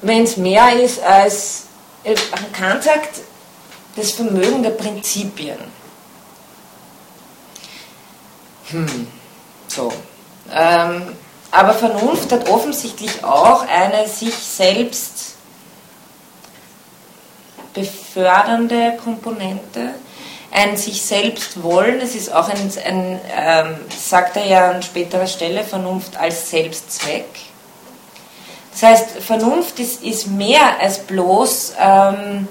[0.02, 1.64] Wenn es mehr ist als,
[2.05, 2.14] äh,
[2.52, 3.20] Kant sagt,
[3.97, 5.59] das Vermögen der Prinzipien.
[8.70, 9.06] Hm,
[9.66, 9.93] so.
[10.52, 11.16] Ähm,
[11.51, 15.35] aber Vernunft hat offensichtlich auch eine sich selbst
[17.75, 19.95] befördernde Komponente,
[20.53, 22.01] ein sich selbst wollen.
[22.01, 27.27] Es ist auch ein, ein ähm, sagt er ja an späterer Stelle, Vernunft als Selbstzweck.
[28.73, 32.49] Das heißt, Vernunft ist, ist mehr als bloß ähm,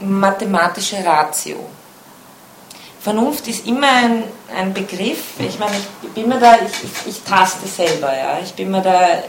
[0.00, 1.58] mathematische Ratio.
[3.00, 4.24] Vernunft ist immer ein,
[4.56, 5.38] ein Begriff.
[5.38, 8.38] Ich meine, ich bin mir da, ich, ich, ich taste selber, ja.
[8.42, 9.22] Ich bin mir da,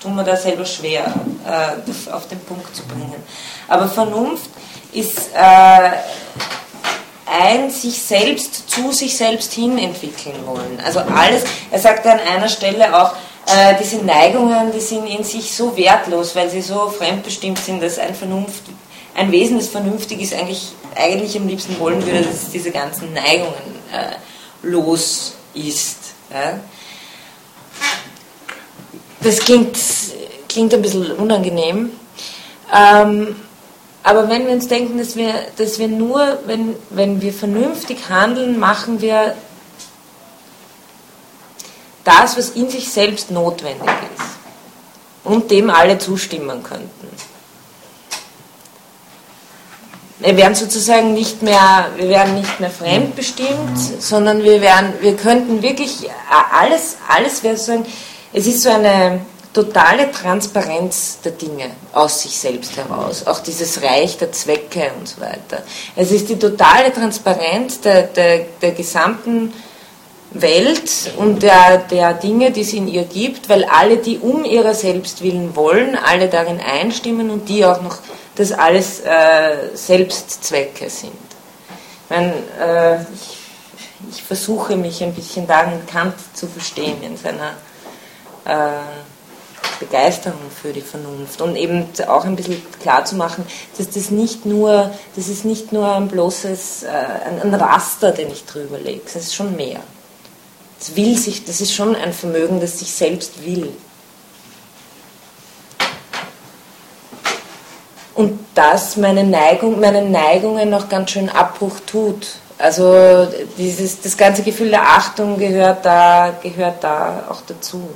[0.00, 1.12] tue mir da selber schwer,
[1.46, 3.22] äh, auf den Punkt zu bringen.
[3.68, 4.50] Aber Vernunft
[4.92, 5.90] ist äh,
[7.26, 10.80] ein sich selbst zu sich selbst hin entwickeln wollen.
[10.84, 13.12] Also alles, er sagt an einer Stelle auch,
[13.46, 17.98] äh, diese Neigungen, die sind in sich so wertlos, weil sie so fremdbestimmt sind, dass
[17.98, 18.64] ein Vernunft
[19.14, 23.12] ein Wesen, das vernünftig ist, eigentlich, eigentlich am liebsten wollen würde, dass es diese ganzen
[23.12, 23.54] Neigungen
[23.92, 24.16] äh,
[24.62, 25.98] los ist.
[26.32, 26.58] Ja?
[29.22, 29.76] Das klingt,
[30.48, 31.90] klingt ein bisschen unangenehm.
[32.72, 33.36] Ähm,
[34.02, 38.58] aber wenn wir uns denken, dass wir, dass wir nur, wenn, wenn wir vernünftig handeln,
[38.58, 39.34] machen wir
[42.04, 44.26] das, was in sich selbst notwendig ist
[45.22, 47.08] und dem alle zustimmen könnten.
[50.20, 55.62] Wir werden sozusagen nicht mehr, wir werden nicht mehr fremdbestimmt, sondern wir werden, wir könnten
[55.62, 56.10] wirklich
[56.52, 57.86] alles, alles wäre sozusagen,
[58.32, 59.20] es ist so eine
[59.52, 65.20] totale Transparenz der Dinge aus sich selbst heraus, auch dieses Reich der Zwecke und so
[65.20, 65.62] weiter.
[65.96, 69.52] Es ist die totale Transparenz der, der, der gesamten
[70.32, 74.74] Welt und der, der Dinge, die es in ihr gibt, weil alle, die um ihrer
[74.74, 77.98] selbst willen wollen, alle darin einstimmen und die auch noch
[78.36, 81.12] das alles äh, Selbstzwecke sind.
[82.04, 87.54] Ich, meine, äh, ich, ich, versuche mich ein bisschen darin Kant zu verstehen in seiner
[89.80, 93.44] Begeisterung für die Vernunft und eben auch ein bisschen klar zu machen,
[93.76, 98.30] dass das nicht nur, das ist nicht nur ein bloßes, äh, ein, ein Raster, den
[98.30, 99.80] ich drüber lege, das ist schon mehr.
[100.78, 103.72] Das will sich, das ist schon ein Vermögen, das sich selbst will.
[108.14, 112.26] Und das meine Neigung, meinen Neigungen noch ganz schön Abbruch tut.
[112.58, 113.26] Also
[113.56, 117.88] dieses, das ganze Gefühl der Achtung gehört da, gehört da auch dazu.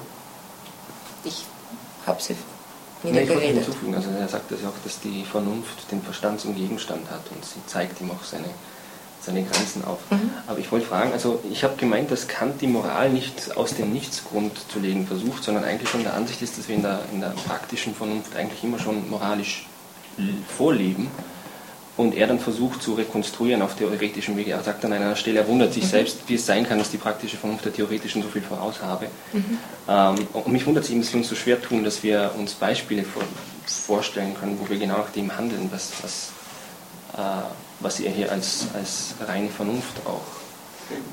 [2.05, 2.37] Ich habe sie
[3.03, 3.65] Nee, ich wollte niedergeredet.
[3.65, 7.21] hinzufügen, also er sagt das ja auch, dass die Vernunft den Verstand zum Gegenstand hat
[7.35, 8.47] und sie zeigt ihm auch seine,
[9.21, 9.99] seine Grenzen auf.
[10.11, 10.31] Mhm.
[10.47, 13.93] Aber ich wollte fragen, also ich habe gemeint, dass Kant die Moral nicht aus dem
[13.93, 17.21] Nichtsgrund zu legen versucht, sondern eigentlich schon der Ansicht ist, dass wir in der, in
[17.21, 19.67] der praktischen Vernunft eigentlich immer schon moralisch
[20.19, 21.09] l- vorleben
[21.97, 24.53] und er dann versucht zu rekonstruieren auf theoretischem Wege.
[24.53, 26.97] Er sagt an einer Stelle, er wundert sich selbst, wie es sein kann, dass die
[26.97, 29.07] praktische Vernunft der theoretischen so viel voraus habe.
[29.89, 32.55] Ähm, und mich wundert es eben, dass wir uns so schwer tun, dass wir uns
[32.55, 33.23] Beispiele vor,
[33.67, 36.33] vorstellen können, wo wir genau nach dem handeln, was, was,
[37.17, 37.43] äh,
[37.81, 40.45] was er hier als, als reine Vernunft auch.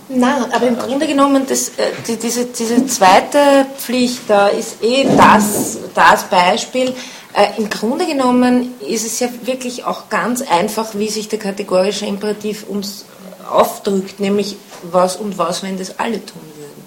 [0.09, 5.05] Nein, aber im Grunde genommen, das, äh, die, diese, diese zweite Pflicht da ist eh
[5.15, 6.93] das, das Beispiel.
[7.33, 12.05] Äh, Im Grunde genommen ist es ja wirklich auch ganz einfach, wie sich der kategorische
[12.05, 13.05] Imperativ uns
[13.49, 16.85] aufdrückt, nämlich was und was, wenn das alle tun würden.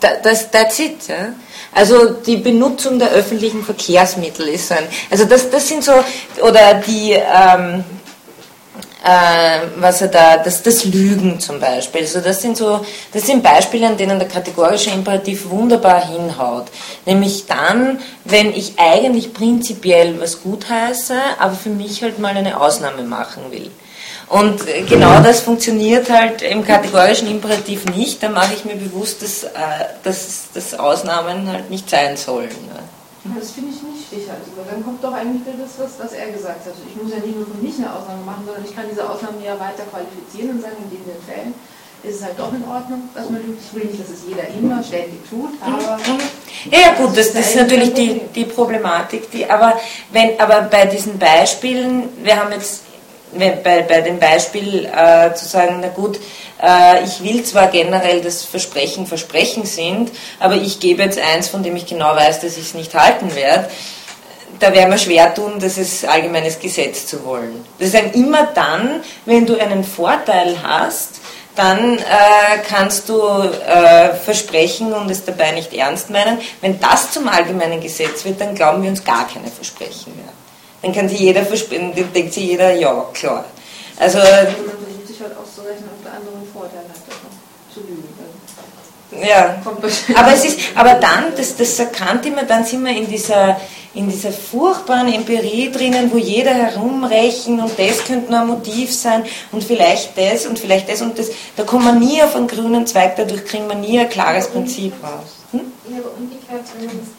[0.00, 1.06] Da- Das, that's it.
[1.08, 1.32] Ja?
[1.72, 5.92] Also die Benutzung der öffentlichen Verkehrsmittel ist ein, also das, das sind so,
[6.42, 7.84] oder die, ähm,
[9.04, 12.00] äh, was er da, das, das Lügen zum Beispiel.
[12.02, 16.66] Also das sind so, das sind Beispiele, an denen der kategorische Imperativ wunderbar hinhaut.
[17.06, 22.60] Nämlich dann, wenn ich eigentlich prinzipiell was gut heiße, aber für mich halt mal eine
[22.60, 23.70] Ausnahme machen will.
[24.28, 28.22] Und genau das funktioniert halt im kategorischen Imperativ nicht.
[28.22, 29.48] Da mache ich mir bewusst, dass, äh,
[30.02, 32.50] dass, dass Ausnahmen halt nicht sein sollen.
[33.36, 36.30] Das finde ich nicht stichhaltig, weil dann kommt doch eigentlich wieder das, was, was er
[36.30, 36.74] gesagt hat.
[36.86, 39.42] Ich muss ja nicht nur für mich eine Ausnahme machen, sondern ich kann diese Ausnahme
[39.44, 41.54] ja weiter qualifizieren und sagen, in den Fällen
[42.02, 43.60] ist es halt doch in Ordnung, dass man lügt.
[43.62, 45.98] Ich will nicht, dass es jeder immer ständig tut, aber
[46.70, 49.78] Ja, ja gut, das, das ist natürlich die, die Problematik, die, aber,
[50.12, 52.82] wenn, aber bei diesen Beispielen, wir haben jetzt
[53.36, 56.18] bei, bei dem Beispiel äh, zu sagen, na gut,
[56.62, 60.10] äh, ich will zwar generell, dass Versprechen Versprechen sind,
[60.40, 63.34] aber ich gebe jetzt eins, von dem ich genau weiß, dass ich es nicht halten
[63.34, 63.68] werde,
[64.58, 67.64] da wäre mir schwer tun, das ist allgemeines Gesetz zu wollen.
[67.78, 71.20] Das ist ein immer dann, wenn du einen Vorteil hast,
[71.54, 72.02] dann äh,
[72.68, 76.38] kannst du äh, versprechen und es dabei nicht ernst meinen.
[76.60, 80.32] Wenn das zum allgemeinen Gesetz wird, dann glauben wir uns gar keine Versprechen mehr.
[80.82, 83.44] Dann kann sich jeder versprechen, dann denkt sich jeder, ja, klar.
[83.98, 87.30] Also, man versucht sich halt auszurechnen, ob der andere einen Vorteil hat, davon
[87.74, 89.26] zu lügen.
[89.26, 89.56] ja.
[89.64, 89.84] Kommt
[90.14, 93.60] Aber es ist, aber dann, das, das Kant immer, dann sind wir in dieser,
[93.94, 99.24] in dieser furchtbaren Empirie drinnen, wo jeder herumrechnet und das könnte nur ein Motiv sein
[99.50, 101.30] und vielleicht das und vielleicht das und das.
[101.56, 104.92] Da kommen wir nie auf einen grünen Zweig, dadurch kriegen wir nie ein klares Prinzip
[105.02, 105.38] raus.
[105.50, 105.60] Hm?
[105.90, 107.17] Ja, aber umgekehrt, wenn man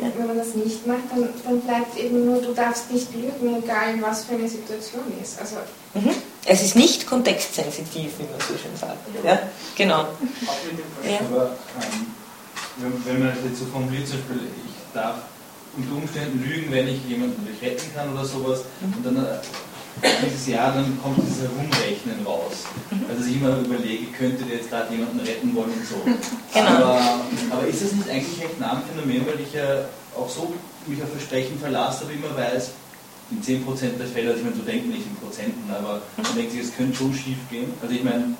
[0.00, 3.94] wenn man das nicht macht, dann, dann bleibt eben nur, du darfst nicht lügen, egal
[4.00, 5.40] was für eine Situation ist.
[5.40, 5.56] Also
[5.94, 6.10] Mhm.
[6.44, 8.98] Es ist nicht kontextsensitiv, wie man so schön sagt.
[9.24, 9.40] Ja,
[9.76, 10.00] genau.
[11.04, 11.18] Ja.
[11.30, 12.06] Aber ähm,
[12.78, 15.16] wenn, wenn man das jetzt so formuliert, zum Beispiel, ich darf
[15.76, 19.38] unter Umständen lügen, wenn ich jemanden nicht retten kann oder sowas, und dann äh,
[20.24, 22.64] dieses Jahr, dann kommt dieses Herumrechnen raus.
[23.08, 25.96] Also ich immer überlege, könnte der jetzt gerade jemanden retten wollen und so.
[26.54, 26.68] Genau.
[26.68, 27.20] Aber,
[27.50, 29.84] aber ist das nicht eigentlich recht nah Phänomen, weil ich ja
[30.16, 30.52] auch so
[30.86, 32.70] mich auf Versprechen verlasse, aber immer weiß,
[33.30, 36.52] in 10% der Fälle, also ich meine, so denken nicht in Prozenten, aber man denkt
[36.52, 37.72] sich, es könnte schon schief gehen.
[37.82, 38.34] Also ich meine,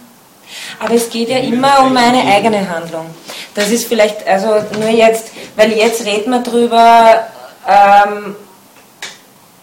[0.78, 3.06] Aber es geht ja immer um meine eigene Handlung.
[3.54, 7.26] Das ist vielleicht, also nur jetzt, weil jetzt reden wir drüber,
[7.66, 8.36] ähm,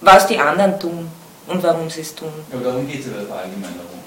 [0.02, 1.10] was die anderen tun
[1.48, 2.30] und warum sie es tun.
[2.52, 4.06] aber darum geht es ja bei der Verallgemeinerung.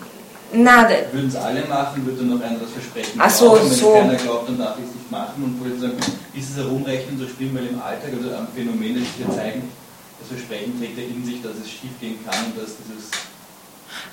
[0.51, 3.71] Na, Würden es alle machen, würde dann noch einer das Versprechen Ach so, brauchen.
[3.71, 3.93] Wenn so.
[3.93, 5.45] keiner glaubt, dann darf ich es nicht machen.
[5.45, 5.99] Und wo ich sagen,
[6.35, 9.71] ist es Herumrechnen so schlimm, weil im Alltag, also am Phänomen, das wir zeigen,
[10.19, 13.11] das Versprechen trägt ja in sich, dass es schief gehen kann und dass dieses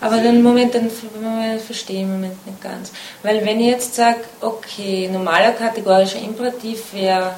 [0.02, 2.92] aber den Moment, Moment verstehe ich im Moment nicht ganz.
[3.24, 7.32] Weil wenn ich jetzt sage, okay, normaler kategorischer Imperativ wäre,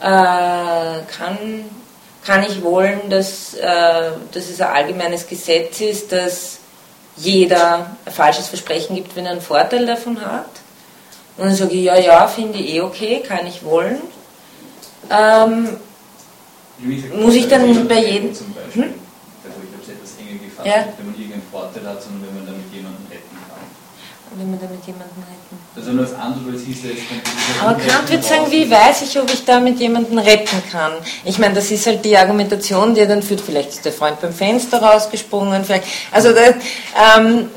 [0.00, 1.64] äh, kann,
[2.24, 6.58] kann ich wollen, dass, äh, dass es ein allgemeines Gesetz ist, dass
[7.16, 10.46] jeder ein falsches Versprechen gibt, wenn er einen Vorteil davon hat.
[11.36, 14.00] Und dann sage ich, ja, ja, finde ich eh okay, kann ich wollen.
[15.10, 15.76] Ähm,
[17.14, 18.84] Muss ich dann also bei jedem- Zum Beispiel.
[18.84, 18.94] Hm?
[19.44, 20.84] Also ich habe es etwas enger gefasst, Ja.
[20.98, 24.38] wenn man irgendeinen Vorteil hat, sondern wenn man damit jemanden retten kann.
[24.38, 25.37] wenn wir damit jemanden retten.
[25.78, 29.32] Also nur als andere, es hieß, ja, Aber Kant wird sagen, wie weiß ich, ob
[29.32, 30.92] ich damit jemanden retten kann?
[31.24, 33.40] Ich meine, das ist halt die Argumentation, die er dann führt.
[33.40, 35.84] Vielleicht ist der Freund beim Fenster rausgesprungen, vielleicht.
[36.10, 36.54] Also, das,
[37.16, 37.48] ähm,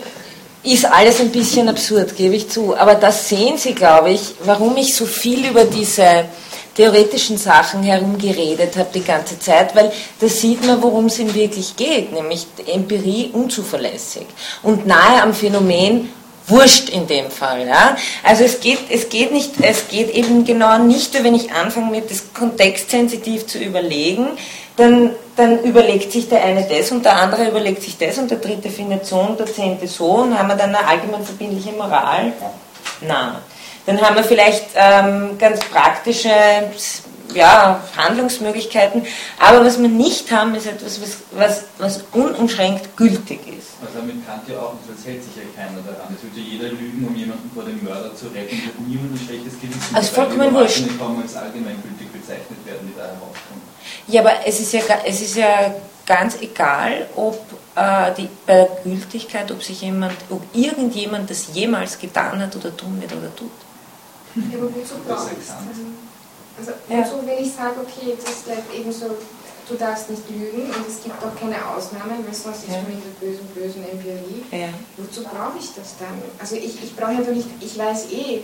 [0.64, 2.78] ist alles ein bisschen absurd, gebe ich zu.
[2.78, 6.26] Aber das sehen Sie, glaube ich, warum ich so viel über diese
[6.76, 11.76] theoretischen Sachen herumgeredet habe die ganze Zeit, weil da sieht man, worum es ihm wirklich
[11.76, 14.26] geht, nämlich Empirie unzuverlässig
[14.64, 16.10] und nahe am Phänomen
[16.52, 17.68] wurscht in dem Fall.
[17.68, 17.98] Ja?
[18.24, 22.02] Also es geht, es geht nicht, es geht eben genau nicht, wenn ich anfange, mir
[22.02, 24.28] das kontextsensitiv zu überlegen,
[24.78, 28.38] dann, dann überlegt sich der eine das und der andere überlegt sich das und der
[28.38, 32.34] dritte findet so und der zehnte so und haben wir dann eine allgemein verbindliche Moral?
[33.02, 33.36] Nein.
[33.86, 36.30] Dann haben wir vielleicht ähm, ganz praktische
[37.34, 39.06] ja, Handlungsmöglichkeiten,
[39.40, 43.72] aber was wir nicht haben, ist etwas, was, was, was unumschränkt gültig ist.
[43.82, 46.16] Also damit Kant ja auch, das hält sich ja keiner daran.
[46.16, 49.60] Es würde jeder lügen, um jemanden vor dem Mörder zu retten, wird niemand ein schlechtes
[49.60, 49.96] Gewissen.
[49.96, 50.86] Also vollkommen wurscht.
[50.86, 53.62] Die kaum als allgemeingültig bezeichnet werden, die da herauskommen.
[54.08, 55.74] Ja, aber es ist ja, es ist ja
[56.06, 57.40] ganz egal, ob
[57.76, 62.76] äh, die, bei der Gültigkeit, ob sich jemand, ob irgendjemand das jemals getan hat oder
[62.76, 63.52] tun wird oder tut.
[64.36, 65.54] Ja, aber wozu braucht es?
[66.62, 69.18] Also, wozu, wenn ich sage, okay, das bleibt eben so,
[69.68, 73.02] du darfst nicht lügen und es gibt auch keine Ausnahmen, weil sonst ist man in
[73.02, 74.44] der bösen, bösen Empirie.
[74.52, 74.70] Ja.
[74.98, 76.22] Wozu brauche ich das dann?
[76.40, 78.42] Also ich, ich brauche einfach nicht, ich weiß eh,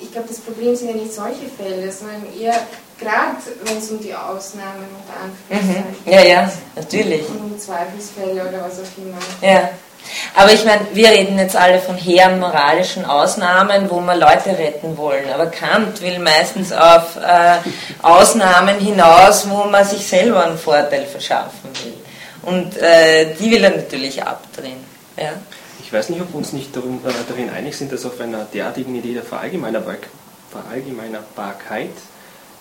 [0.00, 2.66] ich glaube, das Problem sind ja nicht solche Fälle, sondern eher
[2.98, 6.12] gerade, wenn es um die Ausnahmen unter Anführungszeichen mhm.
[6.12, 7.28] Ja, ja, natürlich.
[7.28, 9.18] Und um Zweifelsfälle oder was auch immer.
[9.40, 9.70] Ja.
[10.34, 14.96] Aber ich meine, wir reden jetzt alle von hehren moralischen Ausnahmen, wo wir Leute retten
[14.96, 15.30] wollen.
[15.32, 17.58] Aber Kant will meistens auf äh,
[18.02, 21.94] Ausnahmen hinaus, wo man sich selber einen Vorteil verschaffen will.
[22.42, 24.84] Und äh, die will er natürlich abdrehen.
[25.16, 25.32] Ja?
[25.82, 28.44] Ich weiß nicht, ob wir uns nicht darin, äh, darin einig sind, dass auf einer
[28.44, 31.90] derartigen Idee der Verallgemeinerbarkeit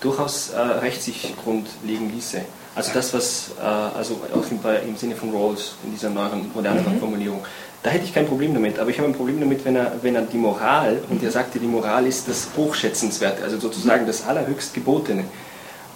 [0.01, 2.41] durchaus äh, Rechtsgrund liegen ließe.
[2.79, 6.95] Also das, was, äh, also auch im, im, Sinne von Rawls, in dieser neuen, moderneren
[6.95, 6.99] mhm.
[6.99, 7.41] Formulierung,
[7.83, 8.79] da hätte ich kein Problem damit.
[8.79, 11.59] Aber ich habe ein Problem damit, wenn er, wenn er die Moral, und er sagte,
[11.59, 15.25] die Moral ist das Hochschätzenswerte, also sozusagen das allerhöchst Gebotene,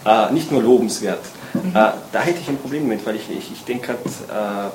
[0.05, 1.21] äh, nicht nur lobenswert.
[1.53, 1.69] Mhm.
[1.69, 4.71] Äh, da hätte ich ein Problem damit, weil ich, ich, ich denke gerade,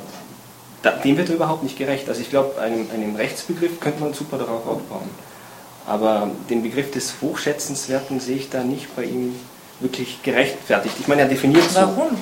[0.87, 2.09] äh, dem wird er überhaupt nicht gerecht.
[2.09, 5.11] Also ich glaube, einen, einen Rechtsbegriff könnte man super darauf aufbauen.
[5.87, 9.35] Aber den Begriff des Hochschätzenswerten sehe ich da nicht bei ihm
[9.81, 10.95] wirklich gerechtfertigt.
[10.99, 11.81] Ich meine, er definiert so.
[11.81, 12.21] Warum?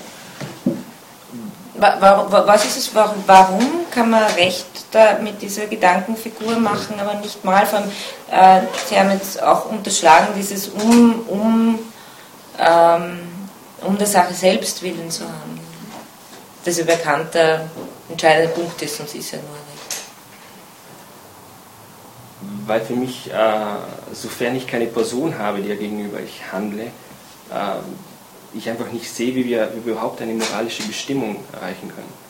[1.78, 7.44] Was ist es, warum, warum kann man Recht da mit dieser Gedankenfigur machen, aber nicht
[7.44, 7.82] mal von,
[8.30, 11.78] äh, Sie haben jetzt auch unterschlagen, dieses um, um,
[12.58, 13.18] ähm,
[13.82, 15.66] um der Sache selbst willen zu handeln.
[16.64, 17.68] Das ein bekannter,
[18.08, 19.96] entscheidender Punkt ist, sonst ist ja nur Recht.
[22.66, 26.90] Weil für mich, äh, sofern ich keine Person habe, der gegenüber ich handle,
[28.54, 32.26] ich einfach nicht sehe, wie wir, wie wir überhaupt eine moralische Bestimmung erreichen können.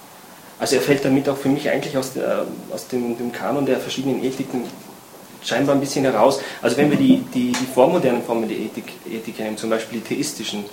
[0.59, 3.79] Also er fällt damit auch für mich eigentlich aus, der, aus dem, dem Kanon der
[3.79, 4.65] verschiedenen Ethiken
[5.45, 6.41] scheinbar ein bisschen heraus.
[6.63, 10.15] Also wenn wir die, die, die vormodernen Formen der Ethik, Ethik nehmen, zum Beispiel die
[10.15, 10.65] theistischen,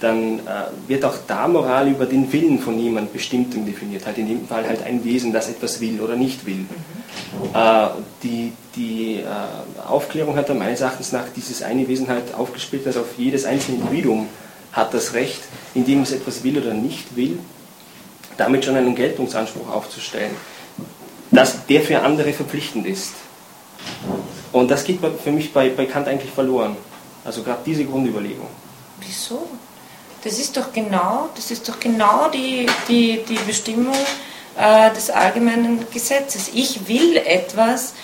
[0.00, 4.06] dann äh, wird auch da Moral über den Willen von jemand Bestimmtem definiert.
[4.06, 6.54] Halt in dem Fall halt ein Wesen, das etwas will oder nicht will.
[6.54, 6.66] Mhm.
[7.54, 7.88] Äh,
[8.22, 13.18] die die äh, Aufklärung hat dann meines Erachtens nach dieses eine Wesen halt aufgesplittert auf
[13.18, 14.28] jedes einzelne Individuum
[14.72, 15.40] hat das Recht,
[15.74, 17.38] indem es etwas will oder nicht will,
[18.36, 20.30] damit schon einen Geltungsanspruch aufzustellen,
[21.30, 23.14] dass der für andere verpflichtend ist.
[24.52, 26.76] Und das geht für mich bei, bei Kant eigentlich verloren.
[27.24, 28.46] Also gerade diese Grundüberlegung.
[29.00, 29.48] Wieso?
[30.22, 33.96] Das ist doch genau, das ist doch genau die, die, die Bestimmung
[34.58, 36.50] äh, des allgemeinen Gesetzes.
[36.52, 37.94] Ich will etwas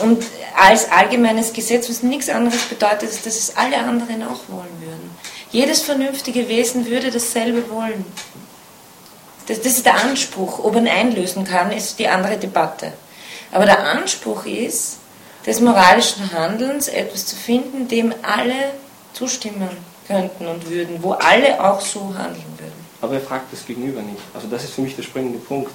[0.00, 0.24] und
[0.56, 5.10] als allgemeines Gesetz, was nichts anderes bedeutet, ist, dass es alle anderen auch wollen würden.
[5.50, 8.04] Jedes vernünftige Wesen würde dasselbe wollen.
[9.46, 10.64] Das, das ist der Anspruch.
[10.64, 12.92] Ob man einlösen kann, ist die andere Debatte.
[13.52, 14.98] Aber der Anspruch ist,
[15.46, 18.72] des moralischen Handelns etwas zu finden, dem alle
[19.12, 19.70] zustimmen
[20.06, 22.86] könnten und würden, wo alle auch so handeln würden.
[23.00, 24.20] Aber er fragt das Gegenüber nicht.
[24.34, 25.70] Also das ist für mich der springende Punkt.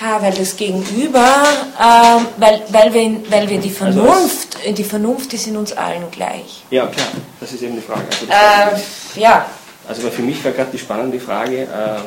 [0.00, 1.44] Ha, weil das Gegenüber,
[1.78, 5.72] äh, weil, weil, wir, weil wir die also Vernunft, also die Vernunft ist in uns
[5.72, 6.64] allen gleich.
[6.70, 7.06] Ja, klar,
[7.40, 8.02] das ist eben die Frage.
[8.10, 9.46] Also, äh, ja.
[9.86, 12.00] Also für mich war gerade die spannende Frage, äh,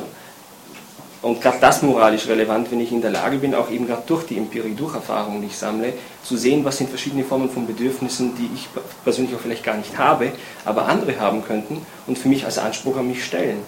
[1.20, 4.24] und gerade das moralisch relevant, wenn ich in der Lage bin, auch eben gerade durch
[4.24, 5.92] die Empirie, durch Erfahrungen, die ich sammle,
[6.22, 8.68] zu sehen, was sind verschiedene Formen von Bedürfnissen, die ich
[9.02, 10.32] persönlich auch vielleicht gar nicht habe,
[10.64, 13.58] aber andere haben könnten und für mich als Anspruch an mich stellen.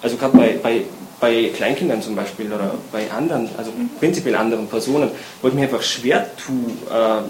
[0.00, 0.82] Also gerade bei, bei,
[1.20, 5.10] bei Kleinkindern zum Beispiel oder bei anderen, also prinzipiell anderen Personen,
[5.40, 7.22] wo ich mir einfach schwer tue, äh,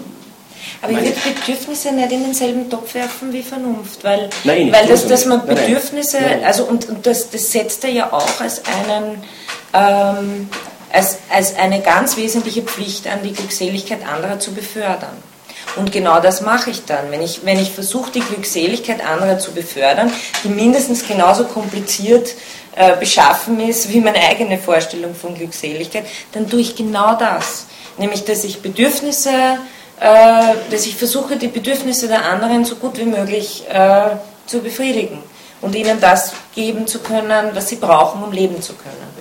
[0.81, 5.07] aber ich würde Bedürfnisse nicht in denselben Topf werfen wie Vernunft, weil, nein, weil das,
[5.07, 6.45] dass man Bedürfnisse, nein, nein.
[6.45, 9.23] also und, und das, das setzt er ja auch als einen
[9.73, 10.49] ähm,
[10.91, 15.17] als, als eine ganz wesentliche Pflicht an die Glückseligkeit anderer zu befördern.
[15.75, 17.09] Und genau das mache ich dann.
[17.09, 20.11] Wenn ich, wenn ich versuche, die Glückseligkeit anderer zu befördern,
[20.43, 22.35] die mindestens genauso kompliziert
[22.75, 27.65] äh, beschaffen ist wie meine eigene Vorstellung von Glückseligkeit, dann tue ich genau das.
[27.97, 29.31] Nämlich, dass ich Bedürfnisse,
[29.99, 34.09] äh, dass ich versuche, die Bedürfnisse der anderen so gut wie möglich äh,
[34.45, 35.23] zu befriedigen
[35.61, 39.13] und ihnen das geben zu können, was sie brauchen, um leben zu können.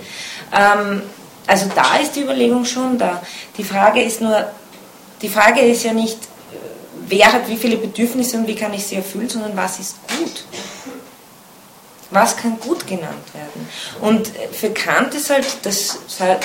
[0.53, 1.03] Ähm,
[1.47, 3.23] also da ist die Überlegung schon da.
[3.57, 4.47] Die Frage ist nur,
[5.20, 6.19] die Frage ist ja nicht,
[7.09, 10.45] wer hat wie viele Bedürfnisse und wie kann ich sie erfüllen, sondern was ist gut.
[12.11, 13.69] Was kann gut genannt werden?
[14.03, 15.99] Und für Kant ist halt das,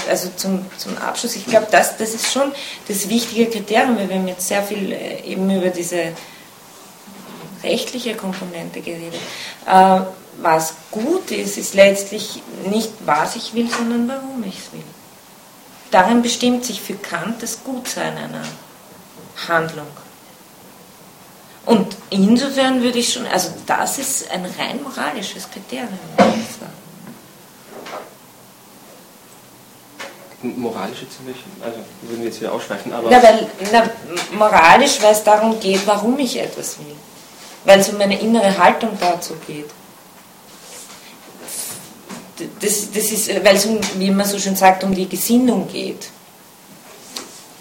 [0.10, 2.54] also zum, zum Abschluss, ich glaube, das, das ist schon
[2.88, 6.14] das wichtige Kriterium, weil wir haben jetzt sehr viel äh, eben über diese
[7.64, 9.20] rechtliche Komponente geredet.
[9.66, 10.00] Äh,
[10.42, 14.84] was gut ist, ist letztlich nicht, was ich will, sondern warum ich es will.
[15.92, 18.44] Darin bestimmt sich für Kant das Gutsein einer
[19.48, 19.88] Handlung.
[21.66, 25.90] Und insofern würde ich schon, also das ist ein rein moralisches Kriterium.
[30.42, 33.10] Moralisch jetzt nicht, also würden wir jetzt wieder ausschweifen, aber.
[33.10, 33.90] Na, weil, na,
[34.38, 36.96] moralisch, weil es darum geht, warum ich etwas will.
[37.66, 39.70] Weil es um meine innere Haltung dazu geht.
[42.62, 46.10] Das, das ist, weil es um, wie man so schön sagt, um die Gesinnung geht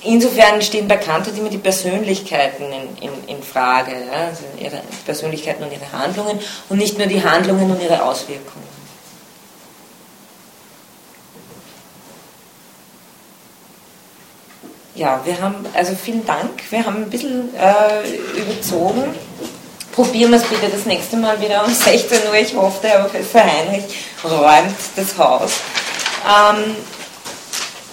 [0.07, 4.27] insofern stehen bei Kant halt immer die Persönlichkeiten in, in, in Frage, ja?
[4.29, 6.39] also ihre Persönlichkeiten und ihre Handlungen
[6.69, 8.67] und nicht nur die Handlungen und ihre Auswirkungen.
[14.95, 19.15] Ja, wir haben, also vielen Dank, wir haben ein bisschen äh, überzogen.
[19.97, 22.35] Probieren wir es bitte das nächste Mal wieder um 16 Uhr.
[22.35, 23.85] Ich hoffe, der Professor Heinrich
[24.23, 25.53] räumt das Haus.
[26.27, 26.77] Ähm,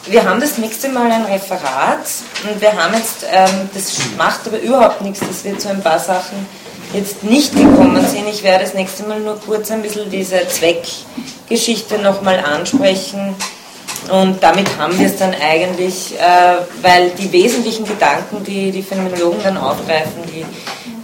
[0.08, 2.06] wir haben das nächste Mal ein Referat
[2.44, 5.98] und wir haben jetzt, ähm, das macht aber überhaupt nichts, dass wir zu ein paar
[5.98, 6.46] Sachen
[6.94, 8.28] jetzt nicht gekommen sind.
[8.28, 13.34] Ich werde das nächste Mal nur kurz ein bisschen diese Zweckgeschichte nochmal ansprechen
[14.12, 19.42] und damit haben wir es dann eigentlich, äh, weil die wesentlichen Gedanken, die die Phänomenologen
[19.42, 20.46] dann aufgreifen, die,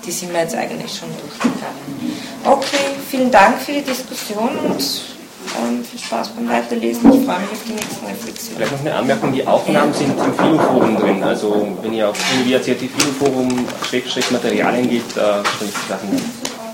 [0.09, 2.17] die sind wir jetzt eigentlich schon durchgegangen.
[2.43, 7.13] Okay, vielen Dank für die Diskussion und ähm, viel Spaß beim Weiterlesen.
[7.13, 8.55] Ich freue mich auf die nächsten Reflexionen.
[8.55, 11.23] Vielleicht noch eine Anmerkung: Die Aufnahmen sind im Filoforum drin.
[11.23, 16.09] Also, wenn ihr auf University Filoforum Schrägstrich Materialien geht, da stelle ich die Sachen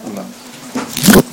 [0.09, 1.24] immer.